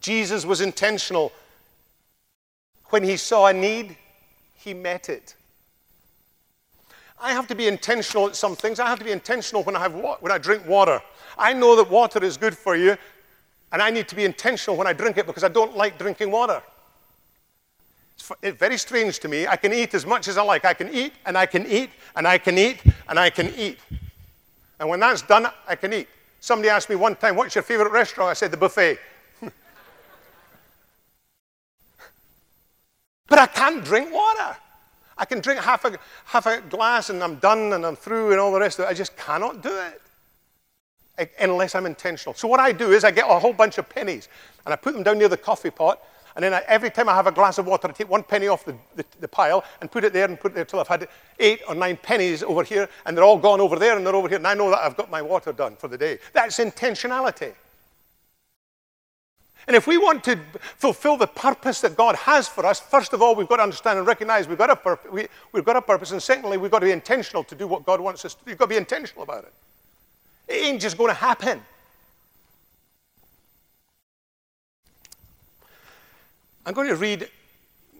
Jesus 0.00 0.44
was 0.44 0.60
intentional. 0.60 1.30
When 2.92 3.02
he 3.02 3.16
saw 3.16 3.46
a 3.46 3.54
need, 3.54 3.96
he 4.54 4.74
met 4.74 5.08
it. 5.08 5.34
I 7.18 7.32
have 7.32 7.46
to 7.46 7.54
be 7.54 7.66
intentional 7.66 8.26
at 8.26 8.36
some 8.36 8.54
things. 8.54 8.78
I 8.78 8.86
have 8.86 8.98
to 8.98 9.04
be 9.06 9.12
intentional 9.12 9.62
when 9.62 9.74
I, 9.74 9.78
have, 9.78 9.94
when 9.94 10.30
I 10.30 10.36
drink 10.36 10.68
water. 10.68 11.00
I 11.38 11.54
know 11.54 11.74
that 11.76 11.88
water 11.88 12.22
is 12.22 12.36
good 12.36 12.54
for 12.54 12.76
you, 12.76 12.98
and 13.72 13.80
I 13.80 13.88
need 13.88 14.08
to 14.08 14.14
be 14.14 14.26
intentional 14.26 14.76
when 14.76 14.86
I 14.86 14.92
drink 14.92 15.16
it 15.16 15.24
because 15.26 15.42
I 15.42 15.48
don't 15.48 15.74
like 15.74 15.96
drinking 15.96 16.30
water. 16.30 16.62
It's 18.42 18.58
very 18.58 18.76
strange 18.76 19.20
to 19.20 19.28
me. 19.28 19.46
I 19.46 19.56
can 19.56 19.72
eat 19.72 19.94
as 19.94 20.04
much 20.04 20.28
as 20.28 20.36
I 20.36 20.42
like. 20.42 20.66
I 20.66 20.74
can 20.74 20.92
eat, 20.92 21.14
and 21.24 21.38
I 21.38 21.46
can 21.46 21.66
eat, 21.66 21.88
and 22.14 22.28
I 22.28 22.36
can 22.36 22.58
eat, 22.58 22.82
and 23.08 23.18
I 23.18 23.30
can 23.30 23.54
eat. 23.56 23.78
And 24.78 24.86
when 24.90 25.00
that's 25.00 25.22
done, 25.22 25.46
I 25.66 25.76
can 25.76 25.94
eat. 25.94 26.08
Somebody 26.40 26.68
asked 26.68 26.90
me 26.90 26.96
one 26.96 27.16
time, 27.16 27.36
What's 27.36 27.54
your 27.54 27.64
favorite 27.64 27.90
restaurant? 27.90 28.28
I 28.28 28.34
said, 28.34 28.50
The 28.50 28.58
buffet. 28.58 28.98
But 33.32 33.38
I 33.38 33.46
can't 33.46 33.82
drink 33.82 34.12
water. 34.12 34.54
I 35.16 35.24
can 35.24 35.40
drink 35.40 35.58
half 35.58 35.86
a, 35.86 35.98
half 36.26 36.44
a 36.44 36.60
glass 36.60 37.08
and 37.08 37.24
I'm 37.24 37.36
done 37.36 37.72
and 37.72 37.86
I'm 37.86 37.96
through 37.96 38.32
and 38.32 38.38
all 38.38 38.52
the 38.52 38.60
rest 38.60 38.78
of 38.78 38.84
it. 38.84 38.88
I 38.88 38.92
just 38.92 39.16
cannot 39.16 39.62
do 39.62 39.74
it 41.16 41.32
unless 41.40 41.74
I'm 41.74 41.86
intentional. 41.86 42.34
So, 42.34 42.46
what 42.46 42.60
I 42.60 42.72
do 42.72 42.92
is 42.92 43.04
I 43.04 43.10
get 43.10 43.24
a 43.26 43.38
whole 43.38 43.54
bunch 43.54 43.78
of 43.78 43.88
pennies 43.88 44.28
and 44.66 44.74
I 44.74 44.76
put 44.76 44.92
them 44.92 45.02
down 45.02 45.16
near 45.16 45.30
the 45.30 45.38
coffee 45.38 45.70
pot. 45.70 46.02
And 46.36 46.42
then 46.42 46.52
I, 46.52 46.62
every 46.68 46.90
time 46.90 47.08
I 47.08 47.14
have 47.14 47.26
a 47.26 47.32
glass 47.32 47.56
of 47.56 47.64
water, 47.64 47.88
I 47.88 47.92
take 47.92 48.10
one 48.10 48.22
penny 48.22 48.48
off 48.48 48.66
the, 48.66 48.76
the, 48.96 49.04
the 49.20 49.28
pile 49.28 49.64
and 49.80 49.90
put 49.90 50.04
it 50.04 50.12
there 50.12 50.26
and 50.26 50.38
put 50.38 50.52
it 50.52 50.54
there 50.54 50.66
till 50.66 50.80
I've 50.80 50.88
had 50.88 51.08
eight 51.38 51.62
or 51.66 51.74
nine 51.74 51.96
pennies 52.02 52.42
over 52.42 52.62
here, 52.62 52.86
and 53.06 53.16
they're 53.16 53.24
all 53.24 53.38
gone 53.38 53.62
over 53.62 53.78
there 53.78 53.96
and 53.96 54.06
they're 54.06 54.14
over 54.14 54.28
here. 54.28 54.36
And 54.36 54.46
I 54.46 54.52
know 54.52 54.68
that 54.68 54.80
I've 54.80 54.96
got 54.98 55.10
my 55.10 55.22
water 55.22 55.54
done 55.54 55.76
for 55.76 55.88
the 55.88 55.96
day. 55.96 56.18
That's 56.34 56.58
intentionality. 56.58 57.54
And 59.66 59.76
if 59.76 59.86
we 59.86 59.96
want 59.96 60.24
to 60.24 60.38
fulfill 60.76 61.16
the 61.16 61.26
purpose 61.26 61.80
that 61.82 61.96
God 61.96 62.16
has 62.16 62.48
for 62.48 62.66
us, 62.66 62.80
first 62.80 63.12
of 63.12 63.22
all, 63.22 63.34
we've 63.34 63.48
got 63.48 63.58
to 63.58 63.62
understand 63.62 63.98
and 63.98 64.06
recognize 64.06 64.48
we've 64.48 64.58
got 64.58 64.70
a, 64.70 64.76
purpose, 64.76 65.10
we, 65.12 65.28
have 65.54 65.64
got 65.64 65.76
a 65.76 65.82
purpose. 65.82 66.10
And 66.10 66.22
secondly, 66.22 66.56
we've 66.58 66.70
got 66.70 66.80
to 66.80 66.86
be 66.86 66.92
intentional 66.92 67.44
to 67.44 67.54
do 67.54 67.66
what 67.66 67.86
God 67.86 68.00
wants 68.00 68.24
us 68.24 68.34
to 68.34 68.44
do. 68.44 68.50
You've 68.50 68.58
got 68.58 68.66
to 68.66 68.70
be 68.70 68.76
intentional 68.76 69.22
about 69.22 69.44
it. 69.44 69.52
It 70.48 70.66
ain't 70.66 70.80
just 70.80 70.98
going 70.98 71.10
to 71.10 71.14
happen. 71.14 71.62
I'm 76.66 76.74
going 76.74 76.88
to 76.88 76.96
read, 76.96 77.28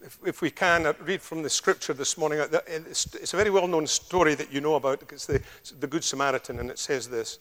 if, 0.03 0.19
if 0.25 0.41
we 0.41 0.49
can, 0.49 0.85
uh, 0.85 0.93
read 1.01 1.21
from 1.21 1.43
the 1.43 1.49
scripture 1.49 1.93
this 1.93 2.17
morning. 2.17 2.39
Uh, 2.39 2.59
it's, 2.67 3.13
it's 3.15 3.33
a 3.33 3.37
very 3.37 3.49
well 3.49 3.67
known 3.67 3.87
story 3.87 4.35
that 4.35 4.51
you 4.51 4.59
know 4.59 4.75
about. 4.75 5.01
It's 5.11 5.25
the, 5.25 5.41
it's 5.59 5.71
the 5.71 5.87
Good 5.87 6.03
Samaritan, 6.03 6.59
and 6.59 6.69
it 6.69 6.79
says 6.79 7.07
this 7.07 7.39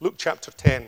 Luke 0.00 0.14
chapter 0.16 0.50
10. 0.50 0.86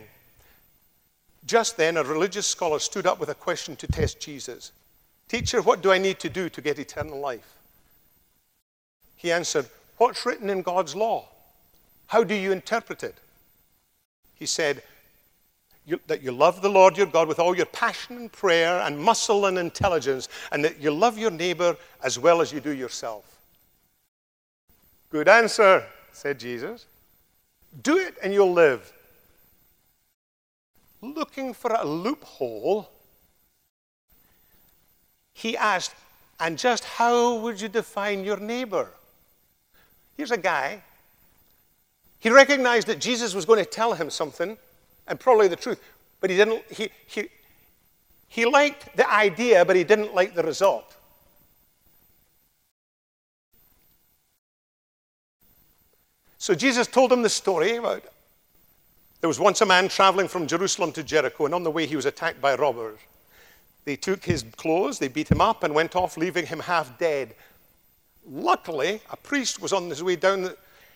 Just 1.46 1.76
then, 1.76 1.96
a 1.96 2.02
religious 2.02 2.46
scholar 2.46 2.80
stood 2.80 3.06
up 3.06 3.20
with 3.20 3.28
a 3.28 3.35
question 3.35 3.76
to 3.76 3.87
test 3.87 4.20
Jesus 4.20 4.72
Teacher, 5.28 5.61
what 5.61 5.82
do 5.82 5.90
I 5.90 5.98
need 5.98 6.20
to 6.20 6.28
do 6.28 6.48
to 6.48 6.61
get 6.61 6.78
eternal 6.78 7.18
life? 7.18 7.56
He 9.16 9.32
answered, 9.32 9.66
What's 9.96 10.24
written 10.24 10.50
in 10.50 10.62
God's 10.62 10.94
law? 10.94 11.28
How 12.06 12.22
do 12.22 12.35
you 12.35 12.52
interpret 12.52 13.02
it? 13.02 13.16
He 14.35 14.46
said, 14.46 14.82
you, 15.85 15.98
That 16.06 16.22
you 16.22 16.30
love 16.30 16.62
the 16.62 16.68
Lord 16.68 16.96
your 16.96 17.06
God 17.06 17.26
with 17.26 17.40
all 17.40 17.56
your 17.56 17.66
passion 17.66 18.16
and 18.16 18.30
prayer 18.32 18.80
and 18.80 18.98
muscle 18.98 19.46
and 19.46 19.59
intelligence, 19.59 20.28
and 20.52 20.64
that 20.64 20.80
you 20.80 20.92
love 20.92 21.18
your 21.18 21.30
neighbor 21.30 21.76
as 22.02 22.18
well 22.18 22.40
as 22.40 22.52
you 22.52 22.61
do 22.61 22.70
yourself. 22.70 23.24
Good 25.11 25.28
answer, 25.28 25.85
said 26.12 26.38
Jesus. 26.38 26.87
Do 27.82 27.96
it 27.98 28.14
and 28.22 28.32
you'll 28.32 28.52
live 28.52 28.92
looking 31.00 31.54
for 31.54 31.72
a 31.72 31.85
loophole, 31.85 32.90
he 35.32 35.56
asked, 35.56 35.94
And 36.40 36.59
just 36.59 36.85
how 36.85 37.37
would 37.40 37.61
you 37.61 37.68
define 37.68 38.24
your 38.24 38.38
neighbor? 38.38 38.88
Here's 40.16 40.30
a 40.30 40.38
guy. 40.38 40.82
He 42.18 42.30
recognized 42.30 42.87
that 42.88 43.00
Jesus 43.00 43.35
was 43.35 43.44
going 43.44 43.62
to 43.62 43.70
tell 43.70 43.92
him 43.92 44.11
something, 44.11 44.56
and 45.06 45.20
probably 45.20 45.48
the 45.48 45.56
truth, 45.56 45.80
but 46.20 46.30
he 46.30 46.37
didn't. 46.37 46.64
He, 46.72 46.90
he, 47.06 47.28
he 48.28 48.44
liked 48.46 48.96
the 48.96 49.09
idea, 49.11 49.64
but 49.64 49.76
he 49.76 49.85
didn't 49.85 50.14
like 50.14 50.35
the 50.35 50.42
result. 50.42 50.96
So 56.38 56.54
Jesus 56.54 56.87
told 56.87 57.12
him 57.12 57.22
the 57.22 57.28
story 57.28 57.76
about 57.76 58.04
there 59.20 59.29
was 59.29 59.40
once 59.40 59.61
a 59.61 59.66
man 59.66 59.88
traveling 59.88 60.29
from 60.29 60.46
Jerusalem 60.46 60.92
to 60.92 61.02
Jericho, 61.02 61.46
and 61.46 61.55
on 61.55 61.64
the 61.64 61.70
way 61.70 61.87
he 61.87 61.96
was 61.96 62.07
attacked 62.07 62.40
by 62.40 62.55
robbers. 62.55 62.98
They 63.85 63.96
took 63.96 64.24
his 64.24 64.44
clothes, 64.57 64.98
they 64.98 65.09
beat 65.09 65.31
him 65.31 65.40
up, 65.40 65.62
and 65.62 65.74
went 65.74 65.96
off, 65.96 66.16
leaving 66.16 66.46
him 66.46 66.61
half 66.61 66.98
dead. 66.98 67.35
Luckily, 68.29 69.00
a 69.11 69.16
priest 69.16 69.61
was 69.62 69.72
on 69.72 69.88
his 69.88 70.02
way 70.02 70.16
down 70.16 70.42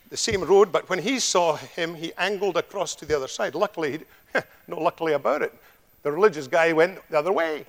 the, 0.09 0.17
same 0.17 0.43
road, 0.43 0.73
but 0.73 0.91
when 0.91 0.99
he 0.99 1.21
saw 1.21 1.55
him, 1.55 1.95
he 1.95 2.13
angled 2.19 2.57
across 2.57 2.97
to 2.97 3.07
the 3.07 3.15
other 3.15 3.29
side. 3.29 3.55
Luckily, 3.55 4.01
no 4.67 4.81
luckily 4.81 5.13
about 5.13 5.41
it, 5.41 5.55
the 6.03 6.11
religious 6.11 6.49
guy 6.49 6.73
went 6.73 6.99
the 7.11 7.19
other 7.19 7.31
way. 7.33 7.65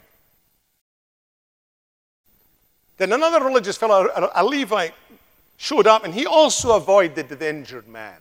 Then 2.98 3.14
another 3.14 3.46
religious 3.46 3.78
fellow, 3.78 4.10
a 4.34 4.44
Levite, 4.44 4.96
showed 5.58 5.86
up, 5.86 6.04
and 6.04 6.16
he 6.16 6.26
also 6.26 6.76
avoided 6.76 7.30
the 7.30 7.50
injured 7.50 7.88
man. 7.88 8.18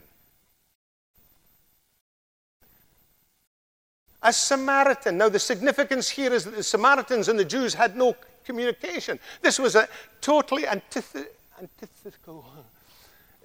A 4.22 4.32
Samaritan. 4.32 5.18
Now, 5.18 5.28
the 5.28 5.38
significance 5.38 6.08
here 6.08 6.32
is 6.32 6.44
that 6.44 6.56
the 6.56 6.62
Samaritans 6.62 7.28
and 7.28 7.38
the 7.38 7.44
Jews 7.44 7.74
had 7.74 7.96
no 7.96 8.16
communication. 8.44 9.18
This 9.40 9.58
was 9.58 9.74
a 9.74 9.88
totally 10.20 10.64
antith- 10.64 11.26
antithetical, 11.58 12.44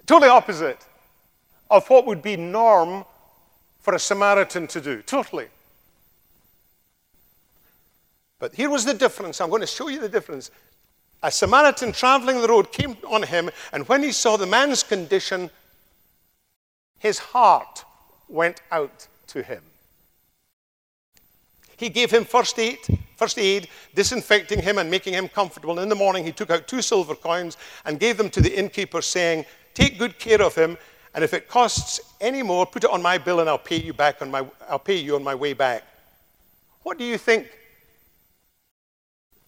totally 0.05 0.29
opposite 0.29 0.85
of 1.69 1.87
what 1.89 2.05
would 2.05 2.21
be 2.21 2.35
norm 2.35 3.05
for 3.79 3.93
a 3.95 3.99
Samaritan 3.99 4.67
to 4.67 4.81
do. 4.81 5.01
Totally. 5.01 5.47
But 8.39 8.55
here 8.55 8.69
was 8.69 8.85
the 8.85 8.93
difference. 8.93 9.39
I'm 9.39 9.49
going 9.49 9.61
to 9.61 9.67
show 9.67 9.87
you 9.87 9.99
the 9.99 10.09
difference. 10.09 10.51
A 11.23 11.31
Samaritan 11.31 11.91
traveling 11.91 12.41
the 12.41 12.47
road 12.47 12.71
came 12.71 12.97
on 13.07 13.23
him, 13.23 13.49
and 13.71 13.87
when 13.87 14.03
he 14.03 14.11
saw 14.11 14.37
the 14.37 14.45
man's 14.45 14.83
condition, 14.83 15.49
his 16.99 17.17
heart 17.17 17.85
went 18.27 18.61
out 18.71 19.07
to 19.27 19.41
him. 19.41 19.61
He 21.77 21.89
gave 21.89 22.11
him 22.11 22.23
first 22.23 22.57
aid, 22.59 22.79
first 23.17 23.37
aid, 23.37 23.67
disinfecting 23.93 24.61
him 24.61 24.77
and 24.77 24.89
making 24.89 25.13
him 25.13 25.27
comfortable. 25.27 25.79
In 25.79 25.89
the 25.89 25.95
morning, 25.95 26.23
he 26.23 26.31
took 26.31 26.49
out 26.49 26.67
two 26.67 26.81
silver 26.81 27.15
coins 27.15 27.57
and 27.85 27.99
gave 27.99 28.17
them 28.17 28.29
to 28.31 28.41
the 28.41 28.57
innkeeper, 28.57 29.01
saying, 29.01 29.45
Take 29.73 29.99
good 29.99 30.17
care 30.19 30.41
of 30.41 30.55
him, 30.55 30.77
and 31.13 31.23
if 31.23 31.33
it 31.33 31.47
costs 31.47 31.99
any 32.21 32.43
more, 32.43 32.65
put 32.65 32.83
it 32.83 32.89
on 32.89 33.01
my 33.01 33.17
bill 33.17 33.39
and 33.39 33.49
I'll 33.49 33.57
pay 33.57 33.79
you 33.79 33.93
back 33.93 34.21
on 34.21 34.31
my, 34.31 34.45
I'll 34.69 34.79
pay 34.79 34.97
you 34.97 35.15
on 35.15 35.23
my 35.23 35.35
way 35.35 35.53
back. 35.53 35.83
What 36.83 36.97
do 36.97 37.03
you 37.03 37.17
think? 37.17 37.47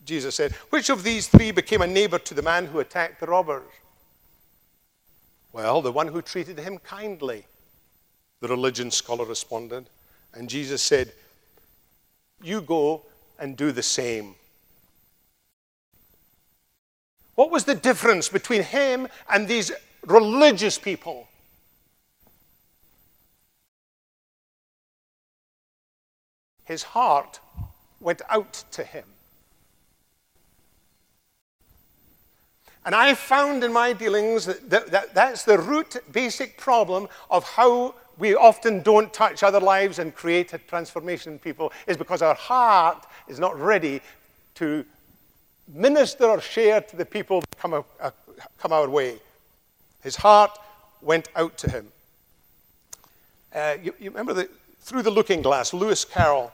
Jesus 0.06 0.36
said, 0.36 0.54
Which 0.70 0.90
of 0.90 1.04
these 1.04 1.28
three 1.28 1.52
became 1.52 1.82
a 1.82 1.88
neighbor 1.88 2.20
to 2.20 2.34
the 2.34 2.42
man 2.42 2.66
who 2.66 2.80
attacked 2.80 3.20
the 3.20 3.28
robbers? 3.28 3.70
Well, 5.52 5.82
the 5.82 5.92
one 5.92 6.08
who 6.08 6.22
treated 6.22 6.58
him 6.58 6.78
kindly, 6.78 7.46
the 8.40 8.48
religion 8.48 8.90
scholar 8.90 9.26
responded. 9.26 9.90
And 10.34 10.50
Jesus 10.50 10.82
said, 10.82 11.12
you 12.42 12.62
go 12.62 13.04
and 13.40 13.56
do 13.58 13.72
the 13.72 13.84
same. 13.84 14.36
What 17.36 17.52
was 17.52 17.66
the 17.66 17.76
difference 17.76 18.30
between 18.30 18.64
him 18.64 19.08
and 19.30 19.48
these 19.48 19.72
religious 20.06 20.80
people? 20.80 21.28
His 26.66 26.84
heart 26.84 27.40
went 28.00 28.22
out 28.30 28.64
to 28.72 28.84
him. 28.84 29.06
And 32.86 32.96
I 32.96 33.16
found 33.16 33.64
in 33.64 33.74
my 33.74 33.94
dealings 33.94 34.46
that, 34.46 34.70
that, 34.70 34.92
that, 34.92 35.14
that's 35.14 35.44
the 35.44 35.58
root 35.58 35.98
basic 36.12 36.58
problem 36.58 37.08
of 37.30 37.44
how 37.44 37.96
we 38.18 38.36
often 38.36 38.82
don't 38.82 39.14
touch 39.14 39.44
other 39.44 39.60
lives 39.60 40.00
and 40.00 40.14
create 40.14 40.54
a 40.54 40.58
transformation 40.58 41.34
in 41.34 41.40
people 41.40 41.72
is 41.86 41.98
because 41.98 42.22
our 42.22 42.36
heart 42.36 43.06
is 43.28 43.40
not 43.40 43.60
ready 43.60 44.02
to 44.56 44.84
minister 45.68 46.26
or 46.26 46.42
share 46.42 46.82
to 46.82 46.96
the 46.96 47.06
people 47.06 47.42
that 47.42 47.58
come, 47.60 47.74
uh, 47.74 48.12
come 48.58 48.72
our 48.72 48.90
way. 48.90 49.20
His 50.02 50.16
heart 50.16 50.58
went 51.02 51.30
out 51.36 51.58
to 51.60 51.70
him. 51.70 51.88
Uh, 53.54 53.78
you, 53.82 53.94
you, 54.00 54.10
remember 54.10 54.34
the, 54.34 54.50
through 54.82 55.04
the 55.04 55.12
looking 55.12 55.42
glass, 55.42 55.74
Lewis 55.74 56.06
Carroll 56.06 56.52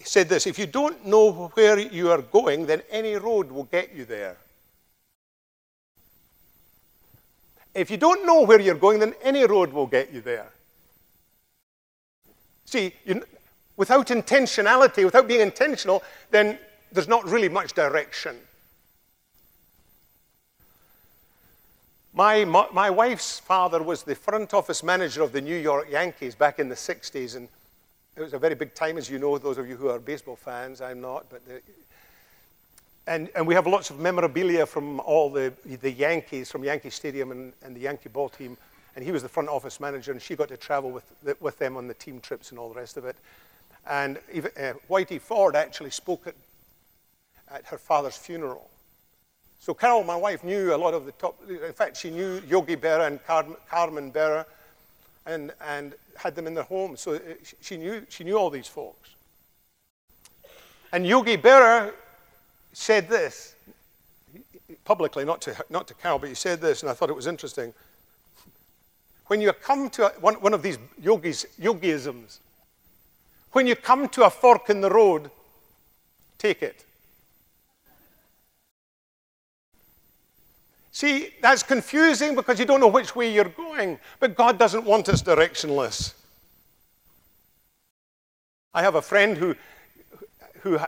said 0.00 0.28
this 0.28 0.46
If 0.46 0.58
you 0.58 0.66
don't 0.66 1.06
know 1.06 1.48
where 1.54 1.78
you 1.78 2.10
are 2.10 2.22
going, 2.22 2.66
then 2.66 2.82
any 2.90 3.14
road 3.14 3.50
will 3.50 3.64
get 3.64 3.94
you 3.94 4.04
there. 4.04 4.36
If 7.74 7.90
you 7.90 7.96
don't 7.96 8.24
know 8.24 8.42
where 8.42 8.60
you're 8.60 8.74
going, 8.76 9.00
then 9.00 9.14
any 9.22 9.44
road 9.44 9.72
will 9.72 9.86
get 9.86 10.12
you 10.12 10.20
there. 10.20 10.50
See, 12.64 12.94
you, 13.04 13.22
without 13.76 14.08
intentionality, 14.08 15.04
without 15.04 15.26
being 15.26 15.40
intentional, 15.40 16.02
then 16.30 16.58
there's 16.92 17.08
not 17.08 17.24
really 17.24 17.48
much 17.48 17.72
direction. 17.72 18.36
My, 22.12 22.44
my, 22.44 22.68
my, 22.72 22.90
wife's 22.90 23.40
father 23.40 23.82
was 23.82 24.04
the 24.04 24.14
front 24.14 24.54
office 24.54 24.84
manager 24.84 25.22
of 25.22 25.32
the 25.32 25.40
New 25.40 25.56
York 25.56 25.90
Yankees 25.90 26.36
back 26.36 26.60
in 26.60 26.68
the 26.68 26.76
60s, 26.76 27.34
and 27.34 27.48
it 28.14 28.20
was 28.20 28.34
a 28.34 28.38
very 28.38 28.54
big 28.54 28.72
time, 28.72 28.96
as 28.96 29.10
you 29.10 29.18
know, 29.18 29.36
those 29.36 29.58
of 29.58 29.68
you 29.68 29.74
who 29.74 29.88
are 29.88 29.98
baseball 29.98 30.36
fans. 30.36 30.80
I'm 30.80 31.00
not, 31.00 31.28
but 31.28 31.44
the, 31.44 31.60
and, 33.06 33.28
and 33.34 33.46
we 33.46 33.54
have 33.54 33.66
lots 33.66 33.90
of 33.90 33.98
memorabilia 33.98 34.66
from 34.66 35.00
all 35.00 35.30
the, 35.30 35.52
the 35.64 35.90
Yankees, 35.90 36.50
from 36.50 36.64
Yankee 36.64 36.90
Stadium 36.90 37.30
and, 37.30 37.52
and 37.62 37.76
the 37.76 37.80
Yankee 37.80 38.08
ball 38.08 38.28
team. 38.28 38.56
and 38.96 39.04
he 39.04 39.12
was 39.12 39.22
the 39.22 39.28
front 39.28 39.48
office 39.48 39.80
manager, 39.80 40.12
and 40.12 40.22
she 40.22 40.36
got 40.36 40.48
to 40.48 40.56
travel 40.56 40.90
with, 40.90 41.04
with 41.40 41.58
them 41.58 41.76
on 41.76 41.88
the 41.88 41.94
team 41.94 42.20
trips 42.20 42.50
and 42.50 42.58
all 42.58 42.68
the 42.68 42.78
rest 42.78 42.96
of 42.96 43.04
it. 43.04 43.16
And 43.86 44.18
even, 44.32 44.50
uh, 44.56 44.74
Whitey 44.88 45.20
Ford 45.20 45.56
actually 45.56 45.90
spoke 45.90 46.26
at, 46.26 46.34
at 47.50 47.66
her 47.66 47.78
father's 47.78 48.16
funeral. 48.16 48.70
So 49.60 49.74
Carol, 49.74 50.04
my 50.04 50.16
wife, 50.16 50.44
knew 50.44 50.74
a 50.74 50.76
lot 50.76 50.94
of 50.94 51.06
the 51.06 51.12
top. 51.12 51.36
In 51.48 51.72
fact, 51.72 51.96
she 51.96 52.10
knew 52.10 52.40
Yogi 52.48 52.76
Berra 52.76 53.06
and 53.06 53.24
Car- 53.24 53.46
Carmen 53.68 54.12
Berra, 54.12 54.46
and, 55.26 55.52
and 55.66 55.94
had 56.16 56.34
them 56.34 56.46
in 56.46 56.54
their 56.54 56.64
home. 56.64 56.96
So 56.96 57.14
uh, 57.14 57.18
she 57.60 57.76
knew, 57.76 58.06
she 58.08 58.24
knew 58.24 58.36
all 58.36 58.50
these 58.50 58.68
folks. 58.68 59.10
And 60.92 61.06
Yogi 61.06 61.36
Berra 61.36 61.92
said 62.74 63.08
this 63.08 63.54
publicly, 64.84 65.24
not 65.24 65.40
to, 65.42 65.56
not 65.70 65.88
to 65.88 65.94
Carol, 65.94 66.18
but 66.18 66.28
he 66.28 66.34
said 66.34 66.60
this, 66.60 66.82
and 66.82 66.90
I 66.90 66.94
thought 66.94 67.10
it 67.10 67.16
was 67.16 67.26
interesting. 67.26 67.72
When 69.26 69.40
you 69.40 69.52
come 69.52 69.88
to 69.90 70.06
a, 70.06 70.20
one, 70.20 70.34
one 70.34 70.52
of 70.52 70.62
these 70.62 70.78
yogis, 71.00 71.46
yogiisms, 71.60 72.38
when 73.52 73.66
you 73.66 73.76
come 73.76 74.08
to 74.10 74.24
a 74.24 74.30
fork 74.30 74.68
in 74.68 74.80
the 74.80 74.90
road, 74.90 75.30
take 76.38 76.62
it. 76.62 76.84
See, 80.92 81.30
that's 81.40 81.62
confusing 81.62 82.34
because 82.34 82.58
you 82.58 82.64
don't 82.64 82.80
know 82.80 82.88
which 82.88 83.16
way 83.16 83.32
you're 83.32 83.44
going, 83.44 83.98
but 84.20 84.36
God 84.36 84.58
doesn't 84.58 84.84
want 84.84 85.08
us 85.08 85.22
directionless. 85.22 86.14
I 88.72 88.82
have 88.82 88.96
a 88.96 89.02
friend 89.02 89.36
who, 89.36 89.56
who, 90.60 90.78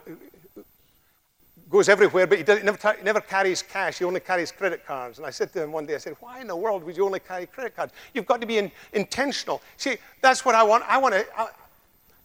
goes 1.70 1.88
everywhere, 1.88 2.26
but 2.26 2.38
he, 2.38 2.44
does, 2.44 2.58
he 2.58 2.64
never, 2.64 2.94
he 2.96 3.02
never 3.02 3.20
carries 3.20 3.62
cash. 3.62 3.98
He 3.98 4.04
only 4.04 4.20
carries 4.20 4.52
credit 4.52 4.86
cards. 4.86 5.18
And 5.18 5.26
I 5.26 5.30
said 5.30 5.52
to 5.52 5.62
him 5.62 5.72
one 5.72 5.86
day, 5.86 5.94
I 5.94 5.98
said, 5.98 6.16
why 6.20 6.40
in 6.40 6.46
the 6.46 6.56
world 6.56 6.84
would 6.84 6.96
you 6.96 7.04
only 7.04 7.20
carry 7.20 7.46
credit 7.46 7.74
cards? 7.74 7.92
You've 8.14 8.26
got 8.26 8.40
to 8.40 8.46
be 8.46 8.58
in, 8.58 8.70
intentional. 8.92 9.60
See, 9.76 9.96
that's 10.20 10.44
what 10.44 10.54
I 10.54 10.62
want. 10.62 10.84
I 10.86 10.98
want 10.98 11.14
to, 11.14 11.26
I, 11.36 11.48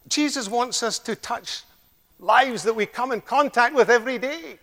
Jesus 0.08 0.47
wants 0.47 0.84
us 0.84 0.99
to 0.99 1.15
touch 1.15 1.63
lives 2.19 2.63
that 2.63 2.73
we 2.73 2.86
come 2.86 3.12
in 3.12 3.21
contact 3.21 3.73
with 3.73 3.89
every 3.89 4.19
day. 4.19 4.60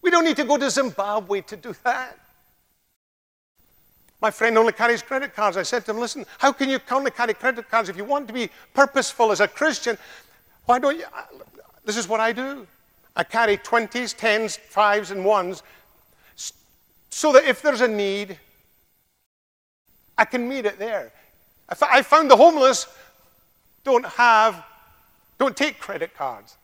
We 0.00 0.10
don't 0.10 0.24
need 0.24 0.36
to 0.36 0.44
go 0.44 0.56
to 0.56 0.70
Zimbabwe 0.70 1.40
to 1.42 1.56
do 1.56 1.74
that. 1.82 2.18
My 4.20 4.30
friend 4.30 4.58
only 4.58 4.72
carries 4.72 5.02
credit 5.02 5.34
cards. 5.34 5.56
I 5.56 5.62
said 5.62 5.84
to 5.86 5.92
him, 5.92 5.98
listen, 5.98 6.24
how 6.38 6.52
can 6.52 6.68
you 6.68 6.78
only 6.90 7.10
carry 7.10 7.34
credit 7.34 7.68
cards 7.68 7.88
if 7.88 7.96
you 7.96 8.04
want 8.04 8.26
to 8.28 8.34
be 8.34 8.50
purposeful 8.74 9.30
as 9.32 9.40
a 9.40 9.48
Christian? 9.48 9.96
Why 10.66 10.78
don't 10.78 10.98
you? 10.98 11.04
This 11.84 11.96
is 11.96 12.08
what 12.08 12.20
I 12.20 12.32
do. 12.32 12.66
I 13.18 13.24
carry 13.24 13.56
20s, 13.58 14.16
10s, 14.16 14.58
5s, 14.72 15.10
and 15.10 15.24
1s 15.24 15.62
so 17.10 17.32
that 17.32 17.44
if 17.44 17.60
there's 17.60 17.80
a 17.80 17.88
need, 17.88 18.38
I 20.16 20.24
can 20.24 20.48
meet 20.48 20.66
it 20.66 20.78
there. 20.78 21.12
I 21.68 22.02
found 22.02 22.30
the 22.30 22.36
homeless 22.36 22.86
don't 23.82 24.06
have, 24.06 24.64
don't 25.38 25.56
take 25.56 25.80
credit 25.80 26.14
cards. 26.16 26.56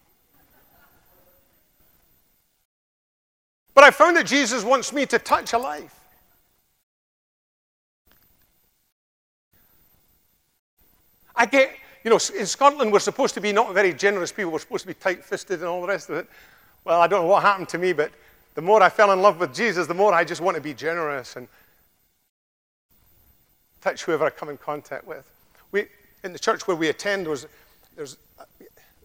But 3.75 3.83
I 3.83 3.91
found 3.91 4.17
that 4.17 4.27
Jesus 4.27 4.63
wants 4.63 4.93
me 4.93 5.07
to 5.07 5.19
touch 5.19 5.53
a 5.53 5.59
life. 5.59 5.99
I 11.35 11.47
get, 11.47 11.75
you 12.05 12.11
know, 12.11 12.21
in 12.39 12.47
Scotland, 12.47 12.93
we're 12.93 12.99
supposed 12.99 13.33
to 13.35 13.41
be 13.41 13.51
not 13.51 13.73
very 13.73 13.95
generous 13.95 14.31
people. 14.31 14.53
We're 14.53 14.59
supposed 14.59 14.83
to 14.83 14.89
be 14.89 14.95
tight 14.95 15.25
fisted 15.25 15.61
and 15.61 15.69
all 15.69 15.81
the 15.81 15.89
rest 15.89 16.11
of 16.11 16.17
it. 16.17 16.29
Well, 16.85 17.01
I 17.01 17.07
don't 17.07 17.23
know 17.23 17.29
what 17.29 17.43
happened 17.43 17.71
to 17.71 17.79
me, 17.79 17.95
but 17.95 18.13
the 18.55 18.61
more 18.61 18.83
I 18.83 18.91
fell 18.91 19.11
in 19.13 19.23
love 19.23 19.41
with 19.41 19.55
Jesus, 19.55 19.87
the 19.87 19.95
more 19.95 20.13
I 20.13 20.23
just 20.23 20.43
want 20.43 20.55
to 20.57 20.63
be 20.63 20.75
generous 20.75 21.37
and 21.37 21.49
touch 23.81 24.05
whoever 24.05 24.27
I 24.27 24.31
come 24.31 24.51
in 24.51 24.59
contact 24.59 25.07
with. 25.07 25.29
We, 25.73 25.87
in 26.23 26.35
the 26.35 26.39
church 26.39 26.69
where 26.69 26.77
we 26.77 26.91
attend, 26.91 27.25
there's, 27.27 27.47
there's 27.97 28.19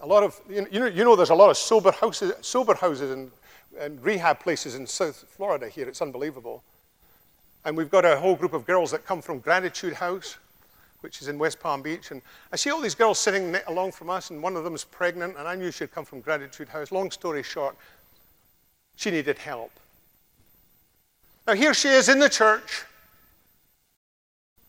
a 0.02 0.06
lot 0.06 0.24
of, 0.24 0.40
you 0.50 0.62
know, 0.62 0.88
you 0.88 1.06
know, 1.06 1.16
there's 1.16 1.30
a 1.30 1.36
lot 1.36 1.50
of 1.50 1.58
sober 1.58 1.92
houses, 1.92 2.34
sober 2.42 2.76
houses 2.76 3.12
and, 3.12 3.32
and 3.80 4.04
rehab 4.04 4.42
places 4.42 4.76
in 4.76 4.86
South 4.86 5.26
Florida 5.30 5.70
here. 5.70 5.88
It's 5.88 6.02
unbelievable. 6.02 6.64
And 7.64 7.78
we've 7.78 7.90
got 7.90 8.04
a 8.04 8.20
whole 8.20 8.36
group 8.36 8.54
of 8.54 8.66
girls 8.66 8.92
that 8.92 9.06
come 9.06 9.22
from 9.22 9.40
Gratitude 9.40 9.94
House 9.94 10.38
which 11.02 11.22
is 11.22 11.28
in 11.28 11.38
West 11.40 11.60
Palm 11.60 11.82
Beach. 11.82 12.12
And 12.12 12.22
I 12.52 12.56
see 12.56 12.72
all 12.72 12.82
these 12.82 12.96
girls 12.96 13.20
sitting 13.20 13.56
along 13.68 13.94
from 13.94 14.10
us, 14.10 14.30
and 14.30 14.42
one 14.42 14.56
of 14.56 14.64
them 14.64 14.76
is 14.76 14.84
pregnant, 14.84 15.38
and 15.38 15.48
I 15.48 15.56
knew 15.56 15.72
she'd 15.72 15.92
come 15.92 16.06
from 16.06 16.22
Gratitude 16.22 16.70
House. 16.70 16.92
Long 16.92 17.12
story 17.12 17.44
short, 17.44 17.76
she 18.96 19.12
needed 19.12 19.38
help. 19.38 19.72
Now, 21.48 21.54
here 21.54 21.74
she 21.74 21.88
is 21.88 22.10
in 22.10 22.20
the 22.20 22.30
church, 22.30 22.84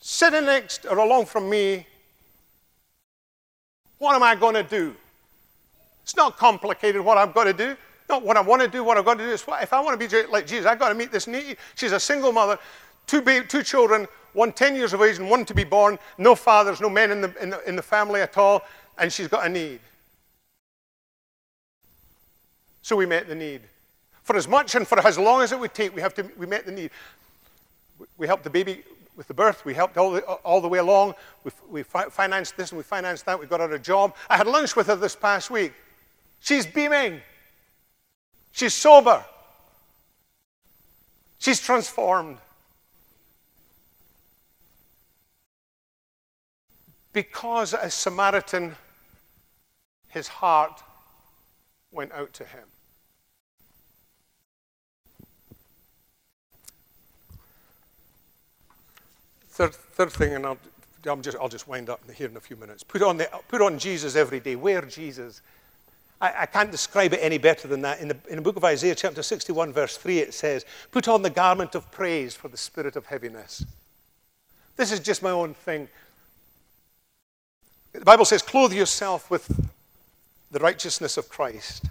sitting 0.01 0.47
next 0.47 0.87
or 0.87 0.99
along 0.99 1.27
from 1.27 1.51
me. 1.51 1.87
What 3.99 4.14
am 4.14 4.23
I 4.23 4.35
going 4.35 4.55
to 4.55 4.62
do? 4.62 4.95
It's 6.03 6.16
not 6.16 6.38
complicated 6.38 7.03
what 7.03 7.19
I've 7.19 7.35
got 7.35 7.45
to 7.45 7.53
do. 7.53 7.77
Not 8.09 8.25
what 8.25 8.37
I 8.37 8.40
want 8.40 8.61
to 8.62 8.66
do, 8.66 8.83
what 8.83 8.99
I've 8.99 9.05
got 9.05 9.19
to 9.19 9.25
do 9.25 9.31
is 9.31 9.45
if 9.49 9.73
I 9.73 9.81
want 9.81 10.01
to 10.01 10.09
be 10.09 10.27
like 10.27 10.47
Jesus, 10.47 10.66
I've 10.66 10.81
got 10.81 10.88
to 10.88 10.95
meet 10.95 11.12
this 11.12 11.29
need. 11.29 11.57
She's 11.77 11.93
a 11.93 12.01
single 12.01 12.33
mother, 12.33 12.59
two, 13.07 13.21
two 13.45 13.62
children, 13.62 14.09
one 14.33 14.53
10 14.53 14.77
years 14.77 14.93
of 14.93 15.03
age 15.03 15.19
and 15.19 15.29
one 15.29 15.45
to 15.45 15.55
be 15.55 15.64
born, 15.64 15.99
no 16.19 16.35
fathers, 16.35 16.81
no 16.81 16.88
men 16.88 17.11
in 17.11 17.21
the, 17.21 17.43
in 17.43 17.51
the, 17.51 17.69
in 17.69 17.77
the 17.77 17.83
family 17.83 18.21
at 18.21 18.37
all, 18.37 18.62
and 18.99 19.12
she's 19.12 19.29
got 19.29 19.47
a 19.47 19.49
need. 19.49 19.81
So 22.83 22.97
we 22.97 23.07
met 23.07 23.29
the 23.29 23.35
need. 23.35 23.62
For 24.23 24.37
as 24.37 24.47
much 24.47 24.75
and 24.75 24.87
for 24.87 24.99
as 25.07 25.19
long 25.19 25.43
as 25.43 25.53
it 25.53 25.59
would 25.59 25.75
take, 25.75 25.95
we, 25.95 26.01
have 26.01 26.14
to, 26.14 26.31
we 26.37 26.47
met 26.47 26.64
the 26.64 26.73
need. 26.73 26.90
We 28.16 28.27
helped 28.27 28.45
the 28.45 28.51
baby 28.51 28.83
with 29.16 29.29
the 29.29 29.35
birth. 29.35 29.64
We 29.64 29.75
helped 29.75 29.97
all 29.97 30.12
the, 30.12 30.23
all 30.23 30.61
the 30.61 30.69
way 30.69 30.79
along. 30.79 31.14
We, 31.45 31.51
we 31.71 31.83
fi- 31.83 32.09
financed 32.09 32.57
this 32.57 32.71
and 32.71 32.79
we 32.79 32.85
financed 32.85 33.27
that. 33.27 33.38
We 33.38 33.47
got 33.47 33.61
her 33.61 33.73
a 33.73 33.79
job. 33.79 34.14
I 34.29 34.37
had 34.37 34.47
lunch 34.47 34.77
with 34.77 34.87
her 34.87 34.97
this 34.97 35.14
past 35.14 35.51
week. 35.51 35.73
She's 36.40 36.66
beaming. 36.66 37.21
She's 38.53 38.75
sober. 38.75 39.25
She's 41.38 41.61
transformed. 41.61 42.38
Because 47.12 47.75
a 47.75 47.90
Samaritan, 47.90 48.77
his 50.09 50.29
heart 50.29 50.83
went 51.90 52.12
out 52.12 52.33
to 52.35 52.44
him. 52.44 52.64
Third, 59.49 59.75
third 59.75 60.12
thing, 60.12 60.35
and 60.35 60.46
I'll, 60.46 60.59
I'm 61.07 61.23
just, 61.23 61.37
I'll 61.40 61.49
just 61.49 61.66
wind 61.66 61.90
up 61.90 62.01
here 62.14 62.29
in 62.29 62.37
a 62.37 62.40
few 62.40 62.57
minutes. 62.57 62.83
Put 62.83 63.03
on, 63.03 63.16
the, 63.16 63.29
put 63.49 63.61
on 63.61 63.79
Jesus 63.79 64.16
every 64.16 64.40
day. 64.40 64.57
Wear 64.57 64.83
Jesus. 64.83 65.42
I, 66.20 66.42
I 66.42 66.46
can't 66.46 66.70
describe 66.70 67.12
it 67.12 67.20
any 67.20 67.38
better 67.38 67.66
than 67.66 67.83
that. 67.83 68.01
In 68.01 68.09
the, 68.09 68.16
in 68.29 68.37
the 68.37 68.42
book 68.42 68.57
of 68.57 68.64
Isaiah, 68.64 68.94
chapter 68.94 69.23
61, 69.23 69.73
verse 69.73 69.96
3, 69.96 70.20
it 70.20 70.35
says, 70.35 70.64
Put 70.92 71.09
on 71.09 71.23
the 71.23 71.31
garment 71.31 71.75
of 71.75 71.90
praise 71.90 72.35
for 72.35 72.49
the 72.49 72.57
spirit 72.57 72.96
of 72.96 73.07
heaviness. 73.07 73.64
This 74.77 74.92
is 74.92 75.01
just 75.01 75.23
my 75.23 75.31
own 75.31 75.55
thing. 75.55 75.88
The 77.92 78.05
Bible 78.05 78.24
says, 78.24 78.42
clothe 78.42 78.72
yourself 78.72 79.31
with 79.31 79.68
the 80.50 80.59
righteousness 80.59 81.16
of 81.16 81.29
Christ. 81.29 81.87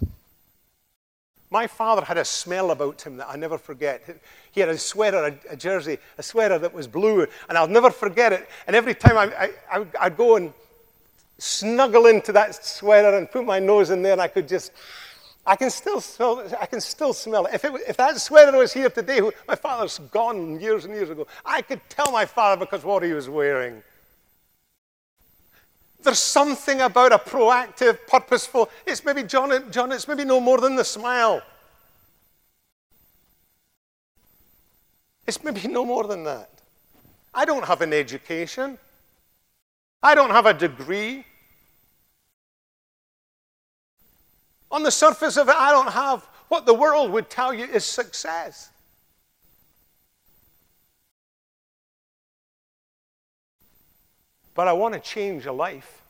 My 1.52 1.66
father 1.68 2.04
had 2.04 2.18
a 2.18 2.26
smell 2.26 2.72
about 2.72 3.02
him 3.02 3.18
that 3.18 3.28
I 3.30 3.36
never 3.36 3.58
forget. 3.58 4.22
He 4.52 4.60
had 4.60 4.70
a 4.70 4.78
sweater, 4.78 5.26
a, 5.26 5.54
a 5.54 5.56
jersey, 5.56 5.98
a 6.18 6.24
sweater 6.24 6.60
that 6.60 6.74
was 6.74 6.88
blue, 6.88 7.26
and 7.48 7.58
I'll 7.58 7.68
never 7.68 7.90
forget 7.90 8.32
it. 8.32 8.48
And 8.68 8.76
every 8.76 8.94
time 8.94 9.18
I, 9.18 9.52
I, 9.72 9.86
I'd 10.00 10.16
go 10.16 10.36
and 10.36 10.54
snuggle 11.38 12.06
into 12.06 12.32
that 12.34 12.64
sweater 12.64 13.18
and 13.18 13.30
put 13.30 13.46
my 13.46 13.60
nose 13.60 13.90
in 13.90 14.04
there, 14.04 14.12
and 14.12 14.22
I 14.22 14.28
could 14.28 14.48
just, 14.48 14.72
I 15.46 15.56
can 15.56 15.72
still 15.72 16.02
smell, 16.02 16.48
I 16.62 16.68
can 16.68 16.82
still 16.82 17.14
smell 17.14 17.48
it. 17.48 17.56
If, 17.56 17.66
it, 17.66 17.74
if 17.88 17.98
that 17.98 18.20
sweater 18.20 18.56
was 18.56 18.72
here 18.72 18.90
today, 18.90 19.20
my 19.48 19.56
father's 19.56 19.98
gone 20.12 20.60
years 20.60 20.86
and 20.86 20.94
years 20.94 21.10
ago, 21.10 21.26
I 21.44 21.64
could 21.64 21.82
tell 21.90 22.12
my 22.12 22.26
father 22.26 22.60
because 22.60 22.84
what 22.84 23.04
he 23.04 23.14
was 23.14 23.28
wearing. 23.28 23.82
There's 26.02 26.20
something 26.20 26.82
about 26.82 27.12
a 27.12 27.18
proactive, 27.18 28.00
purposeful, 28.08 28.70
it's 28.86 29.04
maybe, 29.04 29.24
John, 29.24 29.72
John, 29.72 29.92
it's 29.92 30.08
maybe 30.08 30.24
no 30.24 30.40
more 30.40 30.60
than 30.60 30.76
the 30.76 30.84
smile. 30.86 31.42
It's 35.28 35.44
maybe 35.44 35.68
no 35.68 35.86
more 35.86 36.06
than 36.06 36.24
that. 36.24 36.50
I 37.34 37.46
don't 37.46 37.66
have 37.66 37.82
an 37.82 37.94
education. 37.94 38.78
I 40.02 40.16
don't 40.16 40.32
have 40.32 40.46
a 40.46 40.54
degree. 40.54 41.26
On 44.72 44.84
the 44.84 44.92
surface 44.92 45.38
of 45.38 45.50
it, 45.50 45.56
I 45.56 45.72
don't 45.72 45.92
have 45.92 46.28
what 46.48 46.66
the 46.66 46.74
world 46.74 47.12
would 47.12 47.30
tell 47.30 47.54
you 47.54 47.66
is 47.66 47.86
success. 47.86 48.70
But 54.60 54.68
I 54.68 54.74
want 54.74 54.94
to 54.94 55.00
change 55.00 55.46
a 55.46 55.54
life. 55.54 56.02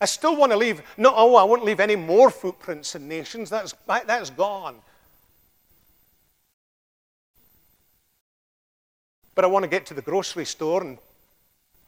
I 0.00 0.04
still 0.04 0.36
want 0.36 0.52
to 0.52 0.56
leave, 0.56 0.80
no, 0.96 1.12
oh, 1.12 1.34
I 1.34 1.42
won't 1.42 1.64
leave 1.64 1.80
any 1.80 1.96
more 1.96 2.30
footprints 2.30 2.94
in 2.94 3.08
nations. 3.08 3.50
That's, 3.50 3.74
that's 3.88 4.30
gone. 4.30 4.76
but 9.34 9.44
I 9.44 9.48
want 9.48 9.64
to 9.64 9.68
get 9.68 9.84
to 9.86 9.94
the 9.94 10.02
grocery 10.02 10.44
store 10.44 10.84
and 10.84 10.96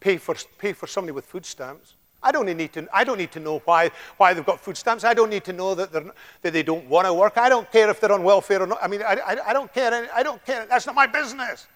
pay 0.00 0.16
for, 0.16 0.34
pay 0.58 0.72
for 0.72 0.88
somebody 0.88 1.12
with 1.12 1.26
food 1.26 1.46
stamps. 1.46 1.94
I 2.20 2.32
don't 2.32 2.46
need 2.46 2.72
to, 2.72 2.88
I 2.92 3.04
don't 3.04 3.18
need 3.18 3.30
to 3.30 3.40
know 3.40 3.60
why, 3.66 3.92
why 4.16 4.34
they've 4.34 4.44
got 4.44 4.58
food 4.58 4.76
stamps. 4.76 5.04
I 5.04 5.14
don't 5.14 5.30
need 5.30 5.44
to 5.44 5.52
know 5.52 5.76
that, 5.76 5.92
they're, 5.92 6.10
that 6.42 6.52
they 6.52 6.64
don't 6.64 6.88
want 6.88 7.06
to 7.06 7.14
work. 7.14 7.38
I 7.38 7.48
don't 7.48 7.70
care 7.70 7.88
if 7.88 8.00
they're 8.00 8.10
on 8.10 8.24
welfare 8.24 8.60
or 8.62 8.66
not. 8.66 8.78
I 8.82 8.88
mean, 8.88 9.00
I, 9.02 9.14
I, 9.24 9.50
I 9.50 9.52
don't 9.52 9.72
care. 9.72 10.08
I 10.12 10.24
don't 10.24 10.44
care. 10.44 10.66
That's 10.66 10.86
not 10.86 10.96
my 10.96 11.06
business. 11.06 11.68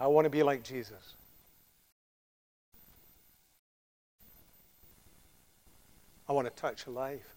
I 0.00 0.06
want 0.06 0.24
to 0.24 0.30
be 0.30 0.42
like 0.42 0.62
Jesus. 0.62 1.14
I 6.26 6.32
want 6.32 6.46
to 6.48 6.60
touch 6.60 6.86
life. 6.86 7.34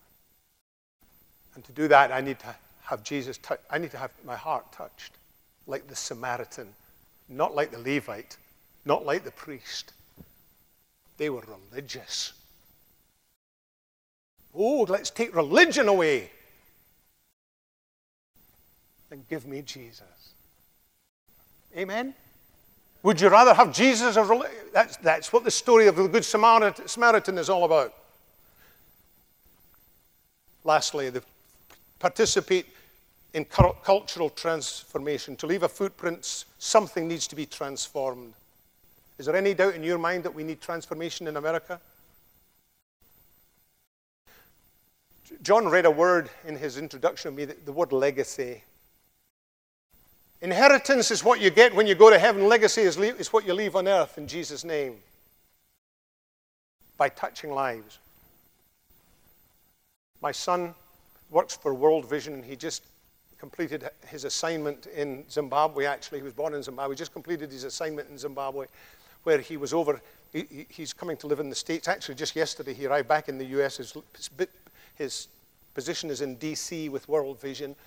And 1.55 1.63
to 1.65 1.71
do 1.73 1.89
that, 1.89 2.13
I 2.13 2.21
need 2.21 2.39
to 2.39 2.55
have 2.83 3.03
Jesus 3.03 3.37
touch. 3.39 3.59
I 3.69 3.77
need 3.77 3.91
to 3.91 3.97
have 3.97 4.11
my 4.25 4.37
heart 4.37 4.71
touched 4.71 5.11
like 5.67 5.87
the 5.87 5.95
Samaritan, 5.95 6.69
not 7.27 7.53
like 7.53 7.71
the 7.71 7.79
Levite, 7.79 8.37
not 8.85 9.05
like 9.05 9.25
the 9.25 9.31
priest. 9.31 9.91
They 11.17 11.29
were 11.29 11.43
religious. 11.71 12.31
Oh, 14.55 14.85
let's 14.87 15.09
take 15.09 15.35
religion 15.35 15.87
away 15.89 16.31
and 19.11 19.27
give 19.27 19.45
me 19.45 19.61
Jesus. 19.61 20.33
Amen? 21.75 22.13
Would 23.03 23.19
you 23.19 23.29
rather 23.29 23.53
have 23.53 23.73
Jesus 23.73 24.15
or? 24.15 24.45
That's, 24.71 24.97
that's 24.97 25.31
what 25.31 25.43
the 25.43 25.51
story 25.51 25.87
of 25.87 25.97
the 25.97 26.07
Good 26.07 26.25
Samaritan 26.25 27.37
is 27.37 27.49
all 27.49 27.65
about. 27.65 27.93
Lastly, 30.63 31.09
the 31.09 31.21
participate 31.99 32.65
in 33.33 33.45
cultural 33.45 34.29
transformation. 34.29 35.35
To 35.37 35.47
leave 35.47 35.63
a 35.63 35.69
footprint, 35.69 36.45
something 36.59 37.07
needs 37.07 37.27
to 37.27 37.35
be 37.35 37.45
transformed. 37.45 38.33
Is 39.17 39.25
there 39.25 39.35
any 39.35 39.53
doubt 39.53 39.75
in 39.75 39.83
your 39.83 39.97
mind 39.97 40.23
that 40.23 40.33
we 40.33 40.43
need 40.43 40.61
transformation 40.61 41.27
in 41.27 41.37
America? 41.37 41.79
John 45.41 45.67
read 45.67 45.85
a 45.85 45.91
word 45.91 46.29
in 46.45 46.55
his 46.55 46.77
introduction 46.77 47.29
of 47.29 47.35
me, 47.35 47.45
the 47.45 47.71
word 47.71 47.91
legacy. 47.91 48.63
Inheritance 50.43 51.09
is 51.09 51.23
what 51.23 51.39
you 51.39 51.49
get 51.49 51.73
when 51.73 51.87
you 51.87 51.95
go 51.95 52.09
to 52.09 52.19
heaven. 52.19 52.49
Legacy 52.49 52.81
is, 52.81 52.97
is 52.97 53.31
what 53.31 53.47
you 53.47 53.53
leave 53.53 53.77
on 53.77 53.87
earth 53.87 54.17
in 54.17 54.27
Jesus' 54.27 54.65
name 54.65 54.97
by 56.97 57.07
touching 57.07 57.49
lives. 57.49 57.99
My 60.21 60.33
son 60.33 60.75
works 61.31 61.55
for 61.55 61.73
World 61.73 62.09
Vision, 62.09 62.43
he 62.43 62.57
just 62.57 62.83
completed 63.39 63.89
his 64.07 64.25
assignment 64.25 64.87
in 64.87 65.23
Zimbabwe, 65.31 65.85
actually. 65.85 66.19
He 66.19 66.23
was 66.23 66.33
born 66.33 66.53
in 66.53 66.61
Zimbabwe. 66.61 66.93
He 66.93 66.97
just 66.97 67.13
completed 67.13 67.49
his 67.49 67.63
assignment 67.63 68.09
in 68.09 68.17
Zimbabwe, 68.17 68.67
where 69.23 69.39
he 69.39 69.55
was 69.55 69.73
over. 69.73 70.01
He, 70.33 70.65
he's 70.67 70.91
coming 70.91 71.15
to 71.17 71.27
live 71.27 71.39
in 71.39 71.49
the 71.49 71.55
States. 71.55 71.87
Actually, 71.87 72.15
just 72.15 72.35
yesterday, 72.35 72.73
he 72.73 72.85
arrived 72.85 73.07
back 73.07 73.29
in 73.29 73.37
the 73.37 73.45
U.S. 73.45 73.77
His, 73.77 73.95
his 74.95 75.27
position 75.73 76.09
is 76.09 76.19
in 76.19 76.35
D.C. 76.35 76.89
with 76.89 77.07
World 77.07 77.39
Vision. 77.39 77.77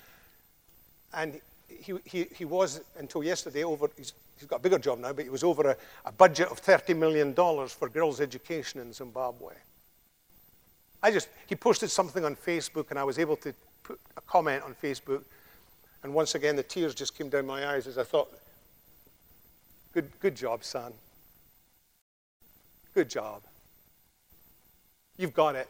And 1.13 1.39
he, 1.67 1.93
he, 2.05 2.27
he 2.35 2.45
was, 2.45 2.81
until 2.97 3.23
yesterday, 3.23 3.63
over. 3.63 3.89
He's, 3.97 4.13
he's 4.37 4.47
got 4.47 4.57
a 4.57 4.59
bigger 4.59 4.79
job 4.79 4.99
now, 4.99 5.13
but 5.13 5.25
he 5.25 5.29
was 5.29 5.43
over 5.43 5.71
a, 5.71 5.77
a 6.05 6.11
budget 6.11 6.49
of 6.49 6.61
$30 6.61 6.95
million 6.97 7.33
for 7.33 7.89
girls' 7.89 8.21
education 8.21 8.79
in 8.79 8.93
Zimbabwe. 8.93 9.53
I 11.01 11.11
just, 11.11 11.29
he 11.45 11.55
posted 11.55 11.89
something 11.89 12.25
on 12.25 12.35
Facebook, 12.35 12.89
and 12.89 12.97
I 12.99 13.03
was 13.03 13.19
able 13.19 13.35
to 13.37 13.53
put 13.83 13.99
a 14.15 14.21
comment 14.21 14.63
on 14.63 14.75
Facebook. 14.81 15.23
And 16.03 16.13
once 16.13 16.35
again, 16.35 16.55
the 16.55 16.63
tears 16.63 16.95
just 16.95 17.17
came 17.17 17.29
down 17.29 17.45
my 17.45 17.67
eyes 17.67 17.87
as 17.87 17.97
I 17.97 18.03
thought, 18.03 18.31
good, 19.93 20.09
good 20.19 20.35
job, 20.35 20.63
son. 20.63 20.93
Good 22.93 23.09
job. 23.09 23.41
You've 25.17 25.33
got 25.33 25.55
it. 25.55 25.67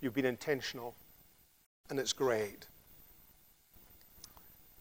You've 0.00 0.14
been 0.14 0.24
intentional, 0.24 0.94
and 1.88 1.98
it's 1.98 2.12
great. 2.12 2.66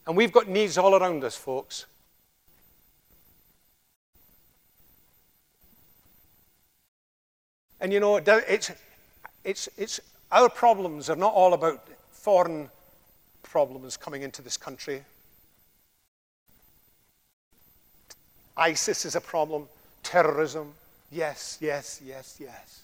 And 0.07 0.17
we've 0.17 0.31
got 0.31 0.47
needs 0.47 0.77
all 0.77 0.95
around 0.95 1.23
us, 1.23 1.35
folks. 1.35 1.85
And 7.79 7.91
you 7.91 7.99
know, 7.99 8.17
it's, 8.17 8.71
it's, 9.43 9.69
it's, 9.77 9.99
our 10.31 10.49
problems 10.49 11.09
are 11.09 11.15
not 11.15 11.33
all 11.33 11.53
about 11.53 11.87
foreign 12.11 12.69
problems 13.43 13.97
coming 13.97 14.21
into 14.21 14.41
this 14.41 14.55
country. 14.55 15.03
ISIS 18.55 19.05
is 19.05 19.15
a 19.15 19.21
problem, 19.21 19.67
terrorism, 20.03 20.73
yes, 21.11 21.57
yes, 21.59 21.99
yes, 22.05 22.37
yes. 22.39 22.81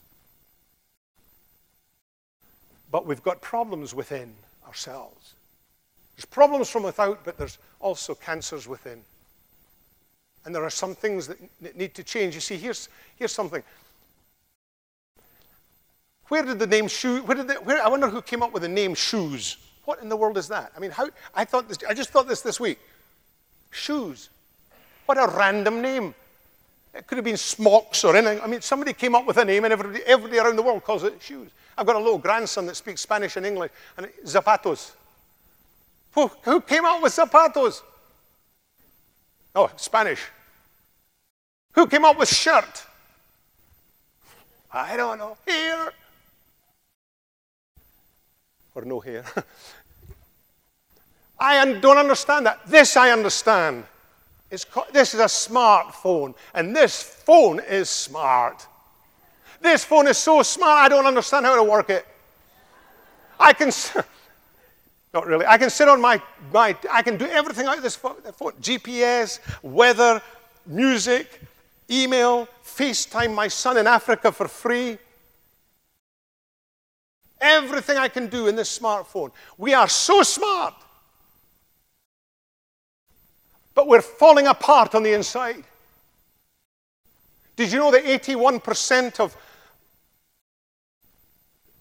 But 2.92 3.06
we've 3.06 3.22
got 3.22 3.42
problems 3.42 3.94
within 3.94 4.34
ourselves. 4.66 5.34
There's 6.18 6.26
problems 6.26 6.70
from 6.70 6.84
without, 6.84 7.24
but 7.24 7.38
there's 7.38 7.60
also 7.80 8.16
cancers 8.16 8.68
within. 8.68 9.02
And 10.46 10.56
there 10.56 10.64
are 10.64 10.72
some 10.72 10.96
things 10.96 11.28
that 11.28 11.38
need 11.76 11.94
to 11.94 12.04
change. 12.04 12.34
You 12.34 12.42
see, 12.42 12.58
here's, 12.58 12.90
here's 13.18 13.32
something. 13.32 13.62
Where 16.30 16.44
did 16.44 16.60
the 16.60 16.68
name 16.68 16.88
shoe, 16.88 17.22
where 17.22 17.38
did 17.38 17.48
the, 17.48 17.56
where, 17.56 17.82
I 17.82 17.88
wonder 17.88 18.10
who 18.10 18.22
came 18.22 18.42
up 18.42 18.52
with 18.52 18.64
the 18.64 18.70
name 18.70 18.96
shoes. 18.96 19.58
What 19.86 20.02
in 20.02 20.10
the 20.10 20.18
world 20.18 20.38
is 20.38 20.48
that? 20.50 20.72
I 20.76 20.80
mean, 20.80 20.92
how, 20.92 21.08
I 21.36 21.46
thought 21.46 21.70
this, 21.70 21.78
I 21.88 21.94
just 21.94 22.10
thought 22.10 22.28
this 22.28 22.42
this 22.42 22.60
week. 22.60 22.80
Shoes. 23.70 24.30
What 25.06 25.18
a 25.18 25.32
random 25.38 25.82
name. 25.82 26.16
It 26.94 27.06
could 27.06 27.18
have 27.18 27.26
been 27.26 27.38
smocks 27.38 28.04
or 28.04 28.16
anything. 28.16 28.42
I 28.42 28.48
mean, 28.48 28.62
somebody 28.62 28.92
came 28.92 29.14
up 29.14 29.26
with 29.26 29.38
a 29.38 29.46
name 29.46 29.66
and 29.66 29.72
everybody, 29.72 30.04
everybody 30.06 30.40
around 30.40 30.56
the 30.56 30.64
world 30.64 30.84
calls 30.84 31.04
it 31.04 31.22
shoes. 31.22 31.52
I've 31.78 31.86
got 31.86 31.96
a 31.96 32.00
little 32.00 32.18
grandson 32.18 32.66
that 32.66 32.76
speaks 32.76 33.02
Spanish 33.02 33.38
and 33.38 33.46
English, 33.46 33.72
and 33.98 34.08
zapatos. 34.26 34.94
Who, 36.18 36.32
who 36.42 36.62
came 36.62 36.84
up 36.84 37.04
with 37.04 37.14
zapatos? 37.14 37.84
Oh, 39.54 39.70
Spanish. 39.76 40.20
Who 41.74 41.86
came 41.86 42.06
up 42.06 42.18
with 42.18 42.28
shirt? 42.28 42.84
I 44.74 44.98
don't 44.98 45.20
know. 45.20 45.38
Here 45.46 45.94
or 48.74 48.82
no 48.82 49.00
hair. 49.00 49.26
I 51.40 51.74
don't 51.74 52.00
understand 52.00 52.48
that. 52.48 52.62
This 52.66 52.98
I 52.98 53.12
understand. 53.12 53.84
Called, 54.72 54.88
this 54.92 55.14
is 55.14 55.20
a 55.20 55.26
smartphone, 55.26 56.34
and 56.56 56.76
this 56.76 57.04
phone 57.04 57.60
is 57.60 57.92
smart. 57.92 58.66
This 59.62 59.84
phone 59.84 60.08
is 60.08 60.18
so 60.18 60.42
smart, 60.42 60.86
I 60.86 60.90
don't 60.90 61.06
understand 61.06 61.46
how 61.46 61.58
to 61.58 61.64
work 61.64 61.92
it. 61.92 62.08
I 63.40 63.54
can, 63.54 63.72
not 65.18 65.26
really, 65.26 65.48
I 65.48 65.58
can 65.58 65.72
sit 65.72 65.88
on 65.88 66.00
my, 66.00 66.22
my 66.54 66.78
I 66.92 67.02
can 67.02 67.18
do 67.18 67.26
everything 67.26 67.66
out 67.66 67.78
of 67.78 67.84
this 67.84 67.96
phone 67.96 68.18
GPS, 68.62 69.40
weather, 69.64 70.22
music, 70.68 71.42
email, 71.90 72.48
FaceTime 72.64 73.34
my 73.34 73.48
son 73.48 73.78
in 73.78 73.88
Africa 73.88 74.32
for 74.32 74.48
free. 74.48 75.00
Everything 77.42 77.98
I 77.98 78.10
can 78.10 78.28
do 78.28 78.46
in 78.46 78.56
this 78.56 78.78
smartphone. 78.78 79.32
We 79.58 79.74
are 79.74 79.88
so 79.88 80.22
smart. 80.22 80.76
But 83.74 83.88
we're 83.88 84.02
falling 84.02 84.46
apart 84.46 84.94
on 84.94 85.02
the 85.02 85.14
inside. 85.14 85.64
Did 87.56 87.72
you 87.72 87.80
know 87.80 87.90
that 87.90 88.04
81% 88.04 89.20
of 89.20 89.36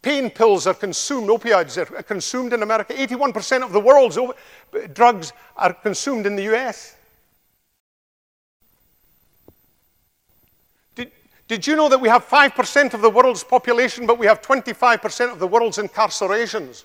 pain 0.07 0.31
pills 0.31 0.69
are 0.69 0.75
consumed, 0.75 1.29
opioids 1.29 1.77
are 1.77 2.03
consumed 2.05 2.53
in 2.53 2.63
America? 2.63 2.95
81% 2.95 3.65
of 3.65 3.73
the 3.73 3.81
world's 3.81 4.17
drugs 4.93 5.33
are 5.57 5.73
consumed 5.73 6.27
in 6.27 6.37
the 6.37 6.45
US. 6.55 6.95
Did 11.49 11.67
you 11.67 11.75
know 11.75 11.89
that 11.89 12.01
we 12.01 12.09
have 12.09 12.25
5% 12.25 12.95
of 12.95 13.03
the 13.03 13.11
world's 13.11 13.43
population, 13.43 14.07
but 14.07 14.17
we 14.17 14.27
have 14.27 14.41
25% 14.43 15.33
of 15.33 15.41
the 15.41 15.47
world's 15.49 15.79
incarcerations? 15.79 16.85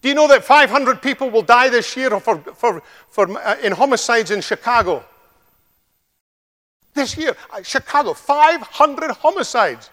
Do 0.00 0.08
you 0.08 0.14
know 0.14 0.28
that 0.28 0.44
500 0.44 1.02
people 1.02 1.28
will 1.28 1.42
die 1.42 1.70
this 1.70 1.96
year 1.96 2.20
for, 2.20 2.38
for, 2.38 2.82
for, 3.08 3.36
uh, 3.36 3.56
in 3.64 3.72
homicides 3.72 4.30
in 4.30 4.42
Chicago? 4.42 5.04
This 6.96 7.16
year, 7.16 7.36
uh, 7.52 7.62
Chicago, 7.62 8.14
500 8.14 9.10
homicides. 9.12 9.90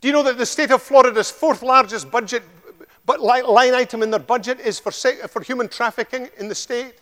Do 0.00 0.08
you 0.08 0.12
know 0.12 0.22
that 0.22 0.38
the 0.38 0.46
state 0.46 0.70
of 0.70 0.82
Florida's 0.82 1.30
fourth 1.30 1.62
largest 1.62 2.10
budget 2.10 2.42
but 3.06 3.20
line 3.20 3.74
item 3.74 4.02
in 4.02 4.10
their 4.10 4.20
budget 4.20 4.60
is 4.60 4.78
for, 4.78 4.90
for 4.90 5.42
human 5.42 5.68
trafficking 5.68 6.28
in 6.38 6.48
the 6.48 6.54
state. 6.54 6.94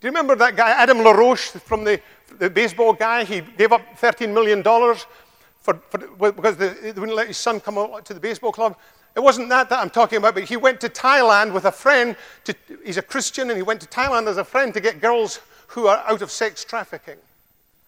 Do 0.00 0.06
you 0.06 0.10
remember 0.10 0.36
that 0.36 0.56
guy, 0.56 0.70
Adam 0.70 0.98
LaRoche, 0.98 1.60
from 1.60 1.84
the, 1.84 2.00
the 2.38 2.48
baseball 2.48 2.92
guy? 2.92 3.24
He 3.24 3.40
gave 3.40 3.72
up 3.72 3.82
$13 3.98 4.32
million 4.32 4.62
for, 5.68 5.98
for, 5.98 6.32
because 6.32 6.56
they 6.56 6.92
wouldn't 6.92 7.14
let 7.14 7.26
his 7.26 7.36
son 7.36 7.60
come 7.60 7.76
out 7.76 8.02
to 8.06 8.14
the 8.14 8.20
baseball 8.20 8.52
club. 8.52 8.76
It 9.14 9.20
wasn't 9.20 9.50
that 9.50 9.68
that 9.68 9.80
I'm 9.80 9.90
talking 9.90 10.16
about, 10.16 10.34
but 10.34 10.44
he 10.44 10.56
went 10.56 10.80
to 10.80 10.88
Thailand 10.88 11.52
with 11.52 11.66
a 11.66 11.72
friend. 11.72 12.16
To, 12.44 12.54
he's 12.82 12.96
a 12.96 13.02
Christian, 13.02 13.50
and 13.50 13.56
he 13.58 13.62
went 13.62 13.82
to 13.82 13.86
Thailand 13.86 14.28
as 14.28 14.38
a 14.38 14.44
friend 14.44 14.72
to 14.72 14.80
get 14.80 15.02
girls 15.02 15.40
who 15.66 15.86
are 15.86 15.98
out 16.06 16.22
of 16.22 16.30
sex 16.30 16.64
trafficking, 16.64 17.18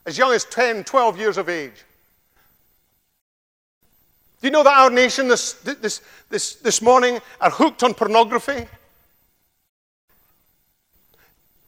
as 0.05 0.18
young 0.18 0.35
as 0.35 0.45
10, 0.45 0.85
12 0.85 1.18
years 1.18 1.39
of 1.39 1.49
age. 1.49 1.85
Do 4.43 4.49
you 4.49 4.51
know 4.51 4.62
that 4.62 4.76
our 4.76 4.91
nation 4.91 5.28
this, 5.28 5.55
this, 5.55 6.03
this, 6.28 6.57
this 6.57 6.83
morning 6.83 7.18
are 7.41 7.51
hooked 7.51 7.83
on 7.83 7.95
pornography? 7.95 8.66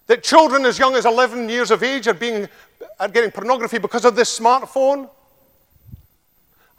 That 0.09 0.23
children 0.23 0.67
as 0.67 0.79
young 0.79 0.95
as 0.95 1.07
11 1.07 1.49
years 1.49 1.71
of 1.71 1.83
age 1.83 2.07
are, 2.07 2.15
being, 2.15 2.49
are 3.01 3.09
getting 3.09 3.31
pornography 3.31 3.79
because 3.79 4.05
of 4.05 4.15
this 4.15 4.39
smartphone? 4.39 5.09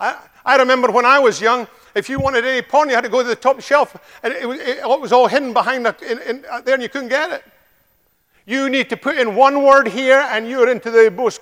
I, 0.03 0.17
I 0.43 0.57
remember 0.57 0.91
when 0.91 1.05
I 1.05 1.19
was 1.19 1.39
young, 1.39 1.65
if 1.95 2.09
you 2.09 2.19
wanted 2.19 2.45
any 2.45 2.61
porn, 2.61 2.89
you 2.89 2.95
had 2.95 3.05
to 3.05 3.09
go 3.09 3.21
to 3.21 3.27
the 3.27 3.35
top 3.35 3.61
shelf, 3.61 3.95
and 4.21 4.33
it, 4.33 4.43
it, 4.43 4.77
it 4.79 4.85
was 4.85 5.13
all 5.13 5.27
hidden 5.27 5.53
behind 5.53 5.85
the, 5.85 5.95
in, 6.11 6.19
in, 6.21 6.45
uh, 6.51 6.59
there, 6.61 6.73
and 6.73 6.83
you 6.83 6.89
couldn't 6.89 7.09
get 7.09 7.31
it. 7.31 7.43
You 8.45 8.69
need 8.69 8.89
to 8.89 8.97
put 8.97 9.17
in 9.17 9.35
one 9.35 9.63
word 9.63 9.87
here, 9.87 10.27
and 10.31 10.47
you're 10.49 10.69
into 10.69 10.91
the 10.91 11.09
most 11.09 11.39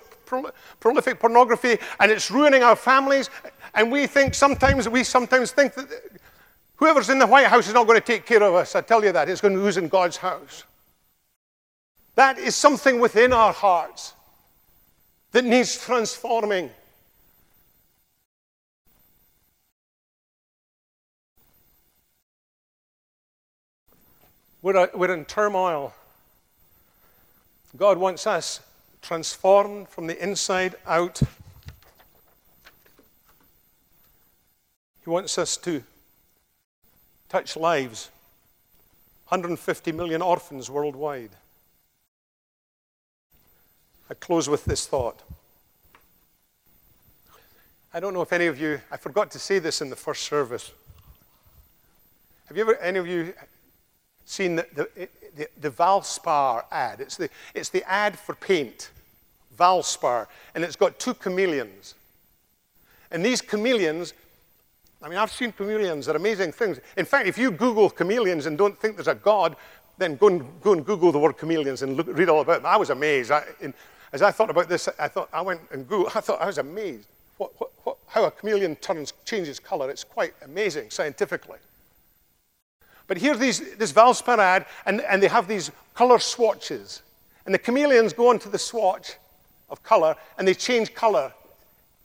prolific 0.79 1.19
pornography, 1.19 1.79
and 1.99 2.11
it's 2.11 2.29
ruining 2.29 2.61
our 2.61 2.75
families. 2.75 3.29
And 3.73 3.91
we 3.91 4.05
think 4.05 4.35
sometimes, 4.35 4.87
we 4.87 5.03
sometimes 5.03 5.51
think 5.51 5.73
that 5.73 5.87
whoever's 6.75 7.09
in 7.09 7.17
the 7.17 7.27
White 7.27 7.47
House 7.47 7.67
is 7.67 7.73
not 7.73 7.87
going 7.87 7.99
to 7.99 8.05
take 8.05 8.27
care 8.27 8.43
of 8.43 8.53
us. 8.53 8.75
I 8.75 8.81
tell 8.81 9.03
you 9.03 9.11
that. 9.11 9.27
It's 9.27 9.41
going 9.41 9.55
to 9.55 9.61
lose 9.61 9.77
in 9.77 9.87
God's 9.87 10.17
house. 10.17 10.65
That 12.15 12.37
is 12.37 12.55
something 12.55 12.99
within 12.99 13.33
our 13.33 13.53
hearts 13.53 14.13
that 15.31 15.45
needs 15.45 15.83
transforming. 15.83 16.69
We're, 24.61 24.77
uh, 24.77 24.87
we're 24.93 25.13
in 25.13 25.25
turmoil. 25.25 25.93
God 27.77 27.97
wants 27.97 28.27
us 28.27 28.59
transformed 29.01 29.89
from 29.89 30.07
the 30.07 30.23
inside 30.23 30.75
out. 30.85 31.21
He 35.03 35.09
wants 35.09 35.37
us 35.37 35.57
to 35.57 35.83
touch 37.29 37.57
lives. 37.57 38.11
150 39.29 39.91
million 39.93 40.21
orphans 40.21 40.69
worldwide. 40.69 41.31
I 44.09 44.13
close 44.13 44.49
with 44.49 44.65
this 44.65 44.85
thought. 44.85 45.21
I 47.93 47.99
don't 47.99 48.13
know 48.13 48.21
if 48.21 48.31
any 48.31 48.47
of 48.47 48.59
you, 48.59 48.81
I 48.91 48.97
forgot 48.97 49.31
to 49.31 49.39
say 49.39 49.59
this 49.59 49.81
in 49.81 49.89
the 49.89 49.95
first 49.95 50.23
service. 50.23 50.71
Have 52.47 52.57
you 52.57 52.63
ever, 52.63 52.75
any 52.77 52.99
of 52.99 53.07
you, 53.07 53.33
seen 54.31 54.55
the, 54.55 54.67
the, 54.73 55.09
the, 55.35 55.47
the 55.59 55.69
Valspar 55.69 56.63
ad? 56.71 57.01
It's 57.01 57.17
the, 57.17 57.29
it's 57.53 57.69
the 57.69 57.83
ad 57.89 58.17
for 58.17 58.35
paint, 58.35 58.91
Valspar, 59.57 60.27
and 60.55 60.63
it's 60.63 60.75
got 60.75 60.99
two 60.99 61.13
chameleons. 61.13 61.95
And 63.11 63.25
these 63.25 63.41
chameleons, 63.41 64.13
I 65.01 65.09
mean, 65.09 65.17
I've 65.17 65.31
seen 65.31 65.51
chameleons, 65.51 66.05
they're 66.05 66.15
amazing 66.15 66.53
things. 66.53 66.79
In 66.95 67.05
fact, 67.05 67.27
if 67.27 67.37
you 67.37 67.51
Google 67.51 67.89
chameleons 67.89 68.45
and 68.45 68.57
don't 68.57 68.79
think 68.79 68.95
there's 68.95 69.07
a 69.07 69.15
God, 69.15 69.55
then 69.97 70.15
go 70.15 70.27
and, 70.27 70.61
go 70.61 70.73
and 70.73 70.85
Google 70.85 71.11
the 71.11 71.19
word 71.19 71.37
chameleons 71.37 71.81
and 71.81 71.97
look, 71.97 72.07
read 72.09 72.29
all 72.29 72.41
about 72.41 72.61
them. 72.61 72.65
I 72.65 72.77
was 72.77 72.89
amazed. 72.89 73.31
I, 73.31 73.43
in, 73.59 73.73
as 74.13 74.21
I 74.21 74.31
thought 74.31 74.49
about 74.49 74.69
this, 74.69 74.87
I 74.97 75.07
thought 75.07 75.29
I 75.33 75.41
went 75.41 75.61
and 75.71 75.87
Googled, 75.87 76.15
I 76.15 76.21
thought 76.21 76.41
I 76.41 76.47
was 76.47 76.57
amazed 76.57 77.07
what, 77.37 77.51
what, 77.59 77.71
what, 77.83 77.97
how 78.07 78.25
a 78.25 78.31
chameleon 78.31 78.75
turns, 78.77 79.13
changes 79.25 79.59
color. 79.59 79.89
It's 79.89 80.03
quite 80.03 80.33
amazing 80.43 80.89
scientifically. 80.89 81.57
But 83.11 83.17
here's 83.17 83.39
these, 83.39 83.75
this 83.75 83.91
Valspar 83.91 84.37
ad, 84.39 84.67
and, 84.85 85.01
and 85.01 85.21
they 85.21 85.27
have 85.27 85.45
these 85.45 85.69
color 85.93 86.17
swatches. 86.17 87.01
And 87.45 87.53
the 87.53 87.59
chameleons 87.59 88.13
go 88.13 88.29
onto 88.29 88.49
the 88.49 88.57
swatch 88.57 89.17
of 89.69 89.83
color, 89.83 90.15
and 90.37 90.47
they 90.47 90.53
change 90.53 90.93
color 90.93 91.33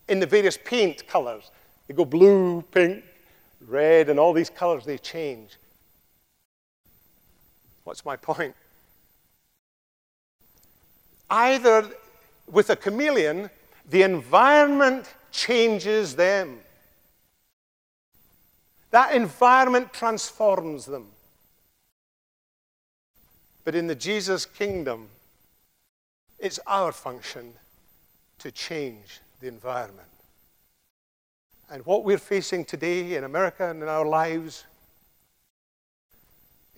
in 0.09 0.19
the 0.19 0.27
various 0.27 0.59
paint 0.65 1.07
colors. 1.07 1.53
They 1.87 1.95
go 1.95 2.05
blue, 2.05 2.63
pink, 2.73 3.05
red, 3.69 4.09
and 4.09 4.19
all 4.19 4.33
these 4.33 4.51
colors 4.51 4.85
they 4.85 4.99
change. 4.99 5.59
What's 7.85 8.05
my 8.05 8.17
point? 8.17 8.57
Either 11.31 11.89
with 12.51 12.71
a 12.71 12.75
chameleon, 12.75 13.49
the 13.91 14.03
environment 14.03 15.15
changes 15.31 16.17
them. 16.17 16.59
That 18.97 19.15
environment 19.15 19.93
transforms 19.93 20.87
them. 20.87 21.09
But 23.63 23.75
in 23.75 23.89
the 23.89 23.95
Jesus 23.95 24.47
kingdom, 24.47 25.11
it's 26.39 26.59
our 26.67 26.93
function 26.93 27.53
to 28.39 28.51
change 28.51 29.21
the 29.43 29.49
environment. 29.49 30.09
And 31.71 31.85
what 31.85 32.05
we're 32.05 32.17
facing 32.17 32.65
today 32.65 33.17
in 33.17 33.25
America 33.25 33.69
and 33.69 33.83
in 33.83 33.89
our 33.91 34.07
lives 34.07 34.65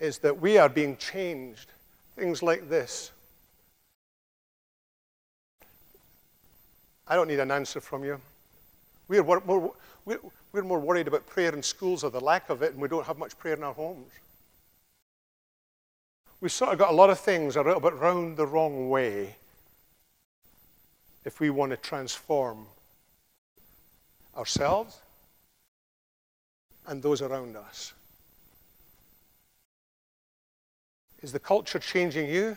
is 0.01 0.19
that 0.19 0.41
we 0.41 0.59
are 0.59 0.69
being 0.69 0.97
changed. 0.97 1.71
Things 2.17 2.43
like 2.43 2.69
this. 2.69 3.13
I 7.07 7.15
don't 7.15 7.29
need 7.29 7.39
an 7.39 7.53
answer 7.53 7.81
from 7.81 8.03
you. 8.03 8.21
We 9.07 9.19
are, 9.19 9.23
we're, 9.23 9.71
we're, 10.05 10.19
we're 10.53 10.63
more 10.63 10.81
worried 10.81 11.09
about 11.09 11.27
prayer 11.27 11.55
in 11.55 11.63
schools 11.63 12.05
or 12.05 12.11
the 12.11 12.21
lack 12.21 12.51
of 12.51 12.63
it, 12.63 12.73
and 12.73 12.81
we 12.81 12.89
don't 12.89 13.07
have 13.07 13.19
much 13.19 13.39
prayer 13.39 13.55
in 13.55 13.63
our 13.63 13.75
homes. 13.75 14.11
We've 16.41 16.53
sort 16.53 16.73
of 16.73 16.79
got 16.79 16.91
a 16.91 16.95
lot 16.95 17.11
of 17.11 17.19
things 17.19 17.57
a 17.57 17.63
little 17.63 17.81
bit 17.81 17.95
round 17.95 18.37
the 18.37 18.47
wrong 18.47 18.89
way 18.89 19.37
if 21.25 21.41
we 21.41 21.51
want 21.51 21.71
to 21.73 21.77
transform 21.77 22.67
ourselves 24.37 24.99
and 26.87 27.03
those 27.03 27.23
around 27.23 27.57
us. 27.57 27.93
Is 31.21 31.33
the 31.33 31.41
culture 31.41 31.81
changing 31.81 32.31
you? 32.31 32.57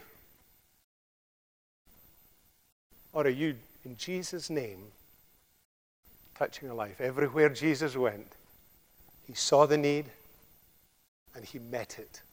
Or 3.13 3.25
are 3.25 3.29
you, 3.29 3.55
in 3.83 3.97
Jesus' 3.97 4.49
name, 4.49 4.83
touching 6.41 6.71
a 6.71 6.73
life. 6.73 6.99
Everywhere 6.99 7.49
Jesus 7.49 7.95
went, 7.95 8.25
he 9.27 9.33
saw 9.35 9.67
the 9.67 9.77
need 9.77 10.05
and 11.35 11.45
he 11.45 11.59
met 11.59 11.99
it. 11.99 12.23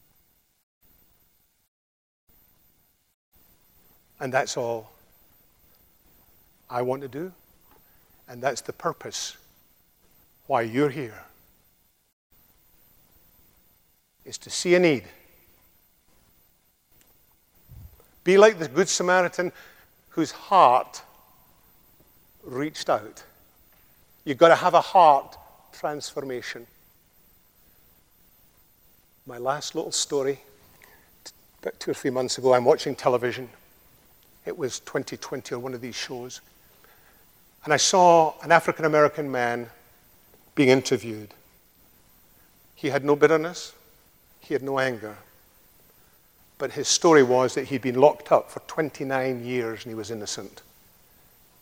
And 4.18 4.32
that's 4.32 4.56
all 4.56 4.90
I 6.70 6.80
want 6.80 7.02
to 7.02 7.08
do. 7.08 7.32
And 8.26 8.42
that's 8.42 8.62
the 8.62 8.72
purpose 8.72 9.36
why 10.46 10.62
you're 10.62 10.88
here. 10.88 11.24
Is 14.24 14.38
to 14.38 14.48
see 14.48 14.74
a 14.74 14.78
need. 14.78 15.04
Be 18.24 18.38
like 18.38 18.58
the 18.58 18.68
Good 18.68 18.88
Samaritan 18.88 19.52
whose 20.08 20.30
heart 20.30 21.02
reached 22.42 22.88
out 22.88 23.22
You've 24.28 24.36
got 24.36 24.48
to 24.48 24.56
have 24.56 24.74
a 24.74 24.82
heart 24.82 25.38
transformation. 25.72 26.66
My 29.24 29.38
last 29.38 29.74
little 29.74 29.90
story, 29.90 30.38
about 31.62 31.80
two 31.80 31.92
or 31.92 31.94
three 31.94 32.10
months 32.10 32.36
ago, 32.36 32.52
I'm 32.52 32.66
watching 32.66 32.94
television. 32.94 33.48
It 34.44 34.58
was 34.58 34.80
2020 34.80 35.54
or 35.54 35.58
one 35.60 35.72
of 35.72 35.80
these 35.80 35.94
shows. 35.94 36.42
And 37.64 37.72
I 37.72 37.78
saw 37.78 38.34
an 38.42 38.52
African 38.52 38.84
American 38.84 39.32
man 39.32 39.70
being 40.54 40.68
interviewed. 40.68 41.32
He 42.74 42.90
had 42.90 43.06
no 43.06 43.16
bitterness, 43.16 43.72
he 44.40 44.52
had 44.52 44.62
no 44.62 44.78
anger. 44.78 45.16
But 46.58 46.72
his 46.72 46.86
story 46.86 47.22
was 47.22 47.54
that 47.54 47.68
he'd 47.68 47.80
been 47.80 47.98
locked 47.98 48.30
up 48.30 48.50
for 48.50 48.60
29 48.66 49.42
years 49.42 49.84
and 49.84 49.90
he 49.90 49.94
was 49.94 50.10
innocent. 50.10 50.60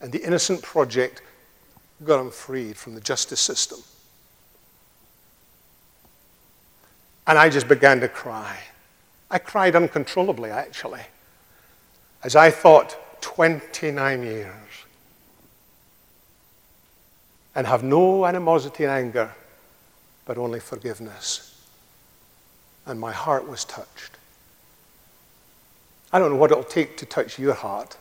And 0.01 0.11
the 0.11 0.25
Innocent 0.25 0.63
Project 0.63 1.23
got 2.05 2.21
him 2.21 2.31
freed 2.31 2.77
from 2.77 2.95
the 2.95 3.01
justice 3.01 3.41
system. 3.41 3.79
And 7.27 7.39
I 7.39 7.49
just 7.49 7.69
began 7.69 8.01
to 8.01 8.09
cry. 8.09 8.59
I 9.31 9.39
cried 9.39 9.75
uncontrollably, 9.75 10.51
actually, 10.51 11.03
as 12.23 12.37
I 12.37 12.51
thought 12.51 12.97
29 13.23 14.23
years 14.23 14.53
and 17.55 17.67
have 17.67 17.83
no 17.83 18.27
animosity 18.27 18.85
and 18.85 18.93
anger, 18.93 19.33
but 20.27 20.39
only 20.39 20.61
forgiveness. 20.61 21.59
And 22.85 23.01
my 23.01 23.13
heart 23.13 23.49
was 23.49 23.65
touched. 23.65 24.13
I 26.13 26.19
don't 26.19 26.31
know 26.31 26.37
what 26.37 26.53
it'll 26.53 26.63
take 26.63 26.97
to 26.99 27.07
touch 27.07 27.39
your 27.39 27.55
heart. 27.55 27.97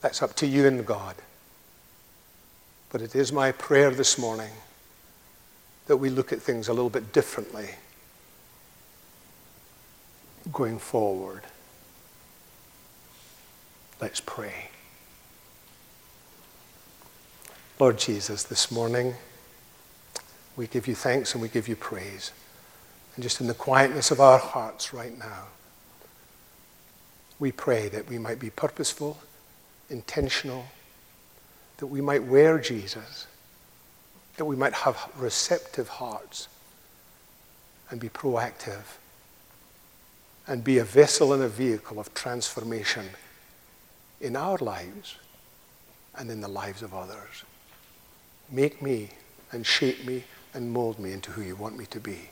That's 0.00 0.22
up 0.22 0.34
to 0.36 0.46
you 0.46 0.66
and 0.66 0.84
God. 0.84 1.14
But 2.92 3.00
it 3.00 3.16
is 3.16 3.32
my 3.32 3.52
prayer 3.52 3.90
this 3.90 4.18
morning 4.18 4.50
that 5.86 5.96
we 5.96 6.10
look 6.10 6.30
at 6.30 6.42
things 6.42 6.68
a 6.68 6.74
little 6.74 6.90
bit 6.90 7.10
differently 7.10 7.70
going 10.52 10.78
forward. 10.78 11.44
Let's 13.98 14.20
pray. 14.20 14.68
Lord 17.78 17.98
Jesus, 17.98 18.42
this 18.42 18.70
morning 18.70 19.14
we 20.54 20.66
give 20.66 20.86
you 20.86 20.94
thanks 20.94 21.32
and 21.32 21.40
we 21.40 21.48
give 21.48 21.68
you 21.68 21.76
praise. 21.76 22.30
And 23.14 23.22
just 23.22 23.40
in 23.40 23.46
the 23.46 23.54
quietness 23.54 24.10
of 24.10 24.20
our 24.20 24.38
hearts 24.38 24.92
right 24.92 25.18
now, 25.18 25.44
we 27.38 27.52
pray 27.52 27.88
that 27.88 28.10
we 28.10 28.18
might 28.18 28.38
be 28.38 28.50
purposeful, 28.50 29.16
intentional, 29.88 30.66
that 31.82 31.88
we 31.88 32.00
might 32.00 32.22
wear 32.22 32.60
Jesus, 32.60 33.26
that 34.36 34.44
we 34.44 34.54
might 34.54 34.72
have 34.72 35.10
receptive 35.16 35.88
hearts 35.88 36.46
and 37.90 37.98
be 37.98 38.08
proactive 38.08 38.84
and 40.46 40.62
be 40.62 40.78
a 40.78 40.84
vessel 40.84 41.32
and 41.32 41.42
a 41.42 41.48
vehicle 41.48 41.98
of 41.98 42.14
transformation 42.14 43.04
in 44.20 44.36
our 44.36 44.58
lives 44.58 45.16
and 46.16 46.30
in 46.30 46.40
the 46.40 46.46
lives 46.46 46.82
of 46.82 46.94
others. 46.94 47.42
Make 48.48 48.80
me 48.80 49.08
and 49.50 49.66
shape 49.66 50.06
me 50.06 50.22
and 50.54 50.70
mold 50.70 51.00
me 51.00 51.10
into 51.10 51.32
who 51.32 51.42
you 51.42 51.56
want 51.56 51.76
me 51.76 51.86
to 51.86 51.98
be. 51.98 52.30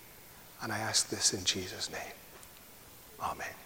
And 0.62 0.70
I 0.70 0.78
ask 0.78 1.08
this 1.08 1.34
in 1.34 1.42
Jesus' 1.42 1.90
name. 1.90 2.14
Amen. 3.20 3.59